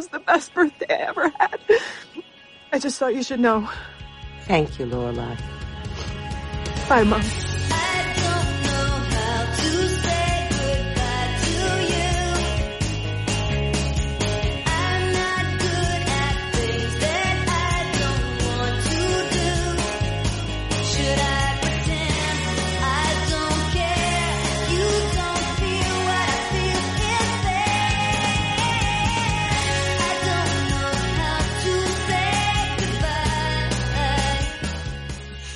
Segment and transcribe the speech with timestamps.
[0.00, 1.60] was the best birthday I ever had.
[2.72, 3.68] I just thought you should know.
[4.44, 5.38] Thank you, Lorelai.
[6.88, 7.20] Bye, Mom.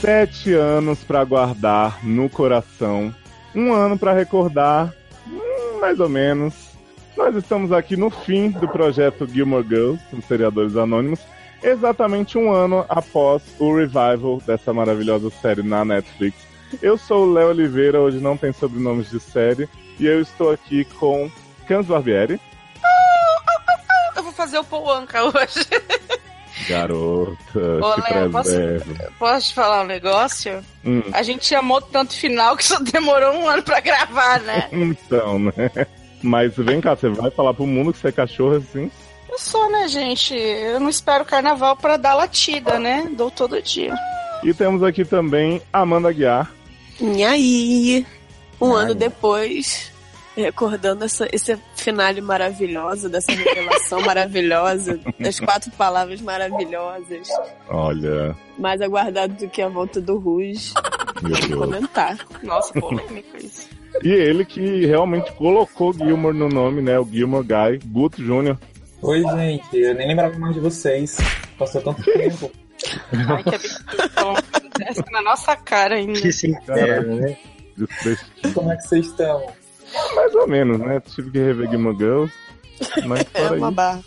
[0.04, 3.14] Sete anos pra guardar no coração.
[3.54, 4.92] Um ano pra recordar,
[5.26, 6.52] hum, mais ou menos.
[7.16, 11.20] Nós estamos aqui no fim do projeto Gilmore Girls, dos Seriadores Anônimos,
[11.62, 16.36] exatamente um ano após o revival dessa maravilhosa série na Netflix.
[16.82, 19.66] Eu sou o Léo Oliveira, hoje não tem sobrenomes de série,
[19.98, 21.30] e eu estou aqui com
[21.66, 22.38] Cans Barbieri.
[24.14, 25.66] Eu vou fazer o Paul Anka hoje.
[26.68, 28.50] Garota, Ô, te Léo, posso,
[29.18, 30.64] posso te falar um negócio?
[30.84, 31.02] Hum.
[31.12, 34.68] A gente amou tanto final que só demorou um ano pra gravar, né?
[34.72, 35.70] Então, né?
[36.22, 38.90] Mas vem cá, você vai falar pro mundo que você é cachorro assim?
[39.28, 40.34] Eu sou, né, gente?
[40.34, 43.08] Eu não espero carnaval pra dar latida, né?
[43.16, 43.94] Dou todo dia.
[44.42, 46.50] E temos aqui também Amanda Guiar.
[47.00, 48.06] E aí?
[48.60, 49.90] Um ano depois,
[50.36, 57.28] recordando essa, esse finale maravilhoso, dessa revelação maravilhosa, das quatro palavras maravilhosas,
[57.68, 60.72] Olha, mais aguardado do que a volta do Rouge.
[61.22, 61.54] meu Deus.
[61.54, 62.18] Comentar.
[62.42, 63.68] Nossa, polêmico isso.
[64.02, 66.98] E ele que realmente colocou Gilmore no nome, né?
[66.98, 68.58] O Gilmore Guy, Guto Jr.
[69.02, 69.76] Oi, gente.
[69.76, 71.16] Eu nem lembrava mais de vocês.
[71.56, 72.50] Passou tanto tempo.
[73.12, 75.12] Ai, que absurdo.
[75.12, 76.20] Na nossa cara ainda.
[76.20, 77.36] Que sincero, né?
[78.52, 79.46] Como é que vocês estão?
[80.14, 81.00] Mais ou menos, né?
[81.00, 82.32] Tive que rever Gilmore Girls.
[83.06, 84.02] Mas É uma barra.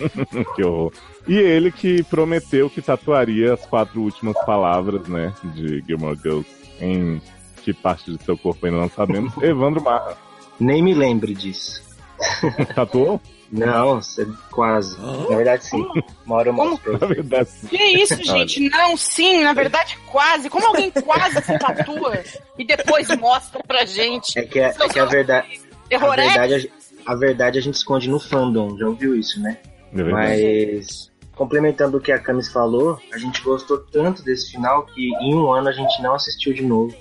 [0.00, 0.92] isso, que horror.
[1.26, 5.32] E ele que prometeu que tatuaria as quatro últimas palavras, né?
[5.54, 6.46] De Gilmore Girls
[6.80, 7.20] em
[7.62, 9.32] que parte do seu corpo ainda não sabemos.
[9.42, 10.16] Evandro Marra.
[10.58, 11.81] Nem me lembre disso.
[12.74, 13.20] Tatuou?
[13.50, 14.98] Não, cê- quase.
[14.98, 15.84] Na verdade, sim.
[16.24, 16.98] Uma hora eu mostro.
[16.98, 17.66] Na verdade, sim.
[17.66, 18.60] Que isso, gente?
[18.70, 20.48] Não, sim, na verdade, quase.
[20.48, 22.22] Como alguém quase se tatua
[22.58, 24.38] e depois mostra pra gente?
[24.38, 25.60] É que, é, é que a verdade.
[25.84, 26.22] A Terroré?
[26.28, 26.72] verdade,
[27.04, 29.58] a, a verdade a gente esconde no fandom, já ouviu isso, né?
[29.94, 30.02] É.
[30.02, 35.34] Mas, complementando o que a Camis falou, a gente gostou tanto desse final que em
[35.34, 36.96] um ano a gente não assistiu de novo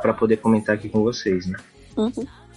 [0.00, 1.58] pra poder comentar aqui com vocês, né?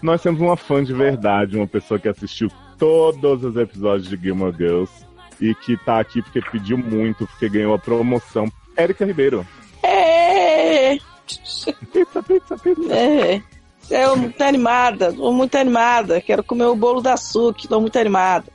[0.03, 4.53] Nós temos uma fã de verdade, uma pessoa que assistiu todos os episódios de Gilmore
[4.55, 4.91] Girls
[5.39, 8.51] e que tá aqui porque pediu muito, porque ganhou a promoção.
[8.75, 9.47] Érica Ribeiro.
[9.81, 11.73] É, Pizza,
[12.23, 12.93] pizza, pizza.
[12.93, 13.41] é.
[13.89, 16.19] Eu muito animada, tô muito animada.
[16.21, 18.45] Quero comer o bolo da açúcar, tô muito animada.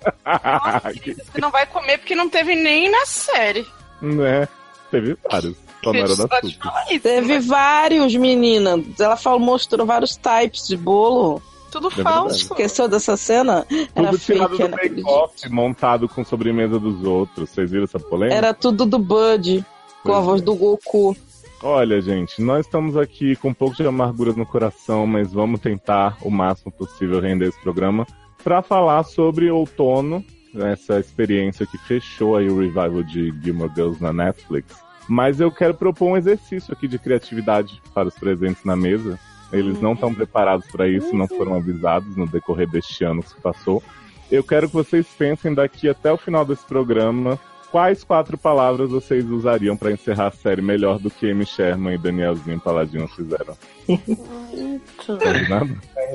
[1.03, 3.67] Que- Você não vai comer porque não teve nem na série.
[4.03, 4.49] né?
[4.91, 5.57] Teve vários.
[5.85, 8.83] Era da isso, Teve vários, menina.
[8.99, 11.41] Ela falou, mostrou vários types de bolo.
[11.71, 12.37] Tudo É falso.
[12.37, 13.67] Esqueceu dessa cena?
[13.95, 17.51] Era Tudo tirado fake, do bake-off, montado com sobremesa dos outros.
[17.51, 18.37] Vocês viram essa polêmica?
[18.37, 19.65] Era tudo do Bud,
[20.03, 20.45] com a Pois voz é.
[20.45, 21.17] do Goku.
[21.63, 26.17] Olha, gente, nós estamos aqui com um pouco de amargura no coração, mas vamos tentar
[26.23, 28.07] o máximo possível render esse programa
[28.45, 30.25] para falar sobre outono,
[30.55, 34.88] essa experiência que fechou aí o revival de Gilmore Girls na Netflix.
[35.09, 39.19] Mas eu quero propor um exercício aqui de criatividade para os presentes na mesa.
[39.51, 43.41] Eles não estão preparados para isso, não foram avisados no decorrer deste ano que se
[43.41, 43.83] passou.
[44.31, 49.25] Eu quero que vocês pensem daqui até o final desse programa quais quatro palavras vocês
[49.27, 53.57] usariam para encerrar a série melhor do que Amy Sherman e Danielzinho Paladino fizeram.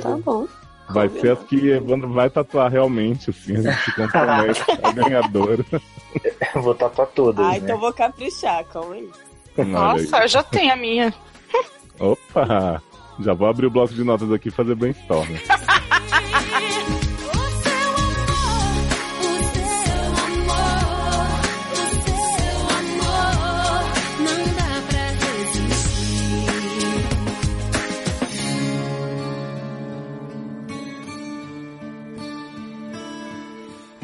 [0.01, 0.47] Tá bom.
[0.89, 5.65] Vai ser as que Evandro vai tatuar realmente, assim, a gente se compromete a ganhadora.
[6.56, 7.57] Eu vou tatuar todas, Ah, né?
[7.57, 9.09] então vou caprichar, calma aí.
[9.66, 11.13] Nossa, eu já tenho a minha.
[12.00, 12.81] Opa!
[13.19, 15.28] Já vou abrir o bloco de notas aqui e fazer brainstorm.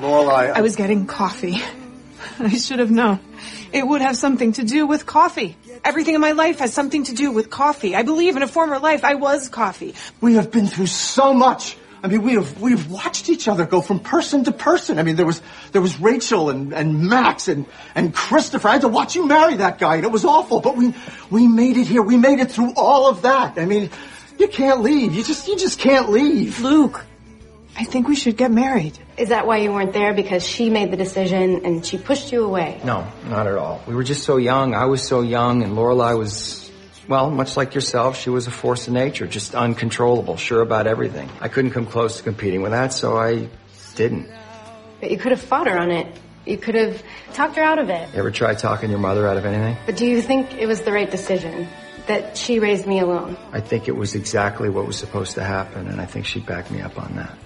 [0.01, 1.62] I was getting coffee.
[2.44, 3.19] I should have known.
[3.74, 5.57] It would have something to do with coffee.
[5.83, 7.95] Everything in my life has something to do with coffee.
[7.95, 9.94] I believe in a former life I was coffee.
[10.21, 11.77] We have been through so much.
[12.01, 15.00] I mean, we have we've watched each other go from person to person.
[15.00, 15.41] I mean, there was
[15.74, 18.69] there was Rachel and, and Max and and Christopher.
[18.69, 20.62] I had to watch you marry that guy, and it was awful.
[20.62, 20.94] But we
[21.30, 22.01] we made it here.
[22.01, 23.57] We made it through all of that.
[23.57, 23.89] I mean,
[24.38, 25.13] you can't leave.
[25.13, 26.62] You just you just can't leave.
[26.62, 27.06] Luke,
[27.80, 29.00] I think we should get married.
[29.16, 30.14] Is that why you weren't there?
[30.14, 32.81] Because she made the decision and she pushed you away?
[32.84, 33.81] No, not at all.
[33.88, 34.76] We were just so young.
[34.76, 36.70] I was so young, and Lorelai was,
[37.08, 41.30] well, much like yourself, she was a force of nature, just uncontrollable, sure about everything.
[41.40, 43.48] I couldn't come close to competing with that, so I
[43.96, 44.30] didn't.
[45.00, 46.06] But you could have fought her on it.
[46.46, 48.10] You could have talked her out of it.
[48.12, 49.78] You ever try talking your mother out of anything?
[49.86, 51.70] But do you think it was the right decision?
[52.08, 53.38] That she raised me alone?
[53.54, 56.72] I think it was exactly what was supposed to happen, and I think she backed
[56.72, 57.38] me up on that.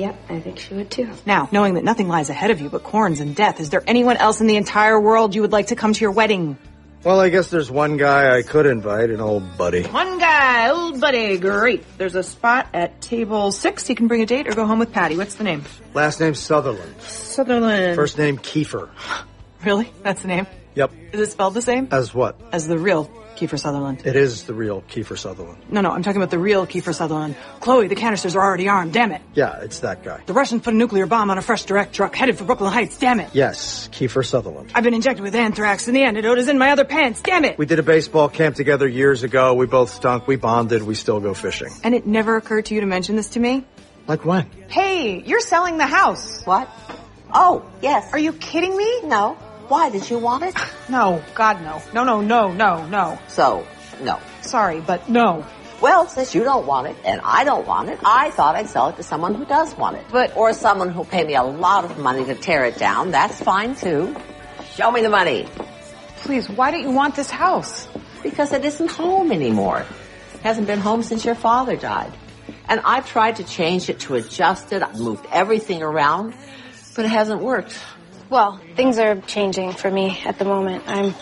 [0.00, 1.10] Yep, I think she would too.
[1.26, 4.16] Now, knowing that nothing lies ahead of you but corns and death, is there anyone
[4.16, 6.56] else in the entire world you would like to come to your wedding?
[7.04, 9.82] Well, I guess there's one guy I could invite, an old buddy.
[9.82, 11.84] One guy, old buddy, great.
[11.98, 13.86] There's a spot at table six.
[13.86, 15.18] He can bring a date or go home with Patty.
[15.18, 15.64] What's the name?
[15.92, 16.94] Last name Sutherland.
[17.02, 17.94] Sutherland.
[17.94, 18.88] First name Kiefer.
[19.62, 19.92] Really?
[20.02, 20.46] That's the name?
[20.76, 20.92] Yep.
[21.12, 21.88] Is it spelled the same?
[21.90, 22.40] As what?
[22.52, 23.10] As the real
[23.40, 24.02] Kiefer Sutherland.
[24.04, 25.62] It is the real Kiefer Sutherland.
[25.70, 27.36] No, no, I'm talking about the real Kiefer Sutherland.
[27.60, 29.22] Chloe, the canisters are already armed, damn it.
[29.32, 30.20] Yeah, it's that guy.
[30.26, 32.98] The Russians put a nuclear bomb on a fresh direct truck headed for Brooklyn Heights,
[32.98, 33.30] damn it.
[33.32, 34.72] Yes, Kiefer Sutherland.
[34.74, 37.56] I've been injected with anthrax and the antidote is in my other pants, damn it.
[37.56, 39.54] We did a baseball camp together years ago.
[39.54, 40.26] We both stunk.
[40.26, 40.82] We bonded.
[40.82, 41.72] We still go fishing.
[41.82, 43.64] And it never occurred to you to mention this to me?
[44.06, 44.50] Like when?
[44.68, 46.44] Hey, you're selling the house.
[46.44, 46.68] What?
[47.32, 48.12] Oh, yes.
[48.12, 49.02] Are you kidding me?
[49.04, 49.38] No.
[49.70, 49.88] Why?
[49.88, 50.54] Did you want it?
[50.88, 51.80] No, God, no.
[51.94, 53.20] No, no, no, no, no.
[53.28, 53.64] So,
[54.02, 54.18] no.
[54.42, 55.46] Sorry, but no.
[55.80, 58.88] Well, since you don't want it and I don't want it, I thought I'd sell
[58.88, 60.04] it to someone who does want it.
[60.10, 63.12] But, or someone who'll pay me a lot of money to tear it down.
[63.12, 64.16] That's fine too.
[64.74, 65.46] Show me the money.
[66.16, 67.86] Please, why don't you want this house?
[68.24, 69.86] Because it isn't home anymore.
[70.34, 72.12] It hasn't been home since your father died.
[72.68, 74.82] And I've tried to change it to adjust it.
[74.82, 76.34] I've moved everything around,
[76.96, 77.78] but it hasn't worked.
[78.30, 80.84] Well, things are changing for me at the moment.
[80.86, 81.16] I'm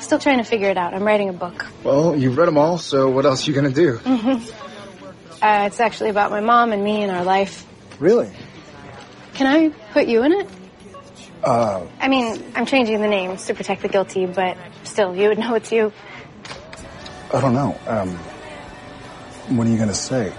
[0.00, 0.94] still trying to figure it out.
[0.94, 1.66] I'm writing a book.
[1.84, 3.98] Well, you've read them all, so what else are you gonna do?
[3.98, 5.44] Mm-hmm.
[5.44, 7.66] Uh, it's actually about my mom and me and our life.
[7.98, 8.30] Really?
[9.34, 10.48] Can I put you in it?
[11.44, 15.38] Uh, I mean, I'm changing the names to protect the guilty, but still, you would
[15.38, 15.92] know it's you.
[17.34, 17.78] I don't know.
[17.86, 18.16] Um,
[19.56, 20.32] what are you gonna say?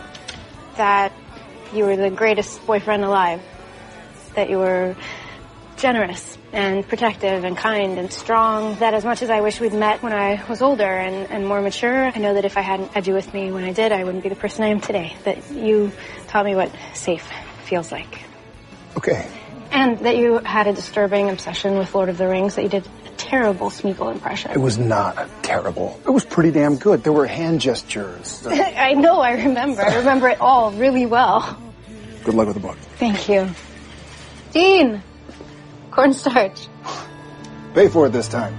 [0.78, 1.14] That
[1.74, 3.40] you were the greatest boyfriend alive.
[4.34, 4.96] That you were
[5.78, 8.76] generous and protective and kind and strong.
[8.80, 11.62] That as much as I wish we'd met when I was older and, and more
[11.62, 14.04] mature, I know that if I hadn't had you with me when I did, I
[14.04, 15.16] wouldn't be the person I am today.
[15.24, 15.92] That you
[16.28, 17.28] taught me what safe
[17.64, 18.22] feels like.
[18.98, 19.28] Okay.
[19.72, 22.88] And that you had a disturbing obsession with Lord of the Rings, that you did
[23.06, 24.52] a terrible Smeagol impression.
[24.52, 26.00] It was not terrible.
[26.06, 27.04] It was pretty damn good.
[27.04, 28.48] There were hand gestures.
[28.50, 29.82] I know, I remember.
[29.82, 31.62] I remember it all really well.
[32.24, 32.78] Good luck with the book.
[32.98, 33.50] Thank you.
[34.52, 35.04] Dean!
[35.98, 36.70] Cornstarch.
[37.74, 38.54] Pay for it this time.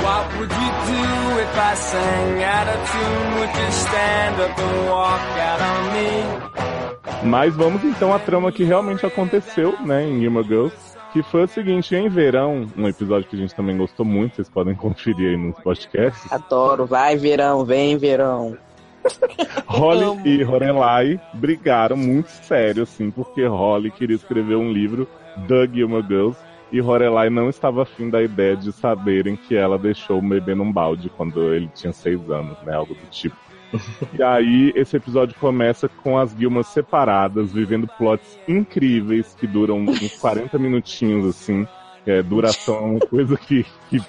[0.00, 3.34] What would you do if I sang out of tune?
[3.40, 7.28] Would you stand up and walk out on me?
[7.28, 10.76] Mas vamos então à trama que realmente aconteceu, né, em Gilmore Girls.
[11.12, 14.48] Que foi o seguinte, em verão, um episódio que a gente também gostou muito, vocês
[14.48, 16.32] podem conferir aí nos podcasts.
[16.32, 16.86] Adoro.
[16.86, 18.56] Vai, verão, vem, verão.
[19.66, 25.08] Holly e Lorelai brigaram muito sério, assim, porque Holly queria escrever um livro
[25.48, 26.38] da Gilmore Girls
[26.72, 30.70] e Lorelai não estava afim da ideia de saberem que ela deixou o bebê num
[30.70, 32.74] balde quando ele tinha seis anos, né?
[32.74, 33.36] Algo do tipo.
[34.16, 40.14] e aí, esse episódio começa com as Gilmas separadas, vivendo plots incríveis que duram uns
[40.18, 41.66] 40 minutinhos, assim.
[42.06, 44.00] É, duração é uma coisa que, que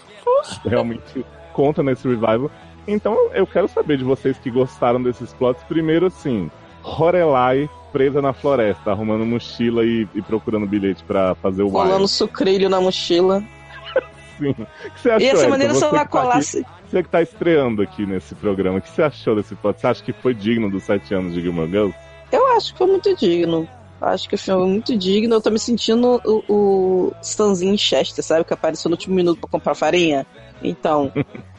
[0.66, 2.50] realmente conta nesse revival.
[2.88, 5.64] Então eu quero saber de vocês que gostaram desses plots.
[5.64, 6.50] Primeiro, assim,
[6.84, 12.08] Lorelai presa na floresta, arrumando mochila e, e procurando bilhete para fazer o wild.
[12.08, 13.44] sucrilho na mochila.
[14.40, 14.52] Sim.
[14.52, 14.56] O
[14.92, 17.22] que você achou, E essa maneira só vai que tá colar aqui- Você que tá
[17.22, 19.80] estreando aqui nesse programa, o que você achou desse plot?
[19.80, 21.96] Você acha que foi digno dos sete anos de Gilmore Girls?
[22.32, 23.68] Eu acho que foi muito digno.
[24.00, 25.36] Acho que foi muito digno.
[25.36, 28.46] Eu tô me sentindo o, o Stanzinho Chester, sabe?
[28.46, 30.26] Que apareceu no último minuto pra comprar farinha.
[30.64, 31.12] Então,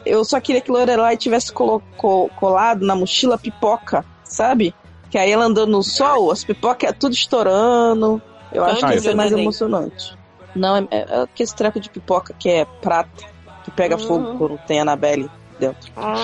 [0.06, 4.75] eu só queria que Lorelai tivesse colo- co- colado na mochila pipoca, sabe?
[5.11, 8.21] Que aí ela andando no sol, as pipocas é tudo estourando.
[8.52, 9.44] Eu acho que ia ser do mais neném.
[9.44, 10.16] emocionante.
[10.54, 13.25] Não, é, é, é aquele treco de pipoca que é prata,
[13.64, 14.06] que pega Uhum.
[14.06, 15.90] fogo quando tem a Annabelle dentro.
[15.97, 16.14] Ah,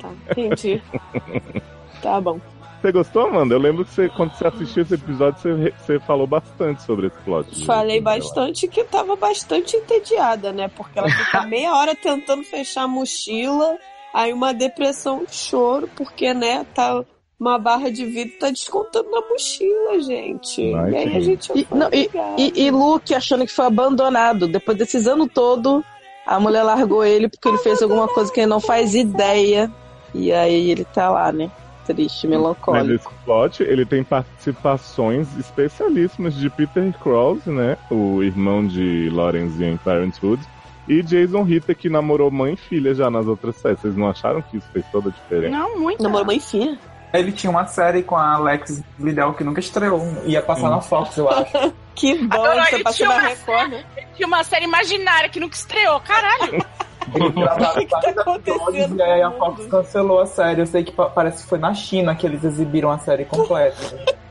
[0.00, 0.10] tá.
[0.30, 0.82] Entendi.
[2.00, 2.38] Tá bom.
[2.80, 3.54] Você gostou, Amanda?
[3.54, 7.16] Eu lembro que você, quando você assistiu esse episódio, você, você falou bastante sobre esse
[7.24, 7.50] plot.
[7.50, 10.68] de- Falei bastante que tava bastante entediada, né?
[10.76, 13.76] Porque ela fica meia hora tentando fechar a mochila,
[14.14, 17.04] aí uma depressão, um choro, porque, né, tá
[17.40, 20.60] uma barra de vidro tá descontando na mochila, gente.
[20.60, 21.48] E aí a gente.
[21.48, 24.46] gente E, não, e, e, e Luke achando que foi abandonado.
[24.48, 25.84] Depois desses anos todo,
[26.26, 29.68] a mulher largou ele porque ele fez alguma coisa que ele não faz ideia.
[30.14, 31.50] E aí ele tá lá, né?
[31.88, 32.94] Triste, melancólico.
[32.94, 37.76] esse plot, ele tem participações especialíssimas de Peter Krause, né?
[37.90, 40.42] O irmão de Lawrence em Parenthood.
[40.86, 43.80] E Jason Ritter, que namorou mãe e filha já nas outras séries.
[43.80, 45.50] Vocês não acharam que isso fez toda a diferença?
[45.50, 46.02] Não, muito.
[46.02, 46.78] Namorou mãe e filha.
[47.12, 50.00] Ele tinha uma série com a Alex Bledel que nunca estreou.
[50.24, 51.72] Ia passar na Fox, eu acho.
[51.94, 53.84] que bom, Adoro, você ele passou na uma Record, né?
[54.14, 56.64] Tinha uma série imaginária que nunca estreou, caralho.
[57.12, 57.76] Vários
[58.36, 60.60] episódios e aí a Fox cancelou a série.
[60.62, 63.76] Eu sei que pa- parece que foi na China que eles exibiram a série completa.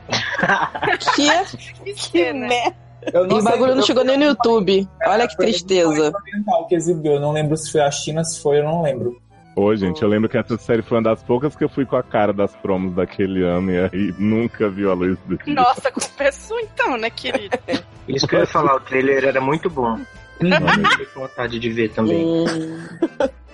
[1.14, 2.74] Que, que merda.
[3.12, 4.88] E o bagulho não chegou nem no YouTube.
[5.04, 6.12] Olha que tristeza.
[6.68, 7.14] Que exibiu.
[7.14, 9.20] Eu não lembro se foi a China, se foi, eu não lembro.
[9.56, 11.96] Ô, gente, eu lembro que essa série foi uma das poucas que eu fui com
[11.96, 15.52] a cara das promos daquele ano e aí nunca viu a luz do dia.
[15.52, 15.92] Nossa,
[16.32, 17.58] sua então, né, querido?
[18.06, 19.98] Isso que eu ia falar, o trailer era muito bom.
[20.40, 22.44] Eu fiquei com vontade de ver também.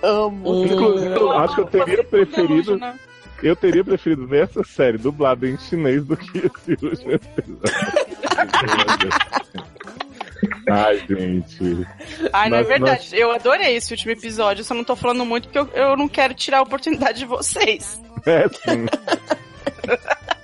[0.03, 0.65] Amo.
[0.65, 2.77] Inclusive, eu acho que eu teria preferido.
[2.77, 2.99] né?
[3.43, 7.69] Eu teria preferido ver essa série dublada em chinês do que esse último episódio.
[10.69, 11.87] Ai, gente.
[12.31, 13.09] Ai, não é verdade.
[13.13, 14.63] Eu adorei esse último episódio.
[14.63, 17.99] Só não tô falando muito porque eu, eu não quero tirar a oportunidade de vocês.
[18.25, 18.85] É, sim.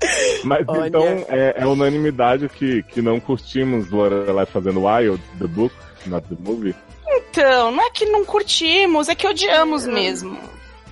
[0.44, 0.88] Mas Olha.
[0.88, 5.74] então é, é unanimidade que, que não curtimos Lorelai fazendo Wild, the book,
[6.06, 6.74] not the movie.
[7.06, 10.38] Então, não é que não curtimos, é que odiamos mesmo.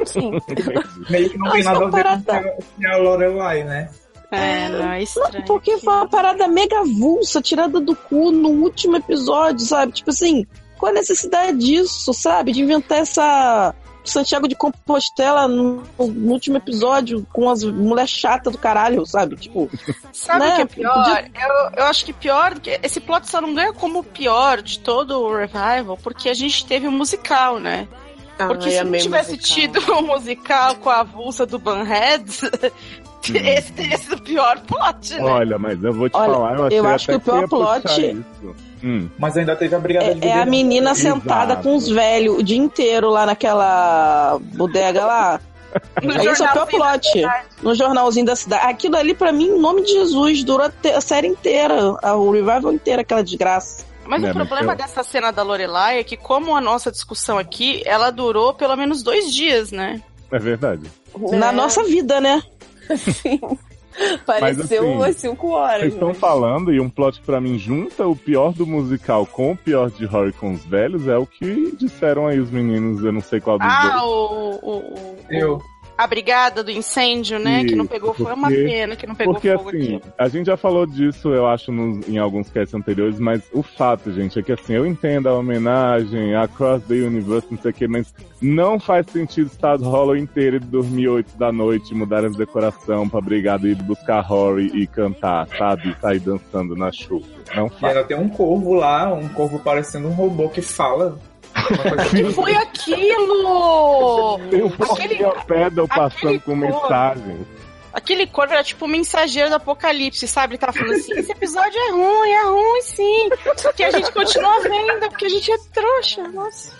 [0.04, 0.32] Sim.
[1.10, 3.90] Meio que não tem nada a ver com a- com a Lorelai, né?
[4.30, 5.44] É, não, é estranho.
[5.46, 9.92] Porque foi uma parada mega avulsa, tirada do cu no último episódio, sabe?
[9.92, 10.46] Tipo assim,
[10.78, 12.52] qual a necessidade disso, sabe?
[12.52, 13.74] De inventar essa
[14.10, 19.36] Santiago de Compostela no, no último episódio com as mulheres chatas do caralho, sabe?
[19.36, 19.70] Tipo.
[20.12, 20.52] Sabe né?
[20.52, 20.94] o que é pior?
[20.94, 22.78] Podia- Eu, eu acho que pior que.
[22.82, 26.66] Esse plot só não ganha como o pior de todo o revival, porque a gente
[26.66, 27.86] teve um musical, né?
[28.36, 29.54] Porque Ai, se não tivesse musical.
[29.56, 32.24] tido um musical com a avulsa do Banhead,
[33.24, 35.22] esse teria sido o pior plot, né?
[35.24, 37.48] Olha, mas eu vou te Olha, falar, eu, achei eu acho até que o pior
[37.48, 38.54] plot- isso.
[38.82, 39.08] Hum.
[39.18, 42.56] Mas ainda teve a brigada de É a menina sentada com os velhos o dia
[42.58, 45.40] inteiro lá naquela bodega lá.
[46.02, 47.06] No Aí Isso é o pior plot.
[47.12, 47.44] cidade.
[47.62, 48.66] No jornalzinho da cidade.
[48.66, 50.66] Aquilo ali, pra mim, em nome de Jesus, durou
[50.97, 51.94] a, série inteira.
[52.02, 53.85] a- O revival inteiro, aquela desgraça.
[54.06, 56.90] Mas É, o mas problema eu- dessa cena da Lorelai é que, como a nossa
[56.90, 60.00] discussão aqui, ela durou pelo menos dois dias, né?
[60.32, 60.90] É verdade.
[61.32, 62.42] Na nossa vida, né?
[64.26, 65.81] Pareceu assim, umas 5 horas.
[65.81, 69.57] Vocês estão falando, e um plot pra mim junta o pior do musical com o
[69.57, 73.21] pior de Horror com os velhos, é o que disseram aí os meninos, eu não
[73.21, 74.02] sei qual dos Ah, dois.
[74.02, 75.61] o, o, o- Eu.
[75.99, 77.64] A brigada do incêndio, né?
[77.64, 78.14] que não pegou.
[78.14, 80.02] Foi uma porque- pena que não pegou Porque fogo assim, aqui.
[80.17, 84.12] a gente já falou disso, eu acho, nos- em alguns casts anteriores, mas o fato,
[84.12, 87.75] gente, é que assim, eu entendo a homenagem, a Cross the Universe, não sei o
[87.75, 92.37] que, mas não faz sentido Stars Hollow inteiro e dormir 8 da noite, mudar as
[92.37, 95.90] decoração pra brigada e ir buscar Rory e cantar, sabe?
[95.90, 97.26] E sair dançando na chuva.
[97.57, 97.97] Não E faz.
[97.97, 101.19] ainda tem um corvo lá, um corvo parecendo um robô que fala.
[101.55, 104.38] O que foi aquilo?
[104.50, 107.47] Tem um Aquele, pedal passando aquele com mensagem.
[107.93, 110.52] aquele corvo era tipo o mensageiro do apocalipse, sabe?
[110.55, 113.28] Ele tava falando assim: esse episódio é ruim, é ruim sim.
[113.57, 116.28] Só que a gente continua vendo, porque a gente é trouxa.
[116.28, 116.71] Nossa.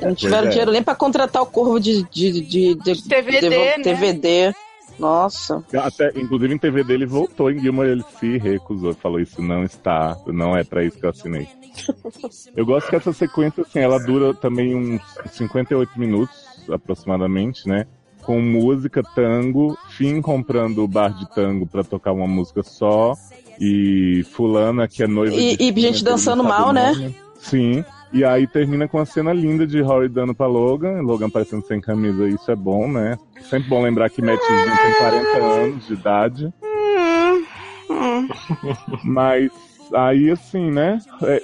[0.00, 0.50] Não tiveram é.
[0.50, 3.72] dinheiro nem pra contratar o corvo de, de, de, de, de- né?
[3.78, 4.54] TVD.
[4.98, 5.62] Nossa.
[5.74, 10.16] Até, inclusive em TV dele voltou em Gilmore, ele se recusou, falou isso não está,
[10.26, 11.46] não é pra isso que eu assinei.
[12.56, 15.00] Eu gosto que essa sequência, assim, ela dura também uns
[15.32, 16.36] 58 minutos,
[16.70, 17.86] aproximadamente, né?
[18.22, 23.14] Com música, tango, Fim comprando o bar de tango pra tocar uma música só,
[23.60, 26.92] e fulana que é noiva E- de e gente dançando mal, né?
[26.92, 27.16] nome.
[27.38, 27.84] Sim.
[28.12, 31.80] E aí termina com a cena linda de Rory dando pra Logan, Logan parecendo sem
[31.80, 33.18] camisa, isso é bom, né?
[33.42, 36.54] Sempre bom lembrar que Matt Smith tem 40 anos de idade.
[39.04, 39.50] Mas
[39.92, 40.98] aí, assim, né?
[41.22, 41.40] é,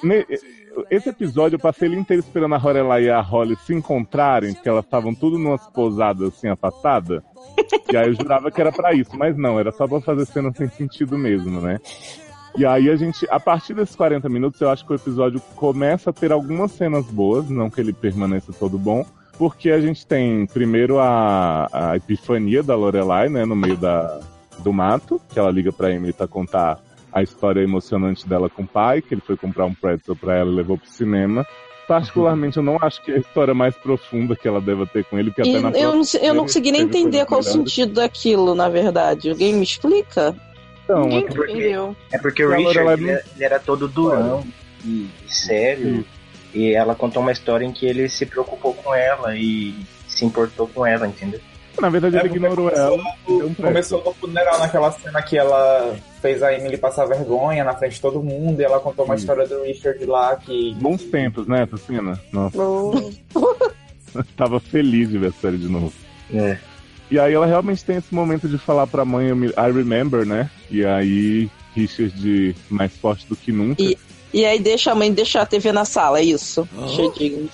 [0.91, 4.69] esse episódio eu passei ele inteiro esperando a Lorelai e a Holly se encontrarem, porque
[4.69, 7.23] elas estavam tudo numas pousadas assim, afastadas.
[7.93, 10.53] E aí eu jurava que era pra isso, mas não, era só pra fazer cena
[10.53, 11.79] sem sentido mesmo, né?
[12.57, 16.11] E aí a gente, a partir desses 40 minutos, eu acho que o episódio começa
[16.11, 19.05] a ter algumas cenas boas, não que ele permaneça todo bom,
[19.37, 24.21] porque a gente tem primeiro a, a epifania da Lorelai, né, no meio da,
[24.61, 26.81] do mato, que ela liga pra Emily pra contar
[27.13, 30.51] a história emocionante dela com o pai, que ele foi comprar um pretzel pra ela
[30.51, 31.47] e levou pro cinema.
[31.87, 35.19] Particularmente, eu não acho que é a história mais profunda que ela deva ter com
[35.19, 38.55] ele, porque E até na eu, eu não consegui nem entender qual o sentido daquilo,
[38.55, 39.29] na verdade.
[39.29, 40.35] Alguém me explica?
[40.85, 41.97] Então, Ninguém é porque- entendeu.
[42.13, 44.45] É porque o Richard Lorelai ele, é- ele era todo durão
[44.85, 46.05] e, e sério.
[46.53, 49.75] E ela contou uma história em que ele se preocupou com ela e
[50.07, 51.41] se importou com ela, entendeu?
[51.81, 52.97] Na verdade, ele ignorou ela.
[53.29, 57.95] um Começou no funeral naquela cena que ela fez a Emily passar vergonha na frente
[57.95, 59.17] de todo mundo e ela contou uma Hum.
[59.17, 60.73] história do Richard lá que.
[60.81, 62.21] Bons tempos, né, essa cena?
[62.33, 62.57] Nossa.
[64.37, 65.93] Tava feliz de ver a série de novo.
[66.33, 66.57] É.
[67.11, 70.49] E aí ela realmente tem esse momento de falar pra mãe, I remember, né?
[70.75, 73.81] E aí, Richard mais forte do que nunca.
[73.81, 73.97] E,
[74.33, 76.69] e aí deixa a mãe deixar a TV na sala, é isso.
[76.77, 76.89] Oh.
[76.89, 77.49] Cheio de...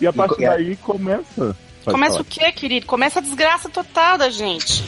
[0.00, 1.56] E a partir daí começa.
[1.84, 2.22] Começa falar.
[2.22, 2.84] o quê, querido?
[2.86, 4.82] Começa a desgraça total da gente.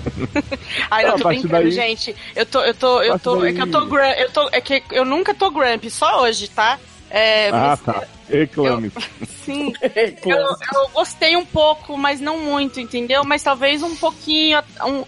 [0.90, 2.16] Ai, Não, a tô partir brincando, daí- gente.
[2.34, 5.04] Eu tô, eu tô, eu tô, é que eu tô eu tô, é que eu
[5.04, 6.78] nunca tô gramp, só hoje, tá?
[7.10, 8.04] É, Ah, mas- tá.
[8.30, 8.90] Reclame.
[9.44, 9.74] Sim.
[10.24, 13.22] eu, eu gostei um pouco, mas não muito, entendeu?
[13.24, 15.04] Mas talvez um pouquinho, um,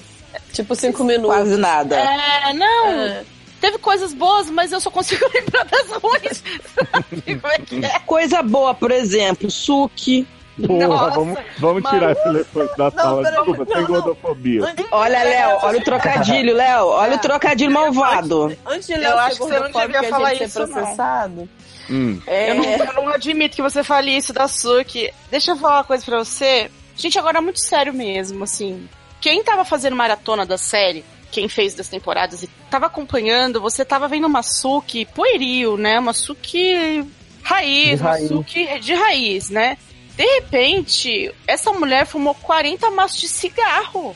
[0.52, 1.34] Tipo cinco minutos.
[1.36, 1.96] Quase nada.
[1.96, 3.24] É, não.
[3.60, 6.42] Teve coisas boas, mas eu só consigo lembrar das ruins.
[6.74, 7.98] Sabe como é que é?
[8.00, 10.26] Coisa boa, por exemplo, Suki.
[10.66, 13.22] Porra, Nossa, vamos, vamos tirar esse elefante da sala.
[13.22, 14.74] peraí, Desculpa, tem gordofobia.
[14.90, 16.86] Olha, Léo, olha o trocadilho, Léo.
[16.86, 18.56] Olha o trocadilho malvado.
[18.64, 20.66] Antes de Eu Léo acho ser que você não devia a falar gente isso, ser
[20.66, 20.72] não.
[20.72, 21.48] processado.
[21.90, 22.20] Hum.
[22.26, 25.12] É, Eu, não, eu não admito que você fale isso da Suki.
[25.30, 26.70] Deixa eu falar uma coisa pra você.
[26.96, 28.88] Gente, agora é muito sério mesmo, assim.
[29.26, 34.06] Quem tava fazendo maratona da série, quem fez das temporadas e tava acompanhando, você tava
[34.06, 35.99] vendo uma Suki pueril, né?
[35.99, 37.04] Uma Suki
[37.42, 38.28] raiz, De uma raiz.
[38.28, 39.78] Suki de raiz, né?
[40.16, 44.14] De repente, essa mulher fumou 40 maços de cigarro.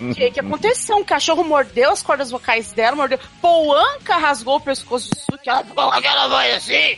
[0.00, 0.98] O que que aconteceu?
[0.98, 3.18] Um cachorro mordeu as cordas vocais dela, mordeu.
[3.42, 5.50] Pouanca rasgou o pescoço de Suki.
[5.50, 6.96] Ela ficou com aquela voz assim.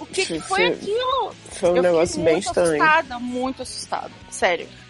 [0.00, 1.32] O que, que foi aquilo?
[1.52, 2.82] Foi um Eu negócio bem muito estranho.
[2.82, 4.10] assustada, muito assustada.
[4.28, 4.81] Sério.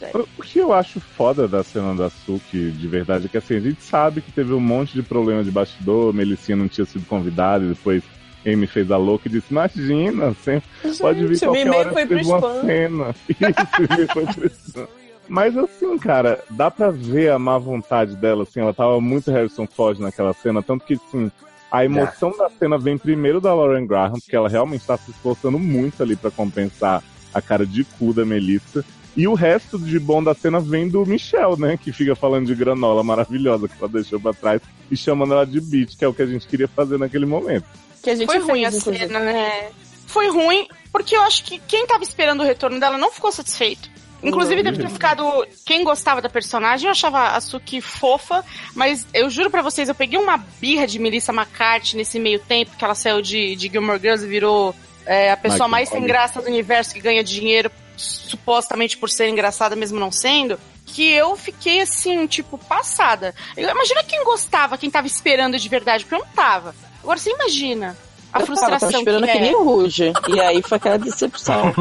[0.00, 0.28] Sério.
[0.38, 3.60] O que eu acho foda da cena da Suki, de verdade, é que assim, a
[3.60, 7.64] gente sabe que teve um monte de problema de bastidor, Melicinha não tinha sido convidada,
[7.64, 8.02] e depois
[8.46, 12.38] Amy fez a louca e disse, imagina, sempre pode vir qualquer hora foi teve uma
[12.38, 13.14] spam." cena.
[13.28, 14.88] Isso, foi pro spam.
[15.28, 19.66] Mas assim, cara, dá pra ver a má vontade dela, assim, ela tava muito Harrison
[19.66, 21.30] Ford naquela cena, tanto que, assim,
[21.70, 25.58] a emoção da cena vem primeiro da Lauren Graham, porque ela realmente tá se esforçando
[25.58, 27.00] muito ali pra compensar
[27.32, 28.84] a cara de cu da Melissa.
[29.16, 31.76] E o resto de bom da cena vem do Michel, né?
[31.76, 35.60] Que fica falando de granola maravilhosa que ela deixou pra trás e chamando ela de
[35.60, 37.66] beat, que é o que a gente queria fazer naquele momento.
[38.02, 39.06] Que a gente Foi ruim a fez, inclusive.
[39.06, 39.70] cena, né?
[40.06, 43.90] Foi ruim, porque eu acho que quem tava esperando o retorno dela não ficou satisfeito.
[44.22, 45.46] Inclusive, deve ter ficado.
[45.64, 48.44] Quem gostava da personagem, eu achava a Suki fofa,
[48.74, 52.76] mas eu juro pra vocês, eu peguei uma birra de Melissa McCarthy nesse meio tempo
[52.76, 54.74] que ela saiu de, de Gilmore Girls e virou
[55.06, 56.12] é, a pessoa Michael mais sem Collins.
[56.12, 57.70] graça do universo que ganha dinheiro
[58.00, 60.58] supostamente por ser engraçada, mesmo não sendo.
[60.86, 63.34] Que eu fiquei assim, tipo, passada.
[63.56, 66.74] Eu- Imagina quem gostava, quem tava esperando de verdade, porque eu não tava.
[67.02, 67.96] Agora você imagina
[68.32, 69.40] a Eu tava, frustração tava esperando que, que, é.
[69.40, 70.12] nem o Ruge.
[70.28, 71.72] E aí foi aquela decepção.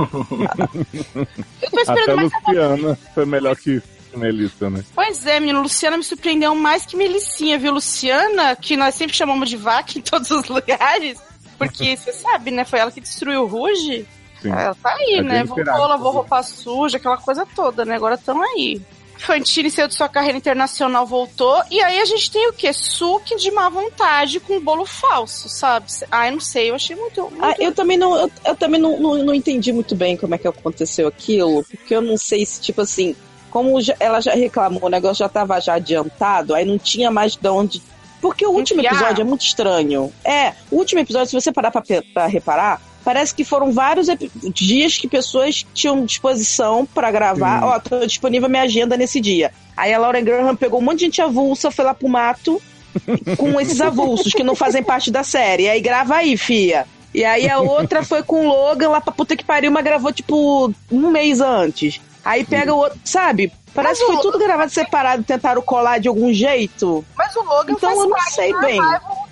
[1.62, 2.32] Eu tô esperando Até mais.
[2.47, 3.82] Luciana foi melhor que
[4.15, 4.84] Melissa, né?
[4.95, 7.71] Pois é, menino, Luciana me surpreendeu mais que Melicinha, viu?
[7.73, 11.19] Luciana, que nós sempre chamamos de vaca em todos os lugares,
[11.58, 12.65] porque você sabe, né?
[12.65, 14.08] Foi ela que destruiu o Ruge.
[14.41, 14.49] Sim.
[14.52, 15.43] Ela tá aí, É né?
[15.43, 17.95] Voltou, lavou roupa suja, aquela coisa toda, né?
[17.95, 18.82] Agora estão aí.
[19.17, 21.62] Fantine saiu de sua carreira internacional, voltou.
[21.69, 22.71] E aí a gente tem o quê?
[22.71, 25.88] Suque de má vontade com bolo falso, sabe?
[26.10, 27.23] Ah, eu não sei, eu achei muito.
[27.23, 27.43] muito...
[27.43, 30.38] Ah, eu também, não, eu, eu também não, não, não entendi muito bem como é
[30.38, 33.13] que aconteceu aquilo, porque eu não sei se, tipo assim,
[33.52, 37.36] como já- ela já reclamou, o negócio já tava já adiantado, aí não tinha mais
[37.36, 37.82] de onde.
[38.21, 38.93] Porque o último Enfiar.
[38.93, 40.13] episódio é muito estranho.
[40.23, 44.06] É, o último episódio, se você parar pra, pra reparar, parece que foram vários
[44.54, 47.63] dias que pessoas tinham disposição pra gravar.
[47.63, 49.52] Ó, tô disponível minha agenda nesse dia.
[49.76, 52.62] Aí a Lauren Graham pegou um monte de gente avulsa, foi lá pro mato
[53.36, 55.63] com esses avulsos que não fazem parte da série.
[55.63, 56.86] E aí grava aí, fia.
[57.12, 60.13] E aí a outra foi com o Logan lá pra puta que pariu, mas gravou
[60.13, 62.00] tipo um mês antes.
[62.24, 63.52] Aí pega o outro, sabe?
[63.74, 67.04] Parece Mas que o foi tudo gravado separado, tentaram colar de algum jeito.
[67.17, 68.80] Mas o Logan Então faz eu não sei bem.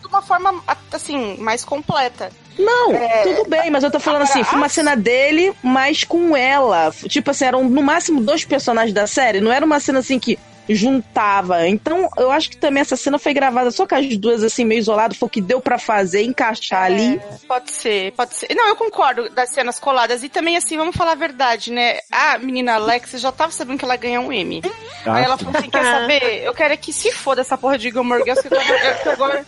[0.02, 2.32] de uma forma, assim, mais completa.
[2.58, 3.24] Não, É.
[3.24, 6.92] tudo bem, mas eu tô falando assim, foi uma cena dele, mas com ela.
[7.08, 10.38] Tipo assim, eram no máximo dois personagens da série, não era uma cena assim que
[10.70, 11.68] juntava.
[11.68, 14.80] Então, eu acho que também essa cena foi gravada só com as duas, assim, meio
[14.80, 17.20] isolado, foi o que deu pra fazer, encaixar ali.
[17.48, 18.54] Pode ser, pode ser.
[18.56, 20.24] Não, eu concordo das cenas coladas.
[20.24, 22.00] E também, assim, vamos falar a verdade, né?
[22.12, 24.62] A menina Alex já tava sabendo que ela ganha um M.
[25.06, 25.46] Ah, Aí ela sim.
[25.46, 26.44] falou assim: quer saber?
[26.44, 29.46] Eu quero é que se foda essa porra de Gilmore Girls, que agora, que agora,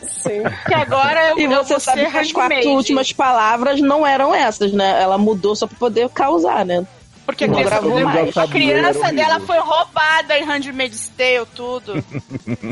[0.67, 4.05] que agora eu, E eu você vou sabe ser que as quatro últimas palavras não
[4.05, 5.01] eram essas, né?
[5.01, 6.86] Ela mudou só pra poder causar, né?
[7.30, 11.94] Porque a não criança, dela- a criança dela foi roubada em Handmaid's Tale, tudo.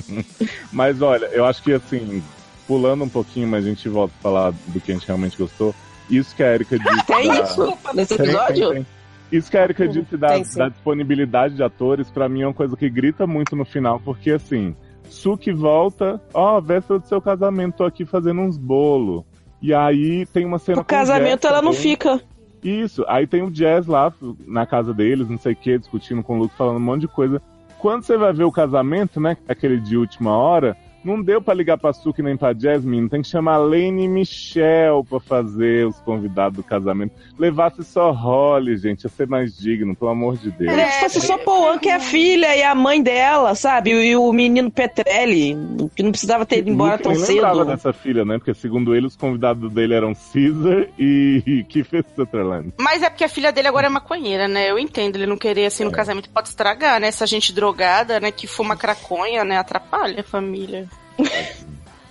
[0.72, 2.24] Mas olha, eu acho que assim,
[2.67, 5.74] pulando um pouquinho, mas a gente volta a falar do que a gente realmente gostou.
[6.10, 7.12] Isso que a Erika disse.
[7.13, 7.78] É da- isso?
[7.93, 8.70] Nesse Tem, episódio?
[8.74, 8.86] tem, tem.
[9.32, 12.54] Isso que a Erika disse da, Tem da disponibilidade de atores, pra mim é uma
[12.54, 14.74] coisa que grita muito no final, porque assim,
[15.10, 19.24] Suki volta, ó, véspera do seu casamento, tô aqui fazendo uns bolos.
[19.62, 21.82] E aí tem uma cena casamento o Jazz ela não também.
[21.82, 22.22] fica.
[22.63, 24.13] Isso, aí tem o Jazz lá
[24.46, 27.08] na casa deles, não sei o que, discutindo com o Luke, falando um monte de
[27.08, 27.41] coisa.
[27.78, 31.77] Quando você vai ver o casamento, né, aquele de última hora, não deu pra ligar
[31.77, 35.99] pra Suki nem pra Jasmine, tem que chamar a Lane e Michelle pra fazer os
[35.99, 37.13] convidados do casamento.
[37.38, 40.71] Levasse só Holly, gente, ia ser mais digno, pelo amor de Deus.
[40.71, 43.91] Se fosse só Paul que é a filha e a mãe dela, sabe?
[43.91, 45.55] E o menino Petrelli,
[45.95, 47.65] que não precisava ter ido embora tão nem lembrava cedo.
[47.67, 48.38] dessa filha, né?
[48.38, 52.73] Porque segundo ele, os convidados dele eram Caesar e, Kiefer Sutherland.
[52.79, 54.69] Mas é porque a filha dele agora é maconheira, né?
[54.69, 56.29] Eu entendo ele não querer assim no casamento.
[56.29, 57.07] Pode estragar, né?
[57.07, 58.31] Essa gente drogada, né?
[58.31, 59.57] Que fuma craconha, né?
[59.57, 60.88] Atrapalha a família.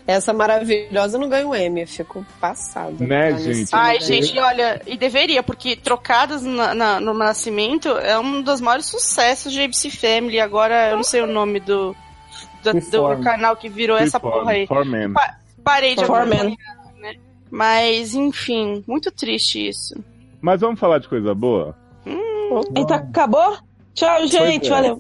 [0.07, 2.95] Essa maravilhosa não ganha o M, eu fico passada.
[3.05, 3.69] Né, Tá gente?
[3.73, 8.87] Ai, gente, olha, e deveria, porque Trocadas na- na- no Nascimento é um dos maiores
[8.87, 10.39] sucessos de ABC Family.
[10.39, 11.97] Agora, eu não sei o nome do,
[12.63, 14.67] do, do canal que virou essa porra aí.
[14.69, 15.13] Foreman.
[15.13, 16.05] Pa- parei de
[16.45, 17.15] acompanhar, né?
[17.51, 19.95] Mas, enfim, muito triste isso.
[20.41, 21.77] Mas vamos falar de coisa boa?
[22.77, 23.59] Eita, acabou?
[23.97, 24.67] Tchau, gente.
[24.67, 24.71] é.
[24.71, 24.99] Valeu.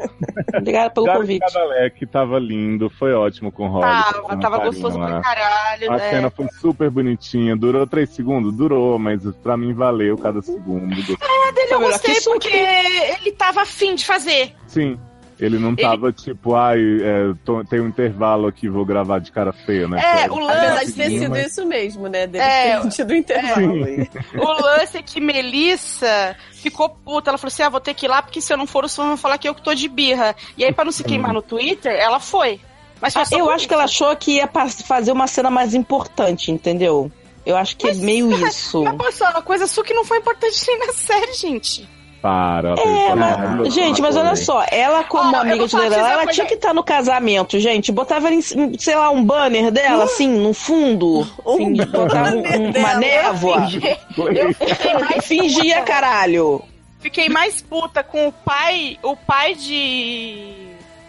[0.56, 1.40] Obrigada pelo Jared convite.
[1.52, 3.84] Padalecki tava lindo, foi ótimo com o Holly.
[3.84, 5.06] Tava, tava gostoso lá.
[5.06, 6.10] pra caralho, A né?
[6.10, 8.54] cena foi super bonitinha, durou três segundos?
[8.56, 10.96] Durou, mas pra mim valeu cada segundo.
[10.96, 11.16] Gostei.
[11.46, 14.52] A dele eu que gostei porque ele tava afim de fazer.
[14.66, 14.98] Sim,
[15.38, 19.52] ele não tava tipo, ai, é, tô- tem um intervalo aqui, vou gravar de cara
[19.52, 19.98] feia, né?
[19.98, 22.26] É, Foi o Apesar lance- de ter sido mas- isso mesmo, né?
[22.26, 24.08] Dele É, ter tido intervalo aí.
[24.38, 27.30] O lance é que Melissa ficou puta.
[27.30, 28.94] Ela falou assim: ah, vou ter que ir lá, porque se eu não for, os
[28.94, 30.34] fãs vão falar que eu que tô de birra.
[30.56, 32.60] E aí, pra não se queimar no Twitter, ela foi.
[33.00, 34.48] Mas Ah, eu acho que ela achou que ia
[34.86, 37.10] fazer uma cena mais importante, entendeu?
[37.44, 38.82] Eu acho que é meio isso.
[38.98, 41.88] Mas, só uma coisa sua que não foi importante nem na série, gente.
[42.26, 42.74] Para.
[42.76, 46.54] É, mas, gente, mas olha só, ela como eu amiga de vocês ela tinha que
[46.54, 47.92] estar no casamento, gente.
[47.92, 51.24] Botava em, sei lá, um banner dela, assim, no fundo.
[51.56, 53.68] Fim- botava um- um- uma névoa.
[54.16, 56.62] Eu fiquei mais Fingia, caralho.
[56.98, 60.66] Fiquei mais puta com o pai, o pai de.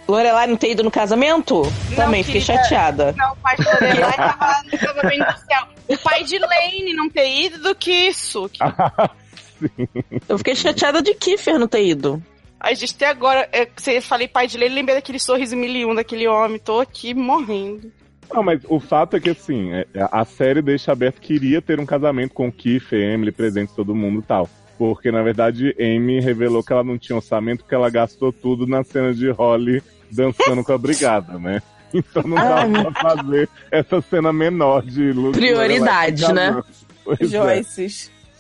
[0.08, 1.63] Lorelai não ter ido no casamento?
[1.95, 2.63] Também, fiquei querida.
[2.63, 3.15] chateada.
[3.17, 5.63] Não, o pai de Lorelai tava no casamento do céu.
[5.88, 8.49] O pai de Lane não ter ido do que isso.
[10.27, 12.21] Eu fiquei chateada de Kiefer não ter ido.
[12.59, 15.95] A gente até agora, é, você falei pai de Lane, lembrei daquele sorriso mil um
[15.95, 16.57] daquele homem.
[16.57, 17.91] Tô aqui morrendo.
[18.33, 21.79] Não, mas o fato é que, assim, é- a série deixa aberto que iria ter
[21.79, 24.49] um casamento com o Keith, Emily, presente todo mundo e tal.
[24.77, 28.83] Porque, na verdade, Amy revelou que ela não tinha orçamento porque ela gastou tudo na
[28.83, 31.61] cena de Holly dançando com a brigada, né?
[31.93, 36.63] Então não dava pra fazer essa cena menor de Luke Prioridade, Lorelai né?
[37.05, 37.63] Pois é.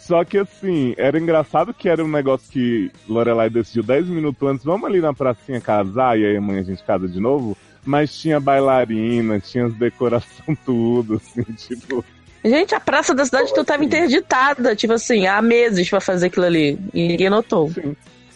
[0.07, 4.63] Só que assim, era engraçado que era um negócio que Lorelai decidiu 10 minutos antes,
[4.63, 7.57] vamos ali na pracinha casar, e aí amanhã a gente casa de novo.
[7.85, 12.05] Mas tinha bailarina, tinha as decorações tudo, assim, tipo.
[12.43, 16.45] Gente, a praça da cidade tu tava interditada, tipo assim, há meses pra fazer aquilo
[16.45, 16.79] ali.
[16.93, 17.69] E ninguém notou.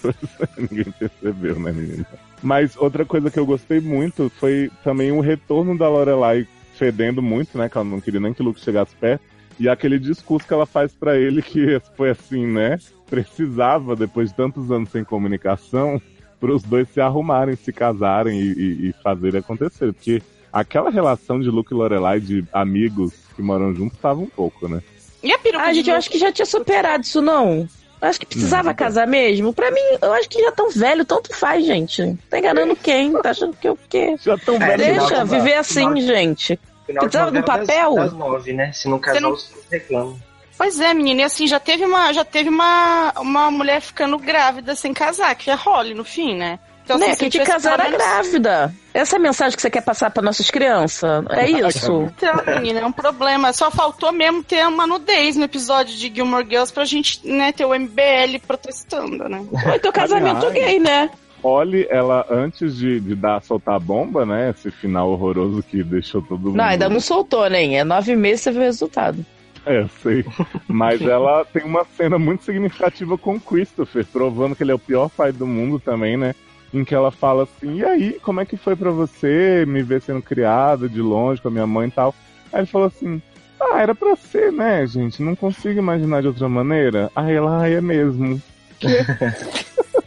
[0.58, 2.06] Ninguém percebeu, né, menina?
[2.42, 7.58] Mas outra coisa que eu gostei muito foi também o retorno da Lorelai fedendo muito,
[7.58, 7.70] né?
[7.70, 9.24] Que ela não queria nem que o Luke chegasse perto.
[9.62, 12.80] E aquele discurso que ela faz pra ele que foi assim, né?
[13.08, 16.02] Precisava, depois de tantos anos sem comunicação,
[16.40, 19.94] para os dois se arrumarem, se casarem e, e, e fazerem acontecer.
[19.94, 20.20] Porque
[20.52, 24.82] aquela relação de Luke e Lorelai, de amigos que moram juntos, tava um pouco, né?
[25.22, 27.70] E a peruca Ah, gente, eu acho que já tinha superado isso, não.
[28.02, 29.54] Eu acho que precisava casar mesmo.
[29.54, 32.18] Pra mim, eu acho que já tão velho, tanto faz, gente.
[32.32, 33.14] Tá enganando quem?
[33.22, 34.16] Tá achando que eu quê?
[34.20, 36.60] Já tão É, Deixa, viver assim, gente.
[36.92, 37.96] Final Precisava de um novela das- papel?
[37.96, 38.72] Das, nove, né?
[38.72, 40.20] Se não casar, não- os filhos reclamam.
[40.58, 44.76] Pois é, menina, e assim, já teve uma, já teve uma, uma mulher ficando grávida
[44.76, 46.60] sem casar, que é Holly, no fim, né?
[46.84, 48.74] Então, né, assim, que tivesse casar era grávida.
[48.94, 51.24] Essa é a mensagem que você quer passar pra nossas crianças?
[51.30, 52.12] É isso?
[52.18, 53.54] Então, menina, é um problema.
[53.54, 57.66] Só faltou mesmo ter uma nudez no episódio de Gilmore Girls pra gente, né, ter
[57.66, 59.46] o MBL protestando, né?
[59.52, 61.10] Ou então casamento gay, né?
[61.42, 64.52] Holly, ela, antes de, de dar, soltar a bomba, né?
[64.52, 66.58] Esse final horroroso que deixou todo mundo.
[66.58, 67.80] Não, ainda não soltou, nem.
[67.80, 69.26] É nove meses você vê o resultado.
[69.66, 70.26] É, eu sei.
[70.68, 74.80] Mas ela tem uma cena muito significativa com o Christopher, provando que ele é o
[74.80, 76.34] pior pai do mundo também, né?
[76.74, 80.02] Em que ela fala assim: e aí, como é que foi pra você me ver
[80.02, 82.16] sendo criada de longe com a minha mãe e tal?
[82.52, 83.22] Aí ele falou assim:
[83.60, 85.22] ah, era pra ser, né, gente?
[85.22, 87.12] Não consigo imaginar de outra maneira.
[87.16, 88.42] Aí ela, ah, é mesmo.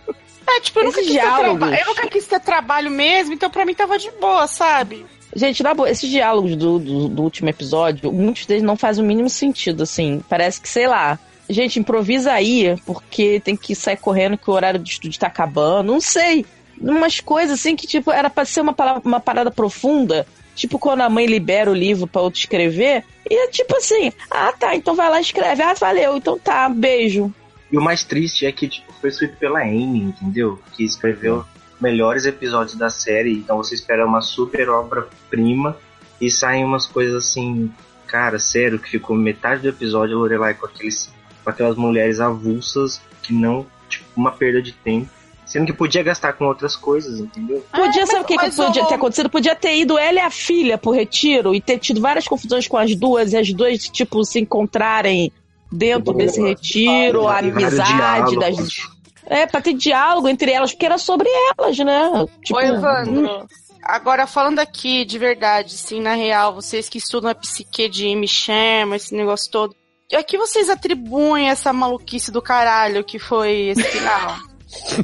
[0.46, 1.58] É, tipo, eu nunca, quis ter diálogos.
[1.68, 5.04] traba- eu nunca quis ter trabalho mesmo, então pra mim tava de boa, sabe?
[5.34, 9.06] Gente, na boa, esses diálogos do, do, do último episódio, muitos deles não fazem o
[9.06, 10.22] mínimo sentido, assim.
[10.28, 11.18] Parece que, sei lá,
[11.50, 15.92] gente, improvisa aí, porque tem que sair correndo que o horário de estúdio tá acabando.
[15.92, 16.46] Não sei.
[16.80, 20.26] Umas coisas assim que, tipo, era pra ser uma, pala- uma parada profunda.
[20.54, 23.02] Tipo, quando a mãe libera o livro pra outro escrever.
[23.28, 25.62] E é tipo assim, ah tá, então vai lá e escreve.
[25.62, 27.32] Ah, valeu, então tá, beijo.
[27.74, 30.60] E o mais triste é que tipo, foi escrito pela Amy, entendeu?
[30.76, 31.44] Que escreveu
[31.80, 33.32] melhores episódios da série.
[33.32, 35.76] Então você espera uma super obra-prima
[36.20, 37.68] e saem umas coisas assim,
[38.06, 43.00] cara, sério, que ficou metade do episódio a Lorelai com, aqueles, com aquelas mulheres avulsas
[43.24, 45.08] que não, tipo, uma perda de tempo.
[45.44, 47.66] Sendo que podia gastar com outras coisas, entendeu?
[47.72, 49.28] Podia, sabe o que, que podia o- ter acontecido?
[49.28, 52.78] Podia ter ido ela e a filha pro retiro e ter tido várias confusões com
[52.78, 55.32] as duas e as duas, tipo, se encontrarem
[55.74, 58.94] dentro desse retiro, a amizade das.
[59.26, 62.26] É, pra ter diálogo entre elas, porque era sobre elas, né?
[62.42, 63.48] Tipo, Ô, Evandro,
[63.82, 68.28] agora falando aqui de verdade, sim, na real, vocês que estudam a psique de Amy
[68.28, 69.74] Sherman, esse negócio todo,
[70.12, 74.36] a que vocês atribuem essa maluquice do caralho que foi esse final?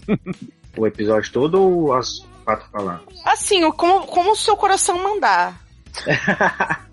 [0.77, 3.21] O episódio todo ou as quatro palavras?
[3.25, 5.61] assim, como, como o seu coração mandar.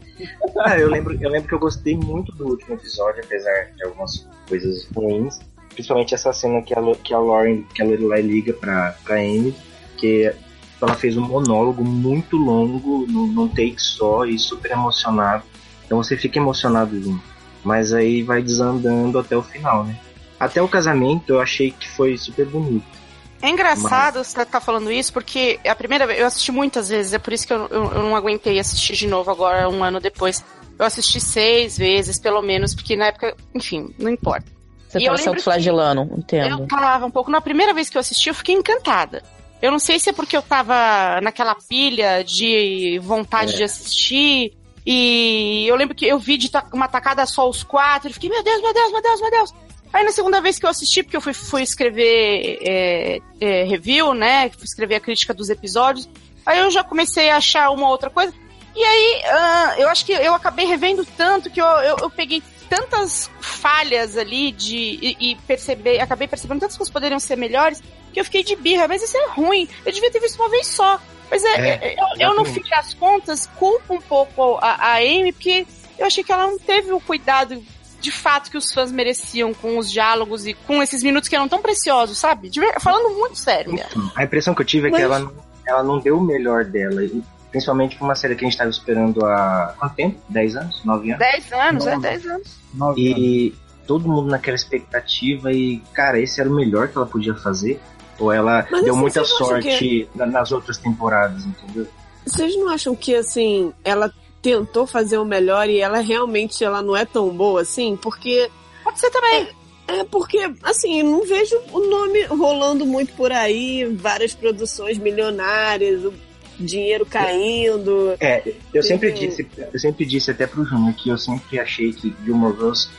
[0.60, 4.27] Ah, eu lembro, eu lembro que eu gostei muito do último episódio, apesar de algumas
[4.47, 5.39] coisas ruins.
[5.69, 9.56] Principalmente essa cena que a, que a Lauren, que a Lorelai liga pra, pra Amy,
[9.95, 10.34] que
[10.82, 15.43] ela fez um monólogo muito longo, num, num take só e super emocionado.
[15.86, 17.23] Então você fica emocionado junto.
[17.63, 19.99] Mas aí vai desandando até o final, né?
[20.39, 22.96] Até o casamento eu achei que foi super bonito.
[23.41, 27.13] É engraçado você tá falando isso, porque é a primeira vez, eu assisti muitas vezes,
[27.13, 30.00] é por isso que eu, eu, eu não aguentei assistir de novo agora, um ano
[30.00, 30.43] depois.
[30.80, 34.45] Eu assisti seis vezes, pelo menos, porque na época, enfim, não importa.
[34.88, 36.62] Você E tava se lembro autoflagelando, entendo.
[36.62, 37.30] Eu tava um pouco.
[37.30, 39.21] Na primeira vez que eu assisti, eu fiquei encantada.
[39.62, 43.58] Eu não sei se é porque eu tava naquela pilha de vontade É.
[43.58, 44.54] de assistir.
[44.86, 48.10] E eu lembro que eu vi de uma tacada só os quatro.
[48.10, 49.54] E fiquei, meu Deus, meu Deus, meu Deus, meu Deus.
[49.93, 54.13] Aí na segunda vez que eu assisti, porque eu fui, fui escrever é, é, review,
[54.13, 54.50] né?
[54.50, 56.10] Fui escrever a crítica dos episódios.
[56.45, 58.34] Aí eu já comecei a achar uma outra coisa.
[58.76, 62.43] E aí, ah, eu acho que eu acabei revendo tanto que eu, eu, eu peguei
[62.69, 67.82] tantas falhas ali de e, e perceber, acabei percebendo tantas coisas que poderiam ser melhores,
[68.13, 69.67] que eu fiquei de birra, mas isso é ruim.
[69.86, 71.00] Eu devia ter visto uma vez só.
[71.30, 72.63] Mas é, É, eu, eu, no exatamente.
[72.63, 75.65] fim das contas, culpo um pouco a, a Amy, porque
[75.97, 77.63] eu achei que ela não teve o cuidado
[77.99, 81.47] de fato que os fãs mereciam com os diálogos e com esses minutos que eram
[81.47, 82.51] tão preciosos, sabe?
[82.79, 84.12] Falando muito sério mesmo.
[84.15, 85.33] A impressão que eu tive é Mas- que ela, não-
[85.67, 87.03] ela não deu o melhor dela.
[87.03, 90.19] e Principalmente pra uma série que a gente tava esperando há quanto tempo?
[90.29, 90.83] 10 anos?
[90.86, 91.19] 9 anos?
[91.19, 92.01] 10 anos, é Nove.
[92.07, 92.57] 10 anos.
[92.97, 93.55] E
[93.88, 97.79] todo mundo naquela expectativa e, cara, esse era o melhor que ela podia fazer?
[98.19, 101.88] Ou ela Mas deu assim, muita sorte que- na- nas outras temporadas, entendeu?
[102.25, 106.95] Vocês não acham que, assim, ela tentou fazer o melhor e ela realmente ela não
[106.95, 107.97] é tão boa assim?
[107.97, 108.50] Porque.
[108.84, 109.47] Pode ser também.
[109.88, 116.04] É, porque, assim, eu não vejo o nome rolando muito por aí, várias produções milionárias,
[116.04, 116.13] o
[116.60, 118.15] dinheiro caindo.
[118.19, 119.30] É, eu sempre Entendeu?
[119.30, 122.89] disse, eu sempre disse até pro Júnior que eu sempre achei que Gilmore Girls,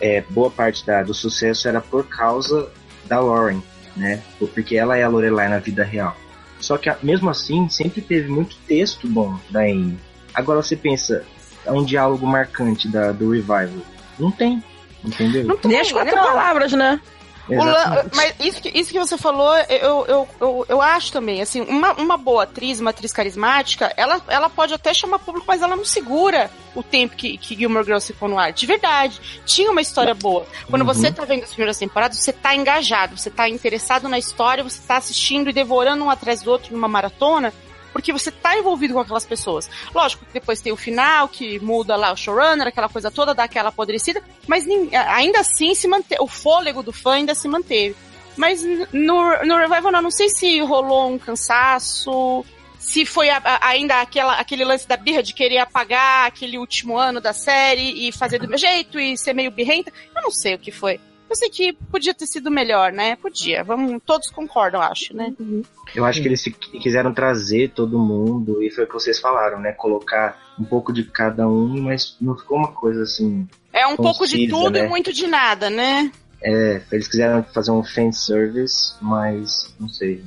[0.00, 2.70] é, boa parte da, do sucesso era por causa
[3.04, 3.60] da Lauren,
[3.94, 4.22] né?
[4.38, 6.16] Porque ela é a Lorelai na vida real.
[6.60, 9.98] Só que mesmo assim, sempre teve muito texto bom da Amy.
[10.38, 11.24] Agora você pensa,
[11.66, 13.82] é um diálogo marcante da, do Revival.
[14.18, 14.62] Não tem,
[15.04, 15.44] entendeu?
[15.44, 16.22] Não tem, Nem as quatro não.
[16.22, 17.00] palavras, né?
[17.50, 21.40] O lan- mas isso que, isso que você falou, eu, eu, eu, eu acho também,
[21.40, 25.62] assim, uma, uma boa atriz, uma atriz carismática, ela, ela pode até chamar público, mas
[25.62, 28.52] ela não segura o tempo que, que Gilmore Girls ficou no ar.
[28.52, 29.18] De verdade.
[29.46, 30.44] Tinha uma história boa.
[30.68, 30.88] Quando Uhum.
[30.88, 34.80] você tá vendo as primeiras temporadas, você tá engajado, você tá interessado na história, você
[34.86, 37.50] tá assistindo e devorando um atrás do outro numa maratona,
[37.92, 39.68] porque você tá envolvido com aquelas pessoas.
[39.94, 43.44] Lógico que depois tem o final, que muda lá o showrunner, aquela coisa toda, dá
[43.44, 44.64] aquela apodrecida, mas
[45.08, 47.96] ainda assim se manteve, o fôlego do fã ainda se manteve.
[48.36, 52.44] Mas no, no Revival não, não sei se rolou um cansaço,
[52.78, 56.96] se foi a- a- ainda aquela, aquele lance da birra de querer apagar aquele último
[56.96, 59.92] ano da série e fazer do meu jeito e ser meio birrenta.
[60.14, 61.00] Eu não sei o que foi.
[61.28, 63.16] Eu sei que podia ter sido melhor, né?
[63.16, 63.62] Podia.
[63.62, 65.32] Vamos, todos concordam, acho, né?
[65.94, 69.60] Eu acho que eles se- quiseram trazer todo mundo, e foi o que vocês falaram,
[69.60, 69.72] né?
[69.72, 73.46] Colocar um pouco de cada um, mas não ficou uma coisa assim.
[73.72, 74.86] É um pouco de concisa, tudo né?
[74.86, 76.10] e muito de nada, né?
[76.42, 80.22] É, eles quiseram fazer um fanservice, mas não sei.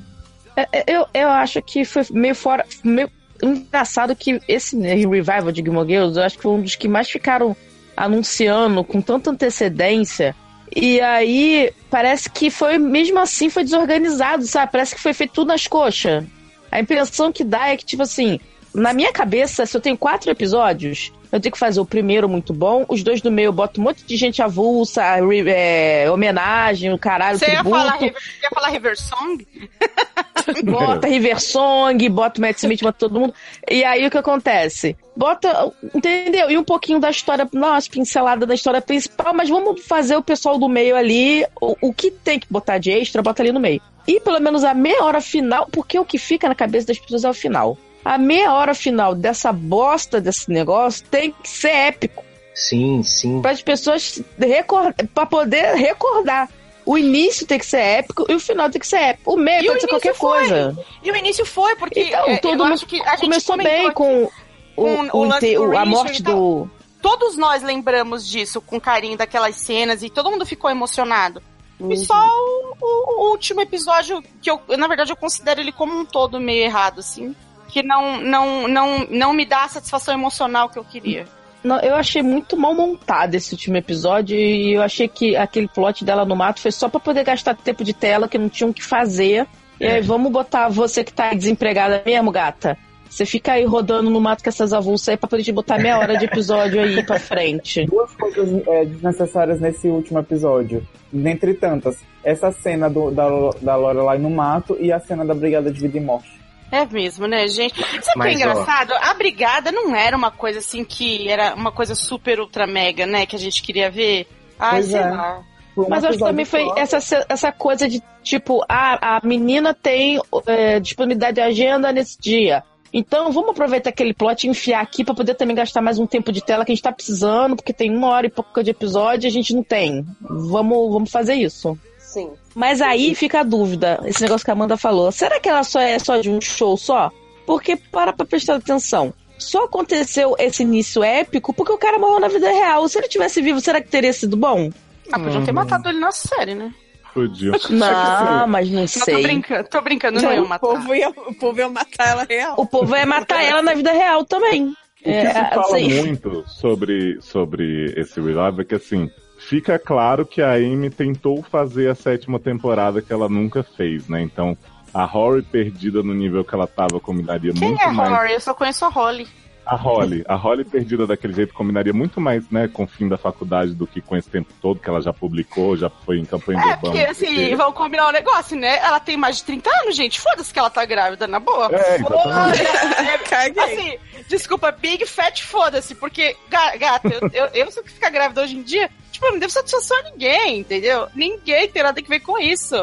[0.56, 2.66] É, é, Eu, eu acho que foi meio fora.
[2.84, 3.10] Meio
[3.42, 6.88] engraçado que esse né, revival de Gilmore Girls, eu acho que foi um dos que
[6.88, 7.56] mais ficaram
[7.96, 10.36] anunciando com tanta antecedência.
[10.74, 14.72] E aí, parece que foi, mesmo assim, foi desorganizado, sabe?
[14.72, 16.24] Parece que foi feito tudo nas coxas.
[16.72, 18.40] A impressão que dá é que, tipo assim,
[18.74, 22.54] na minha cabeça, se eu tenho quatro episódios, Eu tenho que fazer o primeiro muito
[22.54, 25.02] bom, os dois do meio eu boto um monte de gente avulsa,
[25.48, 27.76] é, homenagem, o caralho, Você ia tributo.
[27.78, 29.48] falar, River- ia falar River Song?
[30.66, 33.34] Bota River Song, bota Matt Smith, bota todo mundo.
[33.70, 34.98] E aí o que acontece?
[35.16, 36.50] Bota, entendeu?
[36.50, 40.58] E um pouquinho da história, nossa, pincelada da história principal, mas vamos fazer o pessoal
[40.58, 43.82] do meio ali, o, o que tem que botar de extra, bota ali no meio.
[44.08, 47.24] E pelo menos a meia hora final, porque o que fica na cabeça das pessoas
[47.24, 47.78] é o final.
[48.04, 52.24] A meia hora final dessa bosta desse negócio tem que ser épico.
[52.54, 53.42] Sim, sim.
[53.42, 56.50] Para as pessoas recordar, para poder recordar.
[56.84, 59.34] O início tem que ser épico e o final tem que ser épico.
[59.34, 60.40] O meio E o pode ser qualquer foi.
[60.40, 60.78] coisa.
[61.04, 63.56] E o início foi, porque Então, é, todo eu mundo acho que a gente começou
[63.58, 64.32] bem com o,
[64.76, 66.70] com o o lance inte- do o- a morte do.
[67.02, 71.42] Todos nós lembramos disso com carinho daquelas cenas e todo mundo ficou emocionado.
[71.90, 75.98] E só o, o- o último episódio, que eu, na verdade, eu considero ele como
[75.98, 77.36] um todo meio errado, assim.
[77.72, 81.26] Que não, não, não, não me dá a satisfação emocional que eu queria.
[81.64, 86.04] Não, eu achei muito mal montado esse último episódio e eu achei que aquele plot
[86.04, 88.74] dela no mato foi só pra poder gastar tempo de tela que não tinham o
[88.74, 89.46] que fazer.
[89.80, 89.94] E É.
[89.94, 92.78] aí, vamos botar você que tá desempregada mesmo, gata.
[93.08, 96.00] Você fica aí rodando no mato com essas avulsas aí pra poder te botar meia
[96.00, 97.86] hora de episódio aí pra frente.
[97.92, 100.88] Duas coisas é, desnecessárias nesse último episódio.
[101.12, 103.28] Dentre tantas, essa cena do, da,
[103.62, 106.41] da Lorelai no mato e a cena da Brigada de Vida e Morte.
[106.72, 107.76] É mesmo, né, gente?
[107.76, 108.38] Sabe o que é Mas, ó.
[108.40, 108.94] engraçado?
[108.94, 113.26] A brigada não era uma coisa assim que era uma coisa super ultra mega, né?
[113.26, 114.26] Que a gente queria ver.
[114.58, 115.10] Ai, Pois sei é.
[115.10, 115.44] lá.
[115.90, 120.80] Mas acho que também foi essa, essa coisa de, tipo, a, a menina tem é,
[120.80, 122.64] disponibilidade de agenda nesse dia.
[122.94, 126.32] Então vamos aproveitar aquele plot e enfiar aqui pra poder também gastar mais um tempo
[126.32, 129.28] de tela que a gente tá precisando, porque tem uma hora e pouca de episódio
[129.28, 130.06] e a gente não tem.
[130.20, 131.78] Vamos, vamos fazer isso.
[132.12, 132.32] Sim.
[132.54, 135.12] Mas aí fica a dúvida, esse negócio que a Amanda falou.
[135.12, 137.10] Será que ela só é só de um show só?
[137.46, 139.14] Porque para pra prestar atenção.
[139.40, 142.88] Só aconteceu esse início épico porque o cara morreu na vida real.
[142.90, 144.70] Se ele tivesse vivo, será que teria sido bom?
[145.12, 146.74] Ah, podiam ter matado ele na série, né?
[147.14, 147.52] Podia.
[147.70, 149.22] Não, mas não Não, tô sei.
[149.24, 150.68] brincando, tô brincando, não ia o, matar.
[150.68, 152.56] povo ia, o povo ia matar ela real.
[152.58, 154.68] O povo vai matar ela na vida real também.
[154.68, 159.10] O que É, se fala assim, muito sobre, sobre esse revival é que, assim,
[159.52, 164.22] fica claro que a Amy tentou fazer a sétima temporada que ela nunca fez, né?
[164.22, 164.58] Então,
[164.94, 168.10] a Rory perdida no nível que ela tava combinaria Quem muito é mais.
[168.10, 168.32] Rory?
[168.32, 169.28] Eu só conheço a Holly.
[169.66, 170.24] A Holly.
[170.28, 173.86] A Holly perdida daquele jeito combinaria muito mais, né, com o fim da faculdade do
[173.88, 176.74] que com esse tempo todo que ela já publicou, já foi em campanha de É,
[176.74, 176.80] Obama.
[176.82, 178.78] porque assim, vamos combinar um negócio, né?
[178.80, 180.20] Ela tem mais de 30 anos, gente.
[180.20, 181.70] Foda-se que ela tá grávida, na boa.
[181.72, 182.58] É, exatamente.
[183.30, 183.60] Foda-se.
[183.62, 183.98] assim,
[184.28, 188.58] desculpa, big fat foda-se, porque, ga- gata, eu, eu, eu se eu ficar grávida hoje
[188.58, 191.08] em dia, tipo, não devo satisfação a ninguém, entendeu?
[191.16, 192.76] Ninguém tem nada a ver com isso.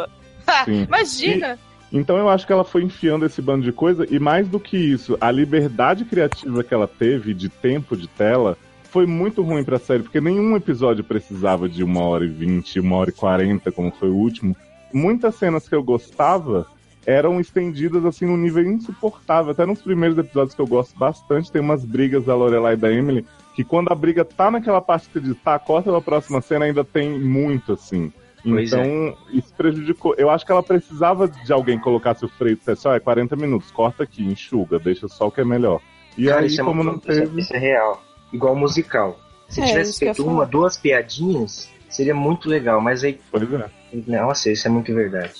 [0.46, 0.84] Ah, Sim.
[0.84, 1.58] Imagina.
[1.92, 4.76] Então eu acho que ela foi enfiando esse bando de coisa, e mais do que
[4.76, 9.78] isso, a liberdade criativa que ela teve de tempo de tela foi muito ruim pra
[9.78, 13.90] série, porque nenhum episódio precisava de uma hora e vinte, uma hora e quarenta, como
[13.90, 14.56] foi o último.
[14.92, 16.66] Muitas cenas que eu gostava
[17.06, 19.52] eram estendidas assim num nível insuportável.
[19.52, 22.92] Até nos primeiros episódios que eu gosto bastante, tem umas brigas da Lorelai e da
[22.92, 23.24] Emily,
[23.54, 26.84] que quando a briga tá naquela parte que diz, tá, corta pra próxima cena, ainda
[26.84, 28.12] tem muito, assim.
[28.50, 30.14] Pois Então, isso prejudicou.
[30.16, 33.36] Eu acho que ela precisava de alguém colocasse o freio e dissesse, ó, é 40
[33.36, 35.80] minutos, corta aqui, enxuga, deixa só o que é melhor.
[36.16, 37.40] E Cara, aí, isso é como muito- não isso é- teve.
[37.40, 38.02] Isso é real.
[38.32, 39.18] Igual musical.
[39.48, 42.80] Se É, tivesse feito uma, duas piadinhas, seria muito legal.
[42.80, 43.18] Mas aí.
[43.30, 43.70] Pois é.
[44.06, 45.32] Nossa, isso é muito verdade.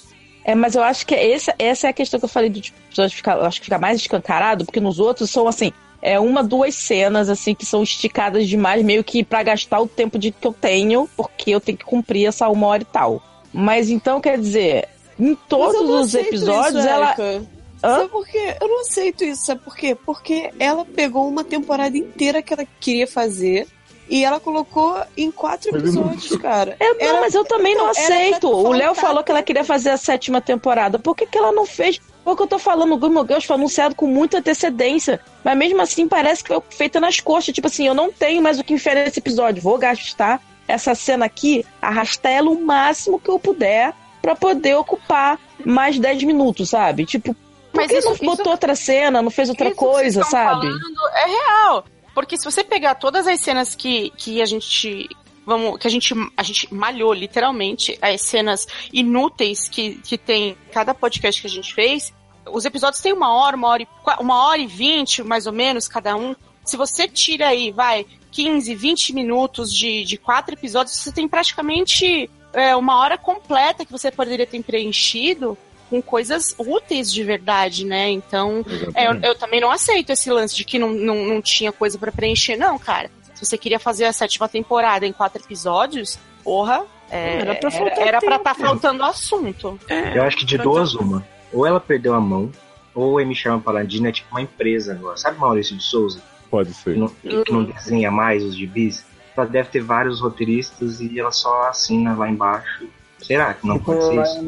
[0.45, 2.79] É, mas eu acho que essa, essa é a questão que eu falei do tipo,
[3.11, 6.75] ficar, eu acho que fica mais escancarado, porque nos outros são assim, é uma, duas
[6.75, 10.53] cenas assim que são esticadas demais, meio que pra gastar o tempo de que eu
[10.53, 13.23] tenho, porque eu tenho que cumprir essa uma hora e tal.
[13.53, 17.47] Mas então quer dizer, em todos os episódios isso, ela Érica.
[17.83, 17.97] Hã?
[17.97, 18.57] Sabe por quê?
[18.61, 19.95] Eu não aceito isso, sabe por quê?
[19.95, 23.69] Porque ela pegou uma temporada inteira que ela queria fazer
[24.09, 26.77] e ela colocou em quatro episódios, cara.
[26.81, 28.49] Eu, não, Era- mas eu também não então, aceito.
[28.49, 30.99] O Léo falou que ela queria fazer a sétima temporada.
[30.99, 32.01] Por que, que ela não fez?
[32.29, 35.19] Porque eu tô falando, o Gilmore Girls foi anunciado com muita antecedência.
[35.43, 37.55] Mas mesmo assim, parece que foi feita nas coxas.
[37.55, 39.63] Tipo assim, eu não tenho mais o que enfiar nesse episódio.
[39.63, 45.39] Vou gastar essa cena aqui, arrastar ela o máximo que eu puder pra poder ocupar
[45.65, 47.07] mais 10 minutos, sabe?
[47.07, 47.35] Tipo,
[47.73, 50.67] por Mas que isso- não botou isso- outra cena, não fez outra que coisa, sabe?
[51.15, 51.85] É real.
[52.15, 55.09] Porque se você pegar todas as cenas que, que a gente.
[55.47, 60.93] Vamos, que a gente, a gente malhou, literalmente, as cenas inúteis que, que tem cada
[60.93, 62.13] podcast que a gente fez,
[62.53, 63.89] os episódios têm uma hora, uma hora e,
[64.21, 66.35] uma hora e vinte, mais ou menos, cada um.
[66.65, 72.31] Se você tira aí, vai, 15, 20 minutos de, de quatro episódios, você tem praticamente
[72.53, 75.57] é, uma hora completa que você poderia ter preenchido
[75.89, 78.11] com coisas úteis de verdade, né?
[78.11, 81.73] Então, é, eu, eu também não aceito esse lance de que não, não, não tinha
[81.73, 83.11] coisa pra preencher, não, cara.
[83.35, 87.71] Se você queria fazer a sétima temporada em quatro episódios, porra, é, Era pra era,
[87.71, 88.51] faltar era pra tempo.
[88.51, 89.81] estar faltando assunto.
[90.15, 91.27] Eu acho que de duas uma.
[91.53, 92.51] Ou ela perdeu a mão,
[92.95, 93.35] ou o M.
[93.35, 95.17] Sherman Paladino é tipo uma empresa agora.
[95.17, 96.21] Sabe Maurício de Souza?
[96.51, 96.95] Pode ser.
[96.95, 97.09] Que não,
[97.45, 99.05] que não desenha mais os gibis?
[99.37, 102.87] Ela deve ter vários roteiristas e ela só assina lá embaixo.
[103.21, 104.43] Será que não pode ser isso?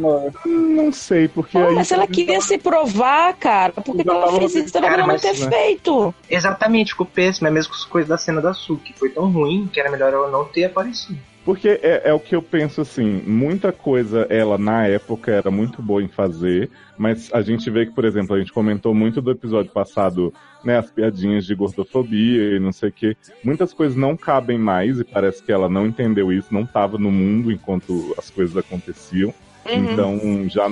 [0.46, 1.74] Não sei, porque aí.
[1.74, 4.78] mas se ela queria se provar, cara, por que, ela fez isso?
[4.78, 6.14] Ela não mas- ter feito.
[6.28, 7.48] Exatamente, ficou péssimo.
[7.48, 9.90] É mesmo com as coisas da cena da Su, que foi tão ruim que era
[9.90, 11.18] melhor ela não ter aparecido.
[11.50, 15.82] Porque é, é o que eu penso assim, muita coisa ela na época era muito
[15.82, 19.32] boa em fazer, mas a gente vê que, por exemplo, a gente comentou muito do
[19.32, 20.32] episódio passado,
[20.62, 23.16] né, as piadinhas de gordofobia e não sei o que.
[23.42, 27.10] Muitas coisas não cabem mais e parece que ela não entendeu isso, não estava no
[27.10, 29.34] mundo enquanto as coisas aconteciam.
[29.68, 29.92] Uhum.
[29.92, 30.68] Então já,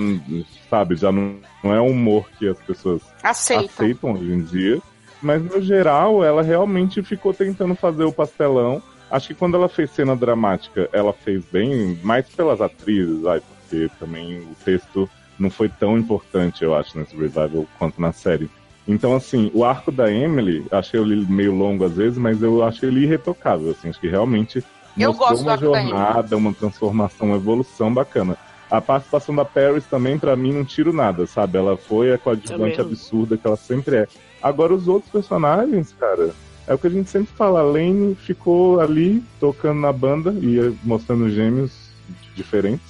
[0.71, 3.65] sabe, já não, não é um humor que as pessoas Aceitam.
[3.67, 4.79] aceitam hoje em dia.
[5.21, 8.81] Mas no geral, ela realmente ficou tentando fazer o pastelão.
[9.11, 13.91] Acho que quando ela fez cena dramática, ela fez bem, mais pelas atrizes, ai, porque
[13.99, 18.51] também o texto não foi tão importante, eu acho, nesse revival quanto na série.
[18.87, 22.89] Então, assim, o arco da Emily, achei ele meio longo às vezes, mas eu achei
[22.89, 24.65] ele irretocável, assim, acho que realmente
[24.97, 28.37] Eu mostrou uma jornada, uma transformação, uma evolução bacana.
[28.71, 31.57] A participação da Paris também, pra mim, não tiro nada, sabe?
[31.57, 34.09] Ela foi a coadjuvante absurda que ela sempre é.
[34.43, 36.31] Agora, os outros personagens, cara,
[36.69, 37.61] é o que a gente sempre fala.
[37.61, 41.73] A Lane ficou ali, tocando na banda e mostrando gêmeos
[42.37, 42.87] diferentes.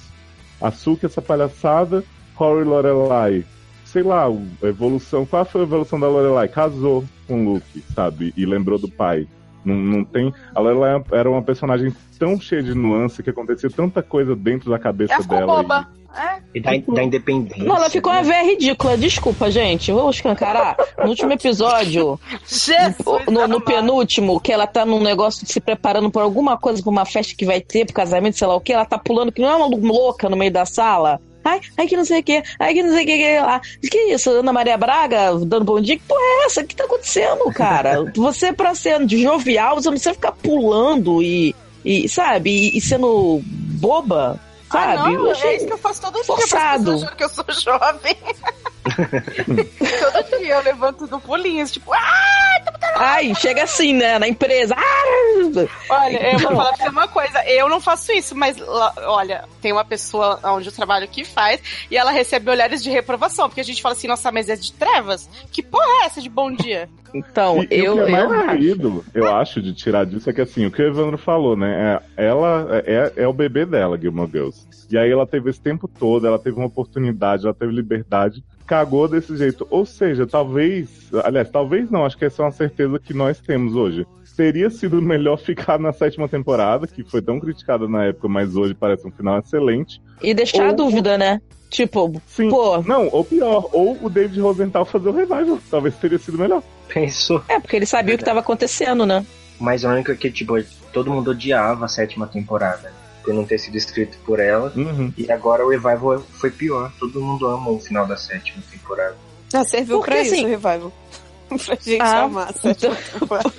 [0.61, 2.03] A Suki, essa palhaçada.
[2.35, 3.43] Rory Lorelai,
[3.83, 5.25] sei lá, a evolução.
[5.25, 6.47] Qual foi a evolução da Lorelai?
[6.47, 8.33] Casou com o Luke, sabe?
[8.37, 9.27] E lembrou do pai.
[9.65, 10.33] Não, não tem.
[10.55, 14.79] A Lorelai era uma personagem tão cheia de nuance que acontecia tanta coisa dentro da
[14.79, 15.45] cabeça Ela dela.
[15.63, 15.98] boba.
[16.15, 16.39] É.
[16.53, 17.63] E da, da independência.
[17.63, 18.97] Não, ela ficou uma véia ridícula.
[18.97, 19.91] Desculpa, gente.
[19.91, 20.75] Vou escancarar.
[20.97, 26.09] No último episódio, Jesus, no, no penúltimo, que ela tá num negócio de se preparando
[26.09, 28.73] pra alguma coisa, pra uma festa que vai ter, pro casamento, sei lá o que,
[28.73, 31.21] ela tá pulando que não é uma louca no meio da sala.
[31.43, 33.61] Ai, ai que não sei o que, ai que não sei o que, que lá.
[33.89, 35.97] Que isso, Ana Maria Braga dando bom dia?
[35.97, 36.61] Que porra é essa?
[36.61, 38.11] O que tá acontecendo, cara?
[38.15, 42.81] Você, pra ser de jovial, você não precisa ficar pulando e, e sabe, e, e
[42.81, 44.39] sendo boba,
[44.71, 44.93] sabe?
[44.93, 46.23] Ah, não, é isso que eu faço todo dia.
[46.23, 46.83] forçado.
[46.83, 48.17] Pessoas acharem que eu sou jovem.
[48.99, 52.58] todo dia eu levanto do pulinho, tipo, ah,
[53.01, 54.75] Ai, chega assim, né, na empresa.
[54.77, 55.67] Ah!
[55.89, 57.43] Olha, eu vou falar pra você uma coisa.
[57.45, 58.57] Eu não faço isso, mas
[59.05, 63.47] olha, tem uma pessoa onde eu trabalho que faz e ela recebe olhares de reprovação,
[63.47, 65.29] porque a gente fala assim, nossa, mas é de trevas?
[65.51, 66.89] Que porra é essa de bom dia?
[67.13, 68.57] Então, E, e eu, o que é eu mais acho.
[68.57, 71.99] doído, eu acho, de tirar disso é que assim, o que o Evandro falou, né?
[72.17, 74.67] é- ela é, é o bebê dela, Gilmore Girls.
[74.89, 79.07] E aí ela teve esse tempo todo, ela teve uma oportunidade, ela teve liberdade, cagou
[79.07, 79.67] desse jeito.
[79.69, 83.75] Ou seja, talvez, aliás, talvez não, acho que essa é uma certeza que nós temos
[83.75, 84.05] hoje.
[84.35, 88.73] Teria sido melhor ficar na sétima temporada, que foi tão criticada na época, mas hoje
[88.73, 90.01] parece um final excelente.
[90.21, 91.41] E deixar a Ou- dúvida, né?
[91.69, 92.49] Tipo, Sim.
[92.49, 95.59] pô, Não, ou pior, ou o David Rosenthal fazer o revival.
[95.69, 96.63] Talvez teria sido melhor.
[96.87, 97.43] Pensou.
[97.47, 99.23] é porque ele sabia o que tava acontecendo, né?
[99.59, 100.55] Mas a única que, tipo,
[100.91, 102.91] todo mundo odiava a sétima temporada.
[103.29, 104.73] Por não ter sido escrito por ela.
[104.75, 105.13] Uhum.
[105.15, 106.91] E agora o Revival foi pior.
[106.99, 109.15] Todo mundo ama o final da sétima temporada.
[109.53, 110.93] Já serviu Porque, pra assim- isso o revival.
[111.49, 112.49] pra gente Ah, amar.
[112.49, 113.51] a sétima temporada.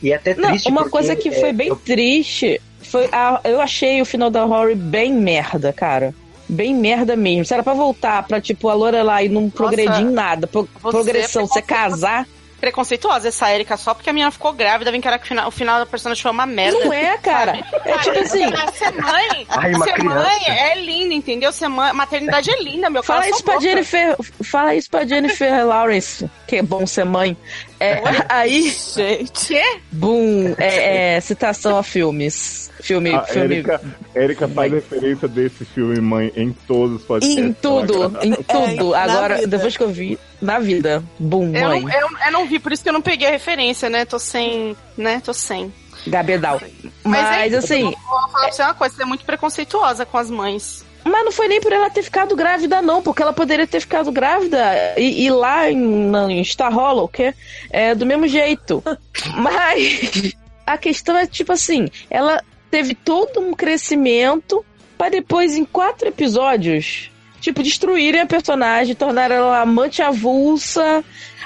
[0.00, 3.40] E é até Não, triste uma coisa que é, foi bem eu- triste foi a,
[3.42, 6.14] eu achei o final da Rory bem merda, cara.
[6.48, 7.44] Bem merda mesmo.
[7.44, 11.42] Se era pra voltar pra, tipo, a Lorelai não progredir em nada, pro- você progressão,
[11.42, 12.28] é você casar.
[12.66, 15.78] Preconceituosa essa Erika só porque a menina ficou grávida, vem que o final, o final
[15.78, 16.84] da personagem foi uma merda.
[16.84, 17.64] Não é, cara.
[17.84, 18.44] É tipo assim.
[18.74, 20.14] Ser mãe, Ai, uma ser criança.
[20.20, 21.52] mãe é linda, entendeu?
[21.52, 23.30] Ser mãe, maternidade é linda, meu Fala cara.
[23.32, 24.16] isso pra Jennifer.
[24.42, 27.36] Fala isso pra Jennifer Lawrence, que é bom ser mãe.
[27.78, 29.48] É, aí, Gente.
[29.48, 29.80] Quê?
[29.92, 32.70] boom, é, é, citação a filmes.
[32.80, 33.54] Filme, A filme.
[33.56, 33.80] Erika,
[34.14, 37.44] Erika faz referência desse filme Mãe em todos os podcasts.
[37.44, 38.90] Em tudo, em tudo.
[38.90, 39.48] na Agora, vida.
[39.56, 41.02] depois que eu vi, na vida.
[41.18, 41.80] Boom, Eu mãe.
[41.82, 44.04] não, eu, eu não vi, por isso que eu não peguei a referência, né?
[44.04, 44.76] Tô sem.
[44.96, 45.20] né?
[45.24, 45.72] Tô sem.
[46.06, 46.60] Gabedal.
[47.02, 50.18] Mas, é, assim, Eu vou falar pra você uma coisa, você é muito preconceituosa com
[50.18, 50.84] as mães.
[51.06, 54.10] Mas não foi nem por ela ter ficado grávida, não, porque ela poderia ter ficado
[54.10, 54.60] grávida
[54.96, 57.32] e, e lá em, em Star Hollow, que
[57.70, 58.82] é do mesmo jeito.
[59.36, 60.34] Mas
[60.66, 62.42] a questão é tipo assim, ela
[62.72, 64.66] teve todo um crescimento
[64.98, 67.08] para depois em quatro episódios,
[67.40, 71.04] tipo destruírem a personagem, tornar ela amante avulsa,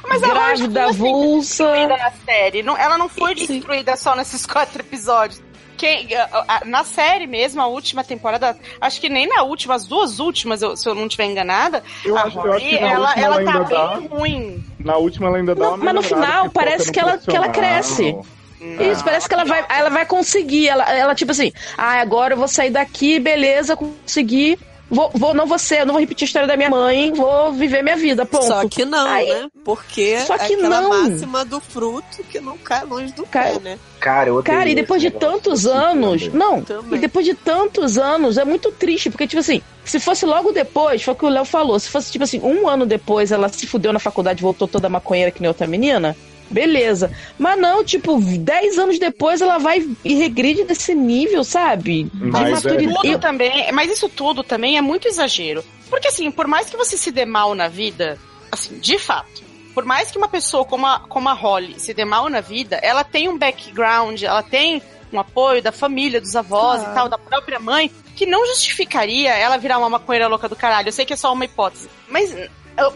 [0.09, 1.65] Mas grávida foi assim, avulsa.
[1.67, 2.63] destruída na série.
[2.63, 5.50] Não, ela não foi destruída só nesses quatro episódios.
[5.81, 10.21] Quem, a- na série mesmo, a última temporada, acho que nem na última, as duas
[10.21, 13.41] últimas, eu- se eu não estiver enganada, Eu a acho- eu acho Rory, ela, ela
[13.43, 13.87] ela tá dá.
[13.97, 14.65] bem ruim.
[14.79, 17.19] Na última ela ainda dá Não, uma mas no final que parece foca que ela,
[17.19, 18.13] que ela cresce.
[18.13, 18.93] profissional.
[18.93, 20.69] Isso, parece que ela vai, ela vai conseguir.
[20.69, 24.59] Ela, ela tipo assim, ah, agora eu vou sair daqui, beleza, consegui.
[24.91, 27.81] Vou, vou, não vou ser, não vou repetir a história da minha mãe, vou viver
[27.83, 28.45] minha vida, ponto.
[28.45, 29.49] Só que não, Aí- né?
[29.65, 30.89] Porque Só que é aquela não.
[30.89, 33.79] máxima do fruto que não cai longe do Cai- pé, né?
[34.01, 36.27] Cara, eu Cara, e depois de tantos anos.
[36.33, 36.95] Não, Também.
[36.97, 41.03] e depois de tantos anos, é muito triste, porque, tipo assim, se fosse logo depois,
[41.03, 43.67] foi o que o Léo falou, se fosse, tipo assim, um ano depois ela se
[43.67, 46.17] fudeu na faculdade e voltou toda maconheira que nem outra menina,
[46.51, 47.11] beleza.
[47.39, 52.11] Mas não, tipo, 10 anos depois ela vai e regride nesse nível, sabe?
[52.15, 53.03] Mas é- maturidade.
[53.03, 55.65] Tudo também, mas isso tudo também é muito exagero.
[55.89, 58.19] Porque assim, por mais que você se dê mal na vida,
[58.51, 59.43] assim, de fato,
[59.75, 62.77] por mais que uma pessoa como a, como a Holly se dê mal na vida,
[62.83, 64.83] ela tem um background, ela tem
[65.13, 69.57] um apoio da família, dos avós e tal, da própria mãe, que não justificaria ela
[69.57, 70.89] virar uma maconheira louca do caralho.
[70.89, 71.89] Eu sei que é só uma hipótese.
[72.09, 72.33] Mas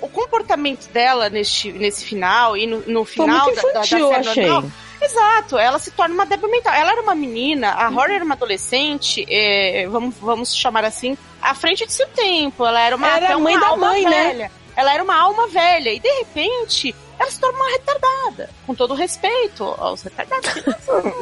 [0.00, 3.78] o comportamento dela neste, nesse final e no, no Foi final muito da- da, da
[3.80, 4.46] infantil, eu série achei.
[4.46, 4.70] normal,
[5.02, 6.72] Exato, ela se torna uma débil mental.
[6.72, 11.54] Ela era uma menina, a Rory era uma adolescente, é, vamos, vamos chamar assim, à
[11.54, 12.64] frente de seu tempo.
[12.64, 14.10] Ela era uma, Era até a mãe uma da alma mãe, né?
[14.10, 14.52] velha.
[14.74, 15.92] Ela era uma alma velha.
[15.92, 18.50] E de repente, ela se torna uma retardada.
[18.66, 20.50] Com todo respeito aos retardados.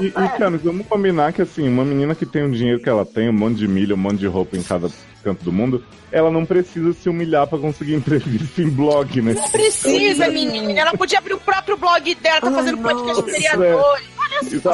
[0.01, 3.07] E, e Camis, vamos combinar que assim, uma menina que tem o dinheiro que ela
[3.07, 4.88] tem, um monte de milho, um monte de roupa em cada
[5.22, 9.34] canto do mundo, ela não precisa se humilhar pra conseguir entrevista em blog, né?
[9.34, 10.80] Não precisa, menina.
[10.80, 14.12] Ela podia abrir o próprio blog dela, tá fazendo podcast de vereadores.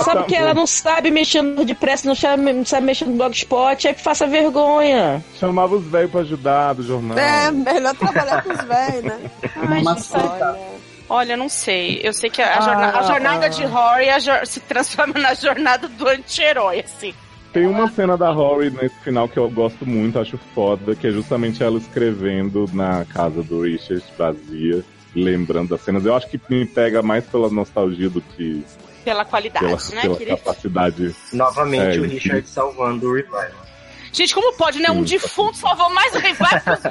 [0.05, 3.87] Sabe que ela não sabe mexer no depressa, não sabe, não sabe mexer no blogspot,
[3.87, 5.23] aí que faça vergonha.
[5.39, 7.19] Chamava os velhos pra ajudar do jornal.
[7.19, 9.31] É, melhor trabalhar com os velhos, né?
[9.57, 10.79] Ai, gente, olha.
[11.09, 12.01] Olha, não sei.
[12.03, 15.89] Eu sei que a, jorna- a jornada de Rory a jor- se transforma na jornada
[15.89, 17.15] do anti-herói, assim.
[17.53, 21.11] Tem uma cena da Rory nesse final que eu gosto muito, acho foda, que é
[21.11, 24.85] justamente ela escrevendo na casa do Richard vazia,
[25.17, 26.05] lembrando das cenas.
[26.05, 28.63] Eu acho que me pega mais pela nostalgia do que
[29.03, 30.37] Pela qualidade, pela, né, pela querido?
[30.37, 31.17] capacidade.
[31.33, 32.05] Novamente É, o.
[32.05, 33.67] Richard salvando o Revival.
[34.13, 34.91] Gente, como pode, né?
[34.91, 36.23] Um defunto salvou mais que os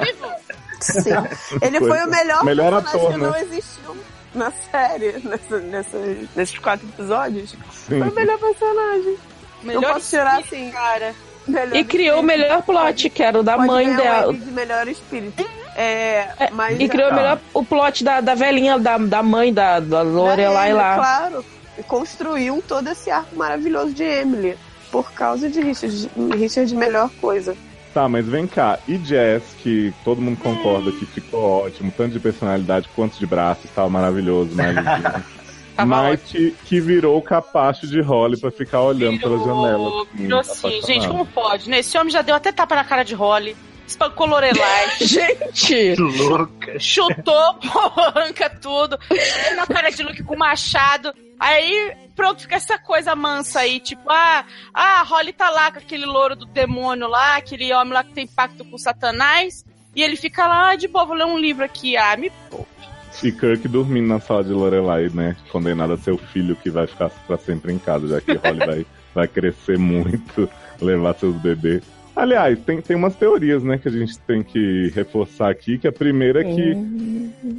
[0.05, 0.31] vivos.
[0.79, 1.09] Sim.
[1.61, 3.27] Ele foi o melhor, Melhor personagem ator, que né?
[3.27, 3.97] não existiu
[4.35, 7.51] na série, nessa, nessa- nesses quatro episódios.
[7.71, 7.99] Sim.
[7.99, 9.17] Foi o melhor personagem.
[9.63, 10.69] Melhor não posso tirar assim.
[10.71, 11.15] cara.
[11.47, 14.33] Melhor E criou o melhor plot, que era o da Pode mãe dela.
[14.33, 15.49] De melhor espírito.
[15.75, 19.79] É, mas E criou o melhor o plot da, da velhinha, da, da mãe da,
[19.79, 20.95] da Lorelai lá.
[20.95, 21.45] Claro.
[21.77, 24.57] E construiu todo esse arco maravilhoso de Emily.
[24.91, 26.09] Por causa de Richard.
[26.37, 27.55] Richard, melhor coisa.
[27.97, 28.77] Tá, mas vem cá.
[28.87, 33.71] E Jess, que todo mundo concorda que ficou ótimo, tanto de personalidade quanto de braços,
[33.71, 34.75] tava maravilhoso, mas,
[35.83, 39.87] mas que, que virou o capacho de Holly pra ficar olhando pela janela.
[39.87, 40.85] assim, Virou assim, apaixonado.
[40.85, 41.79] gente, como pode, né?
[41.79, 43.57] Esse homem já deu até tapa na cara de Holly.
[43.87, 44.89] Espancou Lorelai.
[45.01, 45.95] gente!
[45.95, 46.79] Louca.
[46.79, 47.55] Chutou,
[48.15, 48.95] arranca tudo.
[49.55, 51.11] Na cara de Luke com machado.
[51.39, 55.79] Aí, pronto, fica essa coisa mansa aí, tipo, ah, ah, a Holly tá lá com
[55.79, 59.65] aquele louro do demônio lá, aquele homem lá que tem pacto com Satanás.
[59.95, 61.97] E ele fica lá, ah, de boa, vou ler um livro aqui.
[61.97, 62.67] Ah, me poupe.
[63.23, 65.35] E Kirk dormindo na sala de Lorelai, né?
[65.51, 68.59] Condenado a ser o filho que vai ficar pra sempre em casa, já que Holly
[68.65, 70.47] vai, vai crescer muito,
[70.79, 71.81] levar seus bebês.
[72.17, 75.91] Aliás, tem, tem umas teorias, né, que a gente tem que reforçar aqui, que a
[75.91, 76.73] primeira é que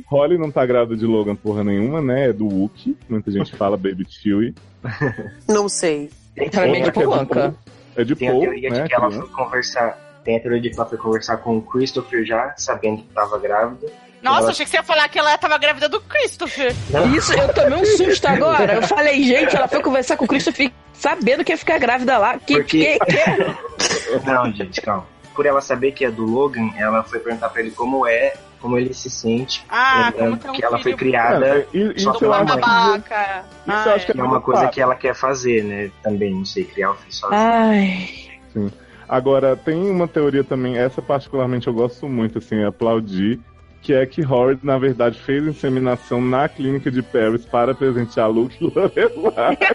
[0.06, 2.28] Holly não tá grávida de Logan porra nenhuma, né?
[2.28, 2.96] É do Wookie.
[3.08, 4.54] Muita gente fala Baby Chewie.
[5.48, 6.10] Não sei.
[6.36, 7.34] É Outra que é de Polanca.
[7.40, 7.54] Paul.
[7.96, 8.82] É de Tem a Paul, teoria né?
[8.82, 9.26] de que ela criança.
[9.26, 10.20] foi conversar.
[10.24, 13.38] Tem a teoria de que ela foi conversar com o Christopher já, sabendo que tava
[13.38, 13.86] grávida.
[14.22, 16.74] Nossa, Ela- achei que você ia falar que ela tava grávida do Christopher.
[17.16, 18.74] Isso, eu tomei um susto agora.
[18.74, 22.38] Eu falei, gente, ela foi conversar com o Christopher sabendo que ia ficar grávida lá.
[22.38, 25.06] Que, Porque- que, que- Não, gente, calma.
[25.34, 28.76] Por ela saber que é do Logan, ela foi perguntar pra ele como é, como
[28.76, 29.64] ele se sente.
[29.68, 32.58] Ah, como que é um que ela foi criada É, e- só pela mãe.
[32.58, 33.44] Babaca.
[33.66, 35.90] Isso eu acho que Que é uma coisa que ela quer fazer, né?
[36.02, 37.40] Também, não sei, criar o filho sozinha.
[37.40, 38.08] Ai.
[38.52, 38.70] Sim.
[39.08, 43.38] Agora, tem uma teoria também, essa particularmente eu gosto muito, assim, aplaudir,
[43.82, 48.56] que é que Howard, na verdade, fez inseminação na clínica de Paris para presentear Luke
[48.62, 49.56] Lorelai.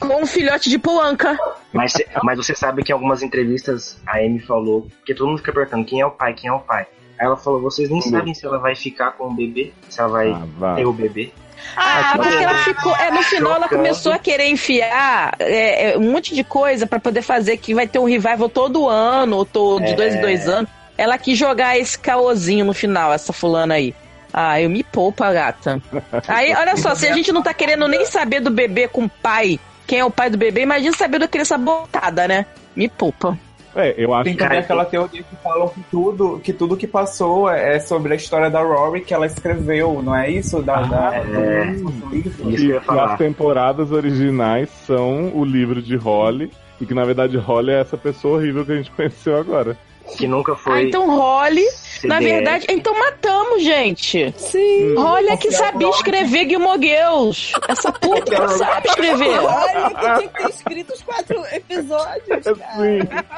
[0.00, 1.36] Com um filhote de Polanca.
[1.72, 1.92] Mas,
[2.22, 5.84] mas você sabe que em algumas entrevistas a Amy falou, porque todo mundo fica perguntando
[5.84, 6.86] quem é o pai, quem é o pai.
[7.18, 10.08] Aí ela falou, vocês nem sabem se ela vai ficar com o bebê, se ela
[10.08, 10.76] vai Ah, vai.
[10.76, 11.32] ter o bebê.
[11.76, 12.94] Ah, porque ela ficou.
[12.94, 17.00] É, no final ela começou a querer enfiar é, é, um monte de coisa pra
[17.00, 19.96] poder fazer que vai ter um revival todo ano, ou todo, de É.
[19.96, 20.70] dois em dois anos.
[20.98, 23.94] Ela quis jogar esse caôzinho no final, essa fulana aí.
[24.32, 25.80] Ah, eu me poupa, gata.
[26.26, 29.08] Aí, olha só, se a gente não tá querendo nem saber do bebê com o
[29.08, 32.44] pai quem é o pai do bebê, imagina saber da criança botada, né?
[32.76, 33.36] Me poupa.
[33.74, 37.48] É, eu acho Tem também aquela teoria que falam que tudo, que tudo que passou
[37.48, 40.62] é sobre a história da Rory que ela escreveu, não é isso?
[40.62, 41.64] Da, da- é.
[41.72, 42.50] do livro.
[42.50, 43.12] Isso que falar.
[43.12, 47.96] as temporadas originais são o livro de Holly, e que na verdade Holly é essa
[47.96, 49.74] pessoa horrível que a gente conheceu agora.
[50.16, 50.72] Que nunca foi.
[50.72, 51.66] Ah, então Holly,
[52.04, 54.34] na verdade, então matamos, gente.
[54.36, 54.94] Sim.
[54.94, 57.52] Holly é que sabia escrever Gilmore Girls.
[57.68, 59.38] Essa puta que sabe escrever.
[59.40, 63.32] Olha que tinha que ter escrito os quatro episódios, cara.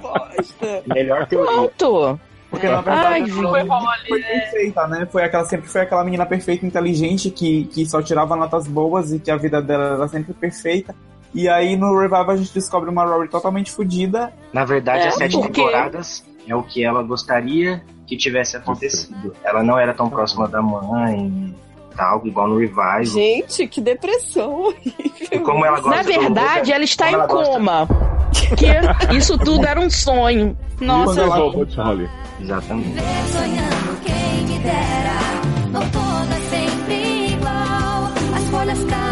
[0.00, 0.82] Bosta.
[0.86, 1.52] Melhor teoria.
[1.52, 2.20] Pronto.
[2.50, 3.64] Porque na verdade Ai, foi,
[4.08, 5.06] foi perfeita, né?
[5.10, 9.18] Foi aquela, sempre foi aquela menina perfeita, inteligente, que, que só tirava notas boas e
[9.18, 10.94] que a vida dela era sempre perfeita.
[11.36, 14.32] E aí no Revival a gente descobre uma Rory totalmente fodida.
[14.52, 19.34] Na verdade, É, as sete porque- temporadas é o que ela gostaria que tivesse acontecido.
[19.44, 21.54] Ela não era tão próxima da mãe,
[21.94, 23.04] tal, igual no Revival.
[23.04, 24.72] Gente, que depressão
[25.30, 27.88] E como ela gosta Na do verdade, Lucas, ela está como em ela gosta- coma.
[29.10, 30.56] Que isso tudo era um sonho.
[30.78, 30.86] De
[31.80, 32.08] Holly?
[32.40, 32.96] Exatamente.
[33.32, 35.18] Sonhando quem me dera,
[35.74, 38.04] outono é sempre igual.
[38.36, 39.05] As folhas caem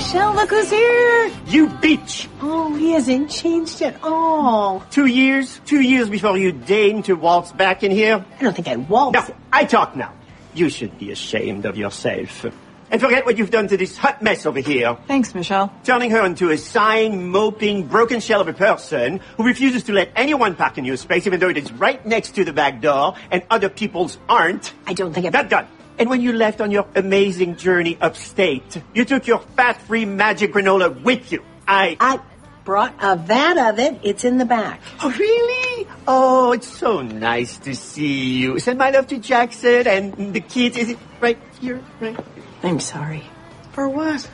[0.00, 1.30] Michelle, look who's here!
[1.48, 2.26] You bitch!
[2.40, 4.80] Oh, he hasn't changed at all.
[4.90, 5.60] Two years?
[5.66, 8.24] Two years before you deign to waltz back in here?
[8.38, 9.28] I don't think I waltz.
[9.28, 10.14] No, I talk now.
[10.54, 12.46] You should be ashamed of yourself.
[12.90, 14.96] And forget what you've done to this hot mess over here.
[15.06, 15.70] Thanks, Michelle.
[15.84, 20.12] Turning her into a sighing, moping, broken shell of a person who refuses to let
[20.16, 23.16] anyone park in your space even though it is right next to the back door
[23.30, 24.72] and other people's aren't.
[24.86, 25.32] I don't think I've...
[25.32, 25.68] That done.
[26.00, 31.02] And when you left on your amazing journey upstate, you took your fat-free magic granola
[31.02, 31.44] with you.
[31.68, 31.98] I...
[32.00, 32.20] I
[32.64, 34.00] brought a vat of it.
[34.02, 34.80] It's in the back.
[35.02, 35.86] Oh, really?
[36.08, 38.58] Oh, it's so nice to see you.
[38.58, 40.78] Send my love to Jackson and the kids.
[40.78, 41.82] Is it right here?
[42.00, 42.18] Right?
[42.62, 43.24] I'm sorry.
[43.72, 44.26] For what?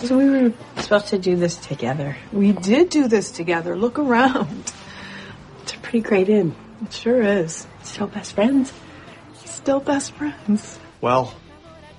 [0.00, 2.16] So we were supposed to do this together.
[2.32, 3.76] We did do this together.
[3.76, 4.72] Look around.
[5.62, 6.54] It's a pretty great inn.
[6.82, 7.66] It sure is.
[7.82, 8.72] Still best friends.
[9.44, 10.78] Still best friends.
[11.04, 11.34] Well,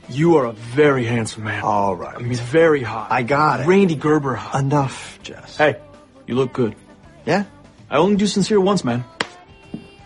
[0.09, 1.61] you are a very handsome man.
[1.61, 2.15] All right.
[2.15, 3.11] I mean, very hot.
[3.11, 3.67] I got it.
[3.67, 4.59] Randy Gerber hot.
[4.59, 5.57] Enough, Jess.
[5.57, 5.75] Hey,
[6.25, 6.75] you look good.
[7.23, 7.43] Yeah?
[7.87, 9.03] I only do sincere once, man.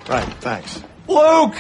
[0.10, 0.84] Right, thanks.
[1.08, 1.56] Luke!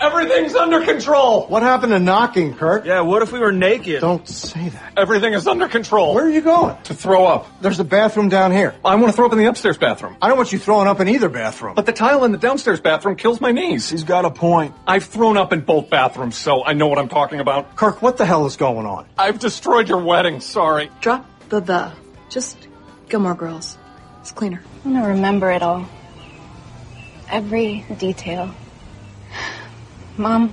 [0.00, 1.46] Everything's under control!
[1.48, 2.86] What happened to knocking, Kurt?
[2.86, 4.00] Yeah, what if we were naked?
[4.00, 4.92] Don't say that.
[4.96, 6.14] Everything is under control.
[6.14, 6.80] Where are you going?
[6.84, 7.60] To throw up.
[7.60, 8.76] There's a bathroom down here.
[8.84, 10.16] I want to throw up in the upstairs bathroom.
[10.22, 11.74] I don't want you throwing up in either bathroom.
[11.74, 13.90] But the tile in the downstairs bathroom kills my knees.
[13.90, 14.74] He's got a point.
[14.86, 17.74] I've thrown up in both bathrooms, so I know what I'm talking about.
[17.74, 19.06] Kirk, what the hell is going on?
[19.18, 20.90] I've destroyed your wedding, sorry.
[21.00, 21.92] Drop the the.
[22.30, 22.68] Just
[23.08, 23.76] Gilmore Girls.
[24.20, 24.62] It's cleaner.
[24.84, 25.88] I'm gonna remember it all.
[27.30, 28.54] Every detail.
[30.18, 30.52] Mom?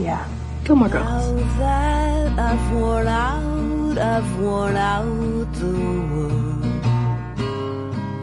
[0.00, 0.26] Yeah.
[0.64, 1.04] Gilmore Girls.
[1.04, 5.72] Now that I've worn out, I've worn out the
[6.10, 6.64] world.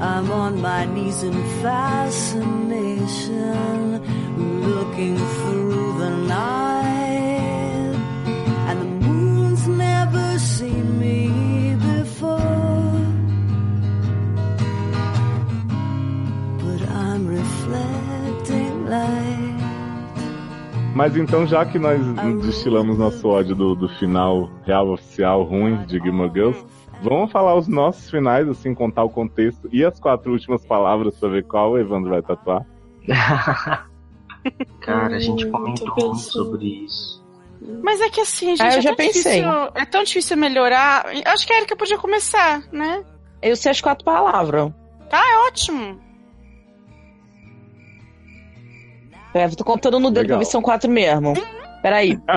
[0.01, 3.03] I'm on my knees in fascination,
[4.75, 7.95] looking through the night.
[8.67, 10.94] And the moon's never seen
[20.95, 21.99] Mas então, já que nós
[22.41, 26.65] destilamos nosso ódio do, do final real, oficial, ruim de Gilmore Girls,
[27.03, 31.27] vamos falar os nossos finais, assim, contar o contexto e as quatro últimas palavras pra
[31.27, 32.65] ver qual o Evandro vai tatuar.
[34.79, 37.21] Cara, a gente Hum, comentou muito sobre isso.
[37.83, 39.41] Mas é que assim, gente, Ah, eu é, já tão pensei.
[39.41, 41.05] Difícil, é tão difícil melhorar.
[41.25, 43.03] Acho que a Erika podia começar, né?
[43.41, 44.71] Eu sei as quatro palavras.
[45.09, 45.99] Tá, é ótimo.
[49.35, 51.33] É, tô contando no dedo pra ver se são quatro mesmo.
[51.81, 52.17] Peraí.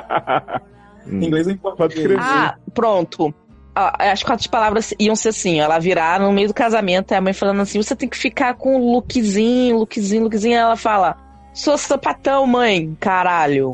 [1.11, 1.23] Hum.
[1.23, 2.05] Inglês em Pode português.
[2.11, 2.23] escrever.
[2.23, 3.35] Ah, pronto.
[3.75, 7.21] Ah, as quatro palavras iam ser assim, ó, ela virar no meio do casamento, a
[7.23, 11.17] mãe falando assim, você tem que ficar com o lookzinho, lookzinho, lookzinho, ela fala,
[11.55, 13.73] sou sapatão, mãe, caralho.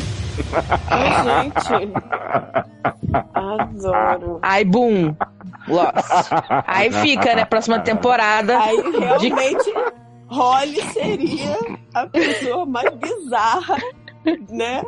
[0.88, 1.92] Ai, gente.
[3.34, 4.38] Adoro.
[4.42, 5.14] Aí, boom,
[5.66, 6.30] lost.
[6.68, 8.58] Aí fica, né, próxima temporada.
[8.60, 8.76] Aí
[9.18, 9.74] de- realmente
[10.34, 11.56] Holly seria
[11.94, 13.76] a pessoa mais bizarra,
[14.50, 14.82] né?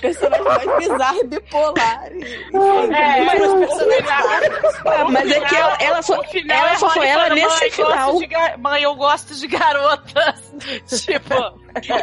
[0.00, 2.12] Personagem mais bizarra e bipolar.
[2.12, 4.80] E, enfim, É, mas personalidades.
[4.86, 7.70] Ah, mas é que ela, ela só, final, ela só a foi ela nesse mãe,
[7.70, 8.06] final.
[8.12, 10.52] gosto de ga- Mãe, eu gosto de garotas.
[11.04, 11.34] tipo.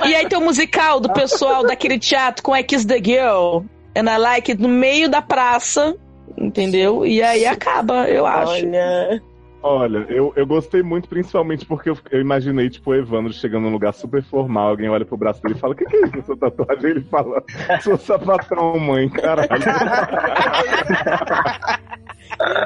[0.05, 3.61] E aí tem o musical do pessoal daquele teatro com Kiss the Girl
[3.95, 5.95] and I Like It no meio da praça,
[6.37, 7.05] entendeu?
[7.05, 8.51] E aí acaba, eu acho.
[8.65, 9.21] Olha.
[9.67, 13.71] Olha, eu, eu gostei muito, principalmente porque eu, eu imaginei, tipo, o Evandro chegando num
[13.71, 16.15] lugar super formal, alguém olha pro braço dele e fala, o que, que é isso
[16.17, 16.91] nessa tatuagem?
[16.91, 17.43] Ele fala,
[17.81, 19.49] sou sapatão, mãe, caralho.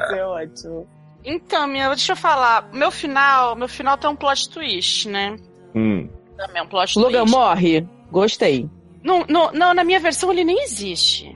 [0.03, 0.87] Isso é ótimo.
[1.23, 2.69] Então, minha, deixa eu falar.
[2.73, 5.37] Meu final, meu final tem um plot twist, né?
[5.73, 6.09] Hum.
[6.35, 7.33] Também é um plot Logan twist.
[7.33, 7.87] morre.
[8.11, 8.69] Gostei.
[9.01, 11.33] Não, não, não, na minha versão ele nem existe.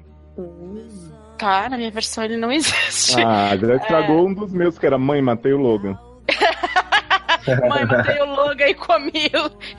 [1.44, 3.22] Tá, na minha versão ele não existe.
[3.22, 5.98] Ah, já estragou um dos meus, que era Mãe, matei o Logan.
[7.70, 9.32] Mãe, matei o Logan e comi,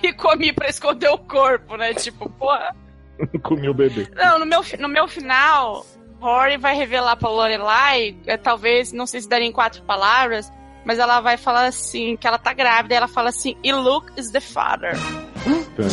[0.03, 1.95] e comi pra esconder o corpo, né?
[1.95, 2.77] Tipo, porra.
[3.43, 4.09] Comi o bebê.
[4.15, 5.87] Não, no meu, no meu final,
[6.21, 10.53] Rory vai revelar pra Lorelai, é, talvez, não sei se daria em quatro palavras,
[10.85, 14.13] mas ela vai falar assim, que ela tá grávida, e ela fala assim, e Luke
[14.17, 14.95] is the father.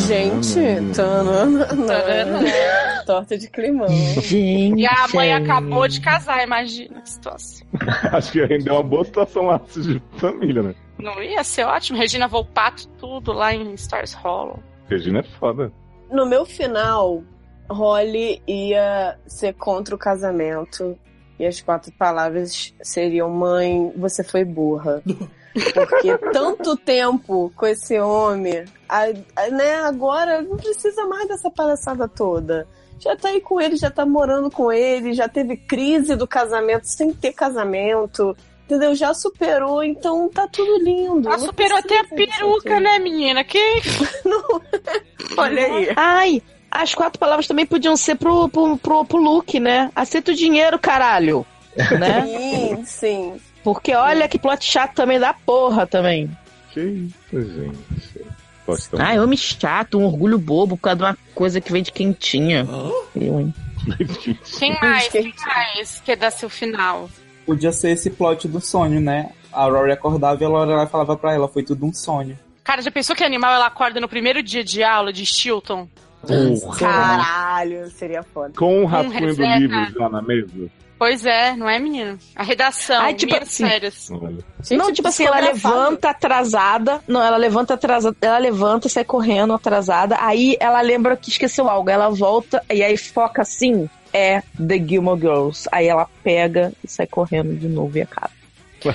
[0.08, 1.68] Gente, tanana,
[3.06, 3.88] torta de climão.
[3.90, 7.68] E a mãe acabou de casar, imagina que situação.
[8.12, 10.76] Acho que rendeu uma boa situação lá de família, né?
[10.98, 11.98] Não ia ser ótimo?
[11.98, 14.62] Regina Volpato, tudo lá em Stars Hollow.
[14.88, 15.72] Regina é foda.
[16.12, 17.24] No meu final,
[17.70, 20.98] Holly ia ser contra o casamento.
[21.42, 25.02] E as quatro palavras seriam: Mãe, você foi burra.
[25.74, 32.08] Porque tanto tempo com esse homem, a- a- né, agora não precisa mais dessa palhaçada
[32.08, 32.68] toda.
[33.00, 36.86] Já tá aí com ele, já tá morando com ele, já teve crise do casamento
[36.86, 38.38] sem ter casamento.
[38.66, 38.94] Entendeu?
[38.96, 41.28] Já superou, então tá tudo lindo.
[41.28, 43.44] Não superou até a peruca, né, menina?
[43.44, 43.60] Que.
[45.38, 45.90] Olha aí.
[45.96, 49.92] Ai, as quatro palavras também podiam ser pro, pro, pro, pro Luke, né?
[49.96, 51.46] Aceita o dinheiro, caralho.
[51.76, 52.26] Né?
[52.26, 53.42] Sim, sim.
[53.64, 56.30] Porque olha que plot chato também da porra também.
[56.72, 58.26] Que isso, gente.
[58.66, 59.00] Postão.
[59.02, 62.66] Ai, homem chato, um orgulho bobo por causa de uma coisa que vem de quentinha.
[63.16, 63.54] Eu, hein?
[64.58, 65.08] Quem mais?
[65.10, 67.10] Quem mais quer dar seu final?
[67.46, 69.32] Podia ser esse plot do sonho, né?
[69.52, 72.38] A Rory acordava e a Lorelai falava pra ela, foi tudo um sonho.
[72.64, 75.90] Cara, já pensou que animal ela acorda no primeiro dia de aula de Stilton?
[76.78, 78.54] Caralho, seria foda.
[78.58, 80.48] Com o rascunho do livro já na mesa.
[80.98, 82.20] Pois é, não é, menina?
[82.36, 84.10] A redação, Ai, tipo minhas assim, férias.
[84.70, 87.02] não, tipo assim, ela levanta atrasada.
[87.08, 88.16] Não, ela levanta atrasada.
[88.22, 90.16] Ela levanta, sai correndo atrasada.
[90.20, 91.90] Aí ela lembra que esqueceu algo.
[91.90, 93.90] Ela volta e aí foca assim.
[94.14, 95.68] É The Gilmore Girls.
[95.72, 98.30] Aí ela pega e sai correndo de novo e acaba.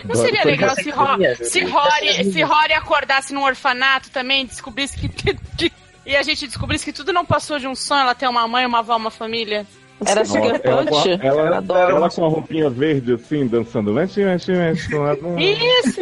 [0.04, 1.06] Não seria legal se, Ro
[1.42, 5.36] se, Rory, se Rory acordasse num orfanato também, descobrisse que-
[6.06, 8.64] E a gente descobrisse que tudo não passou de um sonho, ela tem uma mãe,
[8.64, 9.66] uma avó, uma família.
[10.04, 13.92] Era Nossa, ela, com a- ela, ela com a roupinha verde assim, dançando.
[13.94, 14.88] Mexe, mexe, mexe.
[14.90, 16.00] com Isso,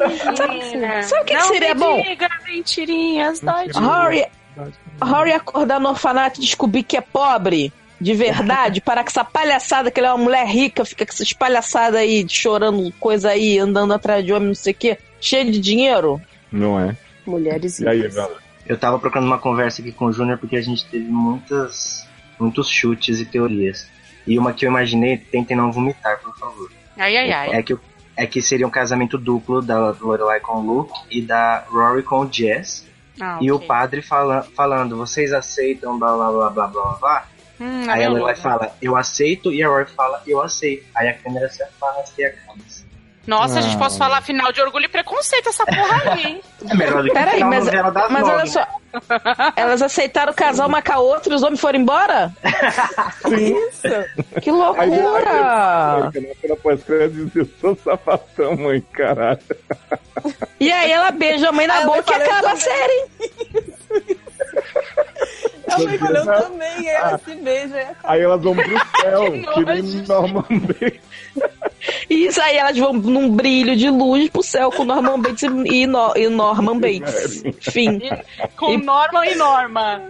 [0.48, 1.02] menina.
[1.04, 2.02] Sabe o que que Não seria me bom?
[2.02, 4.26] Diga mentirinhas, dói de Rory,
[5.00, 9.92] Rory acordar no orfanato e descobrir que é pobre, de verdade, para que essa palhaçada,
[9.92, 13.94] que ele é uma mulher rica, fica com essas palhaçadas aí, chorando coisa aí, andando
[13.94, 16.20] atrás de homem, não sei o quê, cheio de dinheiro.
[16.50, 16.96] Não é?
[17.24, 18.42] Mulheres E aí, galera?
[18.66, 22.06] Eu tava procurando uma conversa aqui com o Júnior porque a gente teve muitas,
[22.38, 23.86] muitos chutes e teorias.
[24.26, 26.70] E uma que eu imaginei, tentem não vomitar, por favor.
[26.96, 27.50] Ai, ai, ai.
[27.52, 27.76] É que,
[28.16, 32.20] é que seria um casamento duplo da Lorelai com o Luke e da Rory com
[32.20, 32.86] o Jess.
[33.20, 37.28] Ah, E o padre fala, falando, vocês aceitam blá blá blá blá blá blá.
[37.60, 40.86] Hum, Aí a meu Lorelai fala, eu aceito, e a Rory fala, eu aceito.
[40.94, 42.58] Aí a câmera se afasta e acaba.
[43.26, 43.78] Nossa, a gente Ah.
[43.78, 46.40] pode falar final de orgulho e preconceito essa porra aí, hein?
[46.70, 47.72] É melhor do que Peraí, mas, mas
[48.22, 48.46] nove, olha né?
[48.46, 48.66] só.
[49.56, 52.32] Elas aceitaram casar uma com a outra e os homens foram embora?
[53.28, 54.40] Isso!
[54.40, 56.10] Que loucura!
[56.14, 59.38] aí, na cena pós-crédito, eu sou sapatão, mãe, caralho.
[60.60, 63.04] E aí ela beija a mãe na boca e acaba a "Eu série.
[65.68, 67.76] A mãe falou, eu também, e ela se beija.
[67.76, 67.96] e acaba.
[68.04, 69.22] Aí elas vão pro céu,
[69.54, 71.00] que nem Norman Bates.
[72.08, 76.12] Isso aí, elas vão num brilho de luz pro céu com Norman Bates e, No-
[76.16, 77.42] e Norman Bates.
[77.60, 78.00] Fim.
[78.56, 80.02] Com Norma e Norma.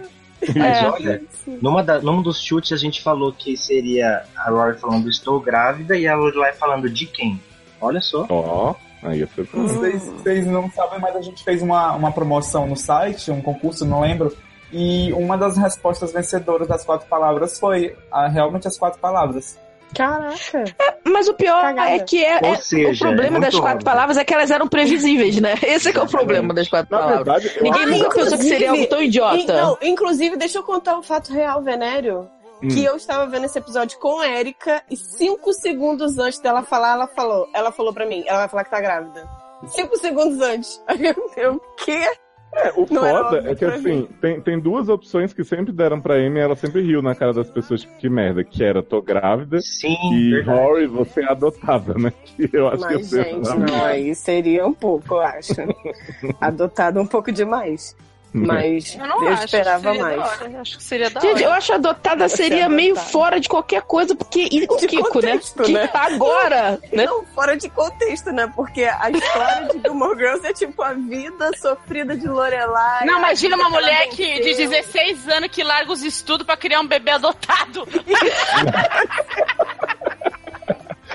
[0.55, 0.87] Mas É.
[0.89, 5.39] olha, numa da, num dos chutes a gente falou que seria a Rory falando estou
[5.39, 7.41] grávida e a Lorelai falando de quem?
[7.81, 8.27] Olha só.
[8.29, 8.75] Ó,
[9.09, 12.75] aí eu fui Vocês, vocês não sabem, mas a gente fez uma, uma promoção no
[12.75, 14.35] site, um concurso, não lembro.
[14.71, 19.57] E uma das respostas vencedoras das quatro palavras foi ah, realmente as quatro palavras.
[19.93, 20.63] Caraca.
[21.05, 21.89] Mas o pior Cagada.
[21.91, 23.85] é que é, é- seja, o problema é das quatro óbvio.
[23.85, 25.53] palavras é que elas eram previsíveis, né?
[25.63, 27.43] Esse é que é o problema das quatro Na palavras.
[27.43, 29.61] verdade, Ninguém nunca pensou que seria algo tão In- idiota.
[29.61, 32.27] não, inclusive, deixa eu contar um fato real, Venério.
[32.63, 32.67] Hum.
[32.69, 36.93] Que eu estava vendo esse episódio com a Erika e cinco segundos antes dela falar,
[36.93, 37.49] ela falou.
[37.53, 39.27] Ela falou pra mim, ela vai falar que tá grávida.
[39.67, 40.81] Cinco segundos antes.
[40.87, 42.07] Aí eu, eu, o quê?
[42.55, 46.15] É, o Não foda é que assim, tem, tem duas opções que sempre deram pra
[46.15, 49.01] Amy e ela sempre riu na cara das pessoas, tipo, que merda, que era tô
[49.01, 50.57] grávida e verdade.
[50.57, 52.13] Rory, você é adotada, né?
[52.35, 55.53] Que eu acho Mas, que gente, não, aí seria um pouco, eu acho.
[56.39, 57.95] Adotado um pouco demais.
[58.37, 60.19] Mas Eu não eu acho, esperava mais.
[60.19, 61.43] hora, eu acho que seria da Gente, hora.
[61.43, 63.11] eu acho adotada Você seria é meio adotada.
[63.11, 65.69] fora de qualquer coisa, porque e o De Kiko, contexto, né?
[65.81, 65.87] né?
[65.87, 67.05] Que tá agora, né?
[67.05, 68.51] Não, fora de contexto, né?
[68.55, 73.05] Porque a história de Gilmore Girls é tipo a vida sofrida de Lorelai.
[73.05, 74.69] Não, a imagina uma mulher que, de venceu.
[74.69, 77.87] 16 anos que larga os estudos pra criar um bebê adotado.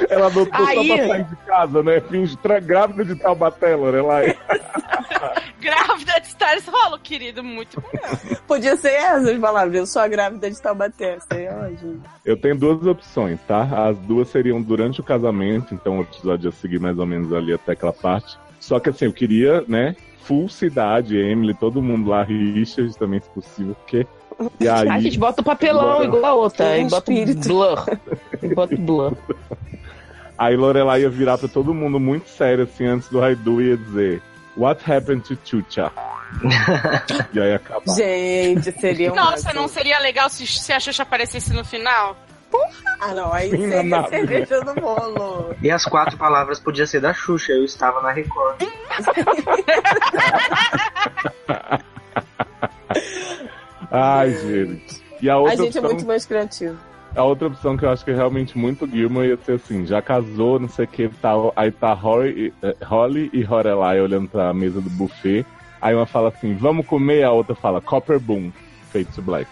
[0.08, 2.00] Ela adotou Aí- só pra sair de casa, né?
[2.08, 4.36] Finge tra- grávida de Taubaté, Lorelai.
[5.60, 7.44] Grávida de Stars Hollow, querido.
[7.44, 7.88] Muito bom.
[8.48, 9.74] Podia ser essas palavras.
[9.74, 11.18] Eu sou a grávida de Taubaté.
[11.32, 12.00] Sei, ó, gente.
[12.24, 13.88] Eu tenho duas opções, tá?
[13.88, 17.52] As duas seriam durante o casamento, então o episódio ia seguir mais ou menos ali
[17.52, 18.38] até aquela parte.
[18.58, 19.94] Só que assim, eu queria, né?
[20.24, 24.06] Full cidade, Emily, todo mundo lá, Richard também, se possível, porque.
[24.58, 24.88] E aí.
[24.88, 26.04] a gente bota o papelão Bora.
[26.06, 27.46] igual a outra, e bota o espírito.
[27.46, 27.84] blur.
[28.42, 29.12] E bota o blur.
[30.38, 33.76] Aí Lorelai ia virar pra todo mundo muito sério, assim, antes do Raidu e ia
[33.76, 34.22] dizer:
[34.56, 35.92] What happened to Chucha?
[37.32, 37.94] e aí acabar.
[37.94, 39.14] Gente, seria um.
[39.14, 42.16] Nossa, não seria legal se, se a Xuxa aparecesse no final?
[43.00, 43.32] Ah, não.
[43.32, 45.54] Aí Sim, na seria nave, cerveja do bolo.
[45.62, 48.60] E as quatro palavras podiam ser da Xuxa, eu estava na Record.
[53.90, 55.02] Ai, gente.
[55.20, 56.78] E a outra A gente é opção, muito mais criativo.
[57.14, 60.00] A outra opção que eu acho que é realmente muito Gilmore ia ser assim, já
[60.00, 64.54] casou, não sei o que, tá, aí tá Holly, eh, Holly e Lorelai olhando pra
[64.54, 65.44] mesa do buffet,
[65.80, 68.52] aí uma fala assim, vamos comer, a outra fala, Copper Boom,
[68.92, 69.48] Fade to Black.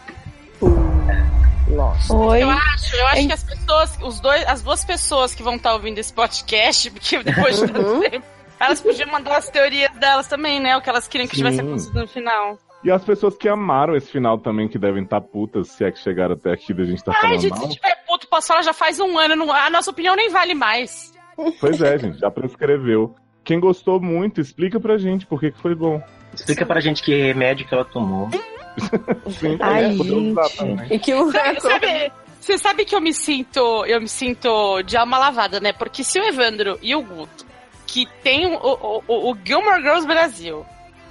[1.69, 2.15] Nossa.
[2.15, 2.43] Oi.
[2.43, 3.27] Eu acho, eu acho Hein?
[3.29, 7.21] que as pessoas, os dois, as duas pessoas que vão estar ouvindo esse podcast, porque
[7.23, 8.27] depois de tanto tempo,
[8.59, 10.77] elas podiam mandar as teorias delas também, né?
[10.77, 11.63] O que elas queriam que tivesse Sim.
[11.63, 12.59] acontecido no final.
[12.85, 15.99] E as pessoas que amaram esse final também, que devem estar putas, se é que
[15.99, 17.61] chegaram até aqui da gente tá Ai, falando gente, mal.
[17.69, 20.55] se tiver puto, posso falar, já faz um ano, não- a nossa opinião nem vale
[20.55, 21.13] mais.
[21.61, 23.15] Pois é, gente, já prescreveu.
[23.45, 26.01] Quem gostou muito, explica pra gente por que, que foi bom.
[26.35, 28.29] Explica pra gente que remédio que ela tomou.
[29.31, 30.57] Sim, Ai, é, usar gente.
[30.57, 30.87] também.
[30.93, 34.97] E que o Sabe, sabe- você sabe que eu me sinto, eu me sinto de
[34.97, 35.73] alma lavada, né?
[35.73, 37.45] Porque se o Evandro e o Guto,
[37.87, 40.65] que tem o, o, o, o Gilmore Girls Brasil,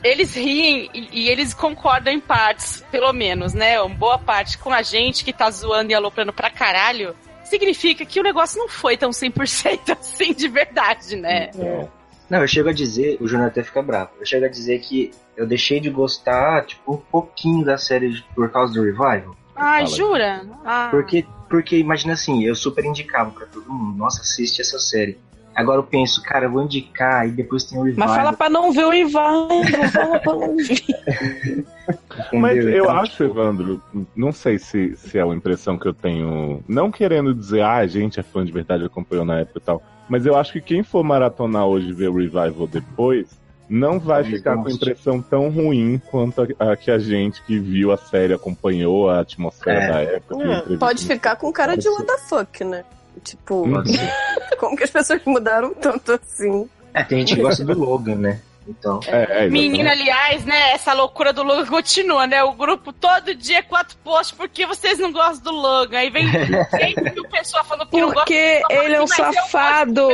[0.04, 3.82] eles riem e, e eles concordam em partes, pelo menos, né?
[3.82, 8.20] Uma boa parte com a gente que tá zoando e aloprando pra caralho, significa que
[8.20, 11.50] o negócio não foi tão 100% assim de verdade, né?
[12.30, 15.12] Não, eu chego a dizer, o Júnior até fica bravo, eu chego a dizer que
[15.36, 19.36] eu deixei de gostar, tipo, um pouquinho da série por causa do revival.
[19.56, 19.86] Fala.
[19.88, 20.46] jura?
[20.66, 20.88] Ah.
[20.92, 25.18] Porque, porque imagina assim, eu super indicava pra todo mundo, nossa, assiste essa série.
[25.58, 28.08] Agora eu penso, cara, eu vou indicar e depois tem o revival.
[28.08, 31.66] Mas fala pra não ver o Ivan, não fala pra não ver.
[32.32, 33.82] Mas eu Então, acho, Evandro,
[34.16, 37.88] não sei se, se é uma impressão que eu tenho, não querendo dizer, ah, a
[37.88, 40.84] gente é fã de verdade, acompanhou na época e tal, mas eu acho que quem
[40.84, 43.28] for maratonar hoje e ver o Revival depois,
[43.70, 44.78] não vai Talvez ficar com goste.
[44.78, 49.20] impressão tão ruim quanto a, a que a gente que viu a série, acompanhou a
[49.22, 49.88] atmosfera É.
[49.92, 50.44] da época.
[50.74, 52.84] É, pode ficar com cara de what the fuck, né?
[53.24, 53.66] Tipo,
[54.60, 56.70] como que as pessoas mudaram tanto assim?
[56.94, 58.42] É, tem gente que gosta do Logan, né?
[58.68, 59.00] Então.
[59.08, 60.72] É, é, Menina, aliás, né?
[60.72, 62.44] Essa loucura do Logan continua, né?
[62.44, 66.00] O grupo todo dia quatro posts, por que vocês não gostam do Logan?
[66.00, 70.10] Aí vem 100 mil pessoas falando que não Porque do ele é um safado.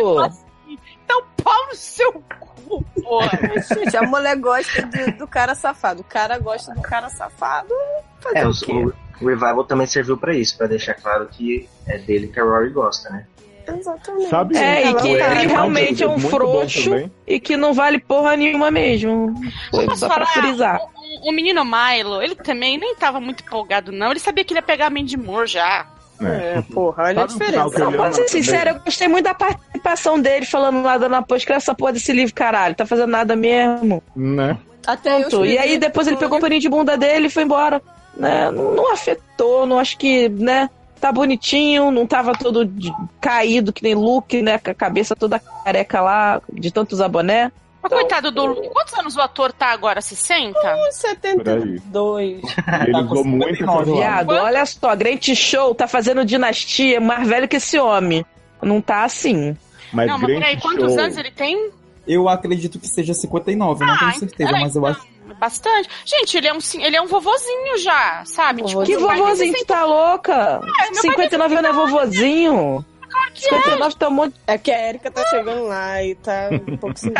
[1.03, 3.39] Então, pau no seu cu, porra.
[3.75, 6.01] Gente, a mulher gosta de- do cara safado.
[6.01, 7.73] O cara gosta do cara safado.
[8.19, 8.71] Fazer É, o quê?
[8.71, 8.87] o,
[9.23, 12.69] o Revival também serviu pra isso, pra deixar claro que é dele que a Rory
[12.69, 13.25] gosta, né?
[13.65, 14.29] Exatamente.
[14.29, 18.69] Sabe É, e que ele realmente é um frouxo e que não vale porra nenhuma
[18.69, 19.33] mesmo.
[19.71, 20.47] Foi Posso só pra falar?
[20.47, 20.79] frisar.
[21.23, 24.11] O, o menino Milo, ele também nem tava muito empolgado, não.
[24.11, 25.87] Ele sabia que ele ia pegar a Mandy Moore já.
[26.29, 26.57] É.
[26.57, 27.79] É, porra, olha a diferença.
[27.79, 28.27] lembro pra ser também?
[28.43, 31.37] sincero, eu gostei muito da participação dele falando lá dando apoio.
[31.37, 32.75] Escreve essa porra desse livro, caralho.
[32.75, 34.01] Tá fazendo nada mesmo.
[34.15, 34.57] Né?
[34.85, 35.45] Até eu Pronto.
[35.45, 37.81] E aí depois ele pegou o paninho de bunda dele e foi embora.
[38.15, 38.51] Né?
[38.51, 40.69] Não, não afetou, não acho que, né?
[40.99, 44.57] Tá bonitinho, não tava todo de- caído que nem Luke, né?
[44.57, 47.09] Com a cabeça toda careca lá, de tanto usar
[47.83, 49.99] Mas coitado do Luke, quantos anos o ator tá agora?
[50.01, 50.57] 60?
[50.59, 50.91] Por aí.
[50.91, 52.41] 72.
[52.41, 53.97] Ele Tá com usou muito 59 lá.
[53.97, 58.25] Viado, olha só, Grant Show tá fazendo dinastia mais velho que esse homem.
[58.61, 59.55] Não tá assim.
[59.91, 61.71] Mas não, mas peraí, quantos Show- anos ele tem?
[62.07, 65.13] Eu acredito que seja 59, não Ah, tenho certeza, então, mas eu acho.
[65.39, 65.89] Bastante.
[66.05, 68.61] Gente, ele é um, ele é um vovozinho já, sabe?
[68.63, 70.59] Tipo, Que vovozinho, tu 60 tá louca?
[70.61, 72.85] meu pai 59 anos é vovozinho.
[73.13, 73.49] Claro que é.
[73.61, 74.35] 59 tá um monte.
[74.47, 77.19] É que a Erika tá chegando lá e tá um pouco sentido.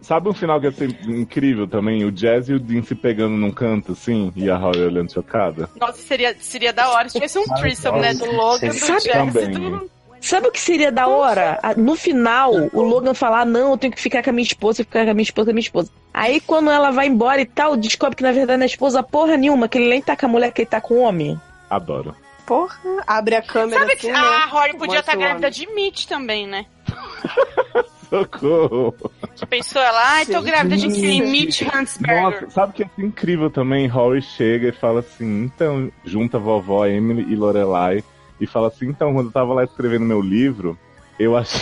[0.00, 2.04] Sabe um final que ia ser incrível também?
[2.04, 5.68] O Jazz e o Dean se pegando num canto, assim, e a Rory olhando chocada.
[5.80, 8.14] Nossa, seria, seria da hora se tivesse um threesome, né?
[8.14, 9.70] Do Logan, do Sabe- Jazz e Também.
[9.70, 9.90] do...
[10.20, 11.60] Sabe o que seria da hora?
[11.76, 15.04] No final, o Logan falar, não, eu tenho que ficar com a minha esposa, ficar
[15.04, 15.90] com a minha esposa, com a minha esposa.
[16.14, 19.36] Aí quando ela vai embora e tal, descobre que na verdade não é esposa porra
[19.36, 21.38] nenhuma, que ele nem tá com a mulher, que ele tá com o homem.
[21.68, 22.14] Adoro.
[22.46, 24.18] Porra, abre a câmera Sabe assim, que né?
[24.18, 26.66] a Rory podia estar o grávida de Mitch também, né?
[28.08, 28.94] Socorro!
[29.34, 30.00] Já pensou ela?
[30.00, 31.22] Ai, tô grávida de quem?
[31.22, 32.22] Mitch Huntsberger.
[32.22, 33.88] Nossa, sabe o que é incrível também?
[33.88, 38.04] Rory chega e fala assim, então, junta a vovó Emily e Lorelai
[38.40, 40.78] e fala assim, então, quando eu tava lá escrevendo meu livro,
[41.18, 41.60] eu achei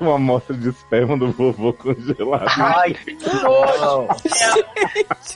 [0.00, 2.46] uma amostra de esperma do vovô congelado.
[2.56, 4.08] Ai, que nojo.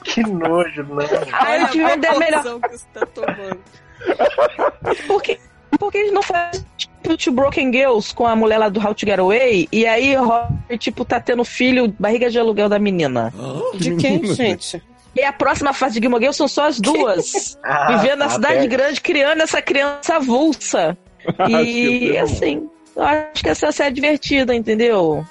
[0.05, 0.99] que nojo, não.
[1.33, 2.61] Aí eu tive uma ideia melhor.
[2.61, 3.59] que você tá tomando.
[5.07, 5.39] Por que,
[5.79, 8.95] por que eles não fazem tipo Two Broken Girls com a mulher lá do How
[8.95, 9.69] to Get Away?
[9.73, 13.33] E aí o Rory, tipo, tá tendo filho, barriga de aluguel da menina.
[13.75, 14.83] De quem, gente?
[15.17, 17.59] E a próxima fase de Gilmore Girls são só as duas.
[17.65, 20.97] Ah, vivendo na tá, cidade grande, criando essa criança avulsa.
[21.49, 25.25] E assim, eu acho que essa série é divertida, entendeu?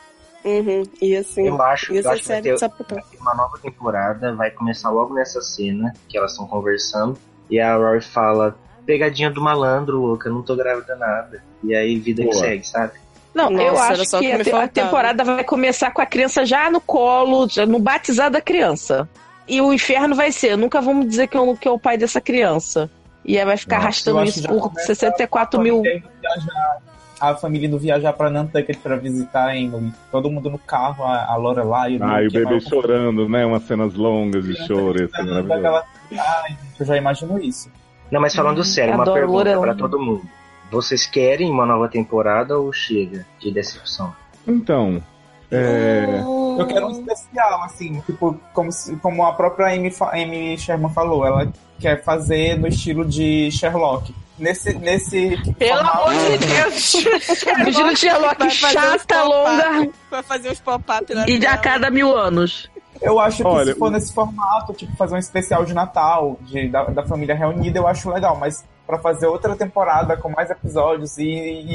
[0.43, 0.83] Uhum.
[1.01, 2.97] E assim, Eu acho, eu acho que vai série ter de sapatão.
[3.19, 7.17] uma nova temporada, vai começar logo nessa cena que elas estão conversando.
[7.49, 11.43] E a Rory fala, pegadinha do malandro, louca, não tô grávida nada.
[11.63, 12.39] E aí vida que Boa.
[12.39, 12.93] segue, sabe?
[13.33, 16.45] Não, Nossa, eu acho só que, que a, a temporada vai começar com a criança
[16.45, 19.09] já no colo, já no batizado da criança.
[19.47, 22.21] E o inferno vai ser, nunca vamos dizer que é, que é o pai dessa
[22.21, 22.89] criança.
[23.25, 25.81] E aí vai ficar Eu arrastando isso que já por começa 64 mil.
[25.81, 26.77] viajar-
[27.31, 29.93] A família indo viajar pra Nantucket pra visitar a Emily.
[30.11, 33.45] Todo mundo no carro, a, a Lorelai, o Ah, e o bebê chorando, né?
[33.45, 37.71] Umas cenas longas de choro, assim, daquela- Ai, gente, eu já imagino isso.
[38.11, 39.61] Não, mas falando sério, uma pergunta Lorelai.
[39.69, 40.23] pra todo mundo.
[40.69, 44.13] Vocês querem uma nova temporada ou chega de decepção?
[44.47, 45.01] Então,
[45.49, 46.19] é...
[46.59, 51.25] Eu quero um especial, assim, tipo, como, se- como a própria Amy, Amy Sherman falou,
[51.25, 54.13] ela quer fazer no estilo de Sherlock.
[54.37, 54.73] Nesse.
[54.73, 56.93] nesse Pelo formato- amor de Deus.
[57.43, 62.69] Imagina Sherlock chata, longa Vai fazer uns pop-up na e de a cada mil anos.
[63.01, 66.69] Eu acho que Olha, se for nesse formato, tipo, fazer um especial de Natal, de,
[66.69, 71.17] da, da família reunida, eu acho legal, mas pra fazer outra temporada com mais episódios
[71.17, 71.23] e,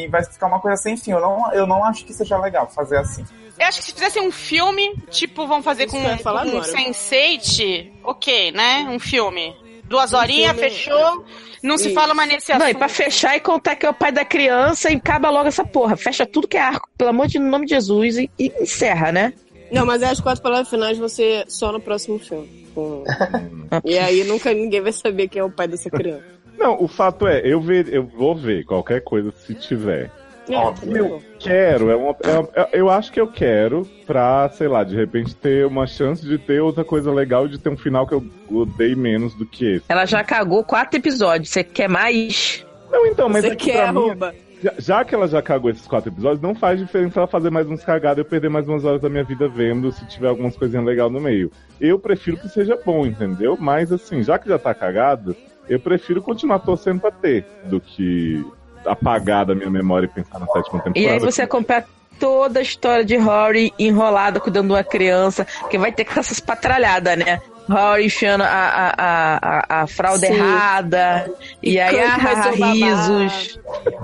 [0.05, 1.11] e vai ficar uma coisa sem fim.
[1.13, 3.25] Eu não, eu não acho que seja legal fazer assim.
[3.59, 6.61] Eu acho que se fizessem um filme, tipo, vão fazer Isso com, com agora.
[6.63, 8.87] Sense8, ok, né?
[8.91, 9.55] Um filme.
[9.89, 11.24] Duas horinhas, fechou.
[11.62, 11.95] Não se Isso.
[11.95, 12.70] fala mais nesse Não, assunto.
[12.70, 15.64] e pra fechar e contar que é o pai da criança e acaba logo essa
[15.64, 15.97] porra.
[15.97, 19.32] Fecha tudo que é arco, pelo amor de nome de Jesus, e, e encerra, né?
[19.72, 22.68] Não, mas as quatro palavras finais ser só no próximo filme.
[23.84, 26.24] E aí nunca ninguém vai saber quem é o pai dessa criança.
[26.57, 30.11] Não, o fato é, eu, ver, eu vou ver qualquer coisa se tiver.
[30.49, 31.09] É, Óbvio.
[31.09, 31.22] bom.
[31.38, 35.34] Quero, é uma, é- é- eu acho que eu quero pra, sei lá, de repente
[35.36, 38.24] ter uma chance de ter outra coisa legal e de ter um final que eu
[38.51, 39.84] odeie menos do que esse.
[39.88, 41.51] Ela já cagou quatro episódios.
[41.51, 42.64] Você quer mais?
[42.90, 44.34] Não, então, mas Você é que quer mim, arroba.
[44.62, 47.68] já, já que ela já cagou esses quatro episódios, não faz diferença ela fazer mais
[47.68, 50.57] uns cagados e eu perder mais umas horas da minha vida vendo se tiver algumas
[50.57, 51.53] coisinhas legais no meio.
[51.80, 53.57] Eu prefiro que seja bom, entendeu?
[53.61, 55.36] Mas assim, já que já tá cagado,
[55.68, 58.42] eu prefiro continuar torcendo pra ter do que
[58.91, 60.99] apagar da minha memória e pensar na sétima temporada.
[60.99, 61.84] E aí você acompanha
[62.18, 66.41] toda a história de Rory enrolada cuidando de uma criança, que vai ter com essas
[66.41, 67.41] patralhadas, né?
[67.69, 69.39] Rory enfiando a, a, a,
[69.79, 70.33] a, a fralda Sim.
[70.35, 71.31] errada,
[71.62, 73.59] e, E aí ah, risos,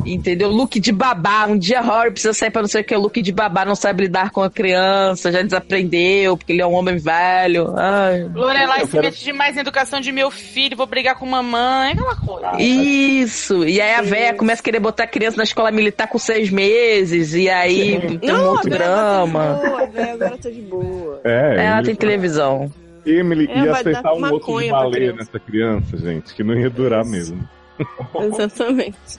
[0.05, 0.51] entendeu?
[0.51, 3.33] Look de babá, um dia Rory precisa sair pra não sei o que, look de
[3.33, 7.73] babá não sabe lidar com a criança, já desaprendeu, porque ele é um homem velho.
[7.77, 8.29] Ai.
[8.35, 11.93] Lorelai Eu se quero- mete demais na educação de meu filho, vou brigar com mamãe,
[11.93, 12.53] aquela coisa.
[12.61, 16.19] Isso, e aí a véia começa a querer botar a criança na escola militar com
[16.19, 18.85] seis meses, e aí tem um Não, outro a Bela
[19.25, 19.45] drama.
[19.45, 21.21] tá de boa, a Bela agora tá de boa.
[21.25, 22.71] É, Ela tem televisão.
[23.07, 25.17] Emily É, ia aceitar um osso de baleia criança.
[25.19, 27.49] nessa criança, gente, que não ia durar mesmo.
[28.21, 29.19] Exatamente.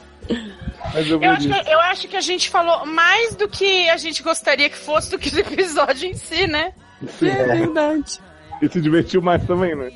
[0.94, 3.90] Mas eu, Eu vou acho, que, eu acho que a gente falou mais do que
[3.90, 6.74] a gente gostaria que fosse do que do episódio em si, né?
[7.22, 8.20] É verdade.
[8.62, 9.92] E se divertiu mais também, né?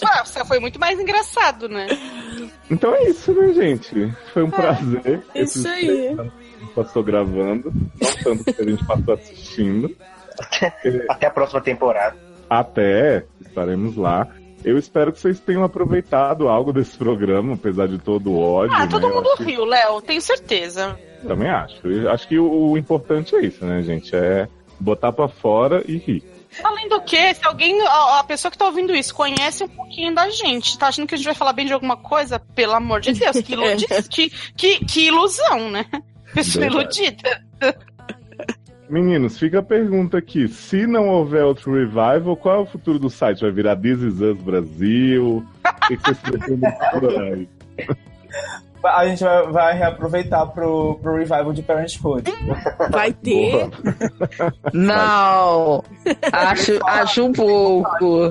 [0.00, 1.86] Nossa, foi muito mais engraçado, né?
[2.70, 4.14] Então é isso, né, gente?
[4.32, 5.20] Foi um prazer.
[5.34, 6.16] isso Esses aí.
[6.74, 7.72] passou gravando.
[8.00, 9.94] Não tanto que a gente passou assistindo.
[11.10, 12.16] Até a próxima temporada.
[12.48, 14.26] Até estaremos lá.
[14.64, 18.74] Eu espero que vocês tenham aproveitado algo desse programa, apesar de todo o ódio.
[18.76, 18.88] Ah, né?
[18.90, 20.98] todo mundo acho que- riu, Léo, tenho certeza.
[21.26, 21.86] Também acho.
[21.86, 24.14] Eu acho que o, o importante é isso, né, gente?
[24.16, 24.48] É
[24.80, 26.22] botar pra fora e rir.
[26.64, 30.14] Além do que, se alguém, a, a pessoa que tá ouvindo isso, conhece um pouquinho
[30.14, 32.38] da gente, tá achando que a gente vai falar bem de alguma coisa?
[32.40, 33.76] Pelo amor de Deus, que, ilu-
[34.10, 35.84] que, que, que ilusão, né?
[36.34, 37.00] Pessoa Verdade.
[37.00, 37.44] iludida.
[38.88, 40.48] Meninos, fica a pergunta aqui.
[40.48, 43.42] Se não houver outro revival, qual é o futuro do site?
[43.42, 45.44] Vai virar This Is Us Brasil?
[45.64, 47.48] O que vocês pretendem por aí?
[48.84, 52.32] A gente vai, vai reaproveitar pro, pro revival de Parenthood.
[52.90, 53.68] Vai ter.
[54.72, 55.82] Não!
[56.32, 58.30] acho, acho um pouco.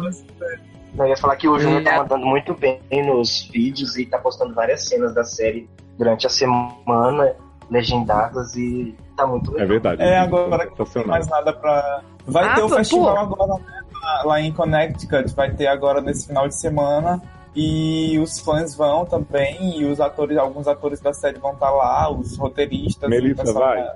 [0.98, 1.84] Eu ia falar que o Júnior É.
[1.84, 6.30] tá mandando muito bem nos vídeos e tá postando várias cenas da série durante a
[6.30, 7.36] semana,
[7.70, 9.66] legendadas, e tá muito legal.
[9.66, 10.02] É verdade.
[10.02, 12.02] É, agora que não tem mais nada pra.
[12.26, 13.34] Vai Ah, ter o festival pô.
[13.44, 13.84] agora, né?
[14.24, 15.34] lá- em Connecticut.
[15.36, 17.22] Vai ter agora nesse final de semana.
[17.56, 19.80] E os fãs vão também.
[19.82, 23.10] E os atores, alguns atores da série vão estar lá, os roteiristas.
[23.10, 23.78] Melissa vai?
[23.84, 23.96] da-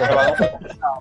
[0.00, 1.00] Ela não foi confirmada.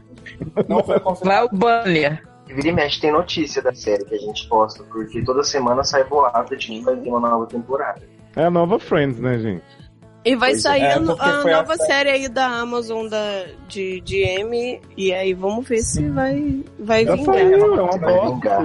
[0.69, 1.47] Não foi confirmado.
[1.49, 2.23] Vai o Banner.
[2.47, 5.83] E vira e mexe tem notícia da série que a gente posta, porque toda semana
[5.83, 8.01] sai boato de que vai ter uma nova temporada.
[8.35, 9.63] É a nova Friends, né, gente?
[10.23, 10.69] E vai Pois é.
[10.69, 14.79] sair É, a, a foi a nova série- aí da Amazon da, de, de M.
[14.95, 17.35] E aí vamos ver se vai, vai Já vingar.
[17.35, 18.29] saiu, é uma bosta.
[18.35, 18.61] vingar.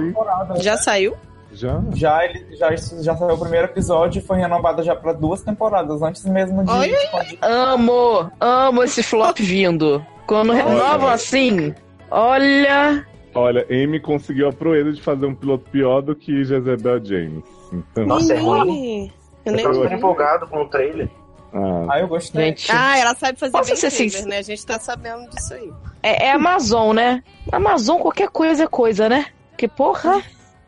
[0.55, 0.61] sim.
[0.63, 1.15] Já saiu?
[1.53, 1.81] Já.
[1.95, 6.01] Já, ele, já, já saiu o primeiro episódio e foi renovado já pra duas temporadas,
[6.03, 6.69] antes mesmo de.
[6.69, 10.05] Olha de- Amo, amo esse flop vindo.
[10.27, 11.73] Quando renovam assim,
[12.11, 13.03] olha.
[13.33, 17.43] Olha, Amy conseguiu a proeza de fazer um piloto pior do que Jezebel James.
[17.71, 19.11] Então, Nossa, é ruim.
[19.45, 21.09] Eu Eu nem tô super empolgado com o trailer.
[21.53, 22.45] Ah, Ah, eu gostei.
[22.45, 24.37] Gente, Ah, ela sabe fazer Posso bem ser sinc- né?
[24.39, 25.71] A gente tá sabendo disso aí.
[26.03, 27.23] é, é Amazon, né?
[27.51, 29.27] Amazon, qualquer coisa é coisa, né?
[29.51, 30.21] Porque, porra,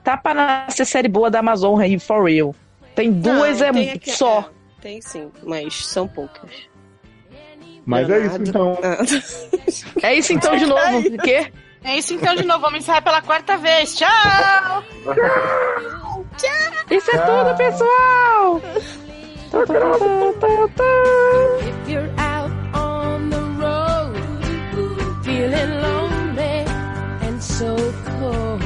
[0.03, 2.55] tá pra nascer série boa da Amazon aí, for real.
[2.95, 4.39] Tem duas, Não, é tem aqui- só.
[4.39, 6.49] é, tem sim, mas são poucas.
[7.85, 8.77] mas é isso, então.
[8.83, 8.97] Ah.
[10.01, 11.51] É isso então de novo, porque
[11.83, 12.61] É isso então de novo.
[12.61, 13.95] Vamos encerrar pela quarta vez.
[13.95, 14.83] Tchau!
[16.91, 18.61] isso é tudo, pessoal!
[19.51, 19.67] If
[21.89, 24.15] you're out on the road,
[25.25, 26.65] feeling lonely
[27.25, 27.75] and so
[28.19, 28.58] cold,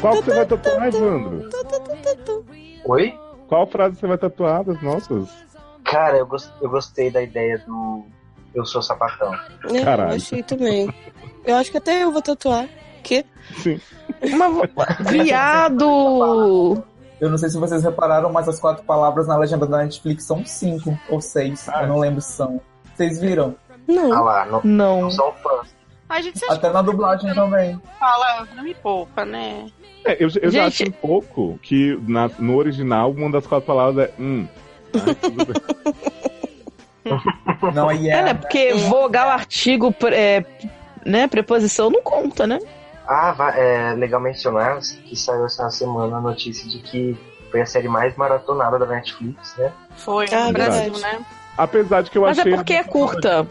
[0.00, 1.48] Qual que você vai tatuar, Evandro?
[2.84, 3.18] Oi?
[3.48, 5.28] Qual frase você vai tatuar das nossas?
[5.84, 8.04] Cara, eu, gos- eu gostei da ideia do
[8.54, 9.34] Eu Sou Sapatão.
[9.74, 10.12] É, Caralho.
[10.12, 10.92] Eu achei também.
[11.44, 12.68] Eu acho que até eu vou tatuar.
[13.02, 13.24] Que?
[13.56, 13.80] Sim.
[14.22, 14.48] Uma...
[15.10, 16.82] Viado!
[17.20, 20.44] Eu não sei se vocês repararam, mas as quatro palavras na legenda da Netflix são
[20.44, 21.66] cinco ou seis.
[21.68, 22.60] Eu não lembro se são.
[22.94, 23.54] Vocês viram?
[23.88, 24.12] Não.
[24.12, 25.00] Ah lá, não, Não.
[25.02, 25.74] não são fãs.
[26.10, 27.80] Ai, gente, Até na dublagem também.
[27.98, 29.66] fala, não me poupa, né?
[30.04, 34.08] É, eu eu já acho um pouco que na- no original uma das quatro palavras
[34.08, 34.46] é hum.
[34.94, 35.14] Ah.
[37.74, 38.22] Não, aí É, é.
[38.24, 38.34] né?
[38.34, 40.44] Porque vogal, artigo, pre- é,
[41.04, 41.26] né?
[41.28, 42.58] Preposição não conta, né?
[43.06, 47.16] Ah, é legal mencionar que saiu essa semana a notícia de que
[47.50, 49.72] foi a série mais maratonada da Netflix, né?
[49.96, 51.18] Foi Ah, no Brasil, verdade.
[51.18, 51.24] né?
[51.62, 52.54] Apesar de que eu Mas é achei.
[52.54, 53.46] porque é curta.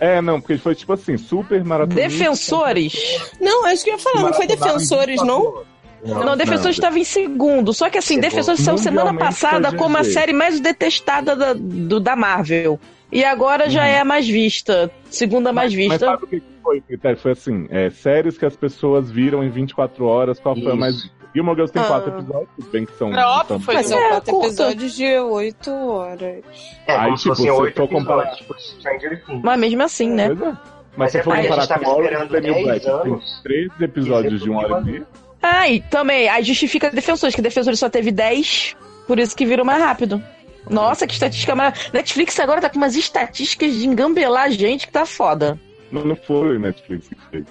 [0.00, 1.94] É, não, porque foi tipo assim, super maratona.
[2.00, 3.20] Defensores.
[3.38, 5.62] Não, acho que eu ia falar, não foi defensores, não?
[6.02, 7.74] Não, Defensores estava em segundo.
[7.74, 8.18] Só que assim.
[8.18, 12.80] Defensores saiu semana passada como a série mais detestada da, do, da Marvel.
[13.12, 14.90] E agora já é a mais vista.
[15.10, 16.06] Segunda mais Mas vista.
[16.06, 17.18] sabe o que foi, critério?
[17.18, 20.76] Foi assim, é, séries que as pessoas viram em 24 horas, qual foi a Isso.
[20.76, 21.21] mais vista?
[21.34, 21.86] Gilmore Girls tem Ah.
[21.86, 23.12] quatro episódios, bem que são...
[23.14, 24.46] É óbvio, foi Mas são É, quatro curta.
[24.48, 26.44] episódios de oito horas.
[26.86, 29.40] É, Aí, tipo, se for comparar- tipo Stranger Things.
[29.42, 30.28] Mas mesmo assim, né?
[30.28, 30.44] Pois é.
[30.44, 30.58] Mas,
[30.96, 33.20] Mas se é for comparar com Orange is the New 10 Black, tem.
[33.42, 35.06] 13 episódios de uma hora e meia.
[35.42, 38.76] Ah, e também, aí justifica Defensores, que Defensores só teve 10,
[39.08, 40.22] por isso que virou mais rápido.
[40.70, 41.90] Nossa, que estatística maravilhosa.
[41.94, 45.58] Netflix agora tá com umas estatísticas de engambelar a gente que tá foda.
[45.90, 47.44] Não, não foi o Netflix que fez.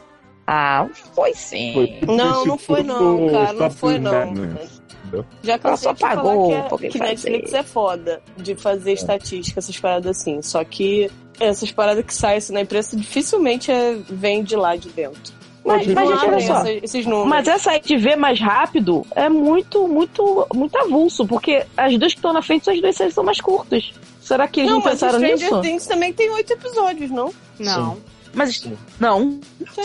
[0.53, 1.71] Ah, foi sim.
[1.73, 4.33] Foi Não, não foi não, cara, não foi não.
[5.41, 6.99] Já Ela cansei só pagou que, é- que.
[6.99, 10.41] Netflix é foda de fazer estatística, essas paradas assim.
[10.41, 11.09] Só que
[11.39, 15.33] essas paradas que saem assim, na imprensa dificilmente é, vem de lá de dentro.
[15.63, 16.67] Mas, mas gente, olha só.
[16.83, 17.29] esses números.
[17.29, 22.11] Mas essa aí de ver mais rápido é muito, muito, muito avulso, porque as duas
[22.11, 23.93] que estão na frente são as duas séries que são mais curtas.
[24.19, 25.61] Será que eles não, não, mas pensaram Stranger nisso?
[25.61, 27.33] Things também tem oito episódios, não?
[27.57, 27.97] Não.
[28.33, 28.63] Mas
[28.99, 29.39] não,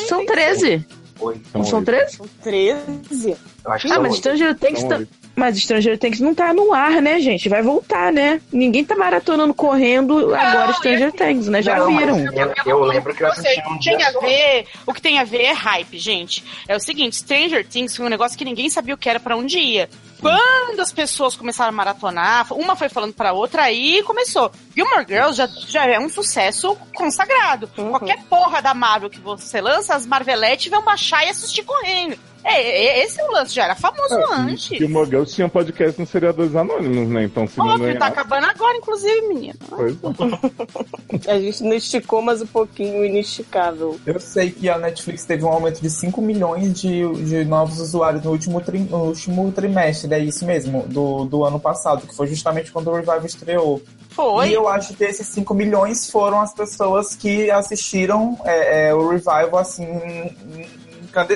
[0.08, 0.84] são 13.
[1.18, 1.40] Oito.
[1.48, 2.16] Então, Não são 13?
[2.18, 3.36] São 13?
[3.64, 4.16] Eu acho que Ah, são mas oito.
[4.16, 5.00] Stranger Things São tá...
[5.34, 7.48] Mas Stranger Things não tá no ar, né, gente?
[7.48, 8.40] Vai voltar, né?
[8.52, 11.60] Ninguém tá maratonando correndo agora Stranger Things, né?
[11.62, 12.18] Já Não, viram.
[12.34, 14.20] Eu, eu lembro que eu Ou assisti um o que tem dia a só.
[14.20, 16.42] ver, o que tem a ver é hype, gente.
[16.68, 19.36] É o seguinte, Stranger Things foi um negócio que ninguém sabia o que era pra
[19.36, 19.88] onde ia.
[20.20, 24.50] Quando as pessoas começaram a maratonar, uma foi falando pra outra, aí começou.
[24.74, 27.68] Gilmore Girls já, já é um sucesso consagrado.
[27.68, 32.18] Qualquer porra da Marvel que você lança, as Marvelettes vão baixar e assistir correndo.
[32.44, 34.68] É, é, esse é o lance, já era famoso antes.
[34.68, 37.24] Que o Morgels tinha podcast no Seriadores Anônimos, né?
[37.24, 38.08] Então se não Óbvio, tá ganhar...
[38.08, 39.58] acabando agora, inclusive, menino.
[39.68, 41.30] Pois é.
[41.32, 43.98] A gente não esticou mais um pouquinho o inesticável.
[44.06, 48.22] Eu sei que a Netflix teve um aumento de 5 milhões de, de novos usuários
[48.22, 52.26] no último, tri- no último trimestre, é isso mesmo, do, do ano passado, que foi
[52.26, 53.82] justamente quando o Revival estreou.
[54.10, 54.48] Foi.
[54.48, 59.08] E eu acho que esses 5 milhões foram as pessoas que assistiram é, é, o
[59.08, 59.86] Revival, assim,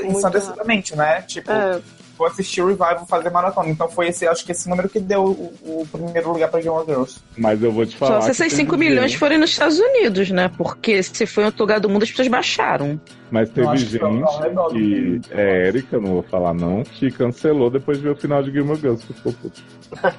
[0.04, 1.22] ensandecidamente, né?
[1.22, 1.80] Tipo, É.
[2.18, 3.68] vou assistir o Revival fazer maratona.
[3.70, 6.84] Então foi esse, acho que esse número que deu o, o primeiro lugar pra Gilmore
[6.86, 7.18] Girls.
[7.38, 8.16] Mas eu vou te falar.
[8.16, 10.50] Só se que essas teve 5 milhões gente- forem nos Estados Unidos, né?
[10.58, 13.00] Porque se foi em outro lugar do mundo, as pessoas baixaram.
[13.30, 15.20] Mas teve que gente redor do que.
[15.30, 18.78] É Erika, não vou falar não, que cancelou depois de ver o final de Gilmore
[18.78, 19.62] Girls, que ficou puto.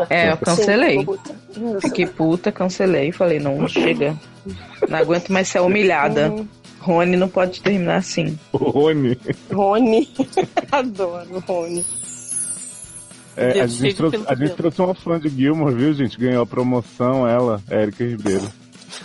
[0.09, 0.99] É, eu cancelei.
[0.99, 1.35] Sim, puta.
[1.81, 3.11] Fiquei puta, cancelei.
[3.11, 4.15] Falei, não, chega.
[4.89, 6.33] Não aguento mais ser humilhada.
[6.82, 8.38] Rony não pode terminar assim.
[8.52, 9.18] O Rony.
[9.53, 10.10] Rony.
[10.72, 11.86] Adoro Rony.
[13.38, 16.18] É, a, gente trouxe, a gente trouxe uma fã de Gilmore, viu, gente?
[16.18, 18.52] Ganhou a promoção, ela, Erika Ribeiro.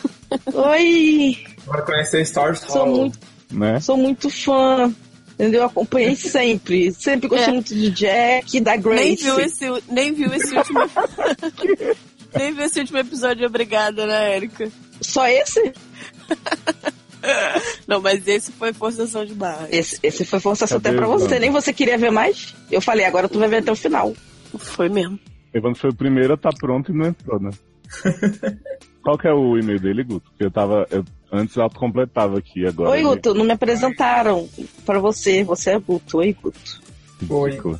[0.53, 1.39] Oi!
[1.65, 2.97] Para conhecer Stars Sou Hollow.
[3.03, 3.19] muito,
[3.53, 3.79] Né?
[3.81, 4.93] sou muito fã.
[5.35, 5.61] Entendeu?
[5.61, 6.91] Eu acompanhei sempre.
[6.93, 7.53] Sempre gostei É.
[7.53, 9.05] muito de Jack, da Grace.
[9.05, 10.81] Nem viu esse, nem viu esse último.
[12.35, 14.69] nem viu esse último episódio, obrigada, né, Érica?
[15.01, 15.73] Só esse?
[17.87, 19.69] Não, mas esse foi forçação de barra.
[19.71, 21.39] Esse, esse foi forçação Cadê até pra você.
[21.39, 22.55] Nem você queria ver mais?
[22.71, 24.15] Eu falei, agora tu vai ver até o final.
[24.59, 25.19] Foi mesmo.
[25.53, 27.51] Evandro foi o primeiro a tá pronto e não entrou, né?
[29.03, 30.31] Qual que é o e-mail dele, Guto?
[30.31, 30.87] Porque eu tava.
[30.91, 32.91] Eu, antes autocompletava aqui agora.
[32.91, 34.49] Oi, Guto, não me apresentaram
[34.85, 35.45] pra você.
[35.45, 36.19] Você é Guto.
[36.19, 36.83] Oi, Guto.
[37.21, 37.79] ficou.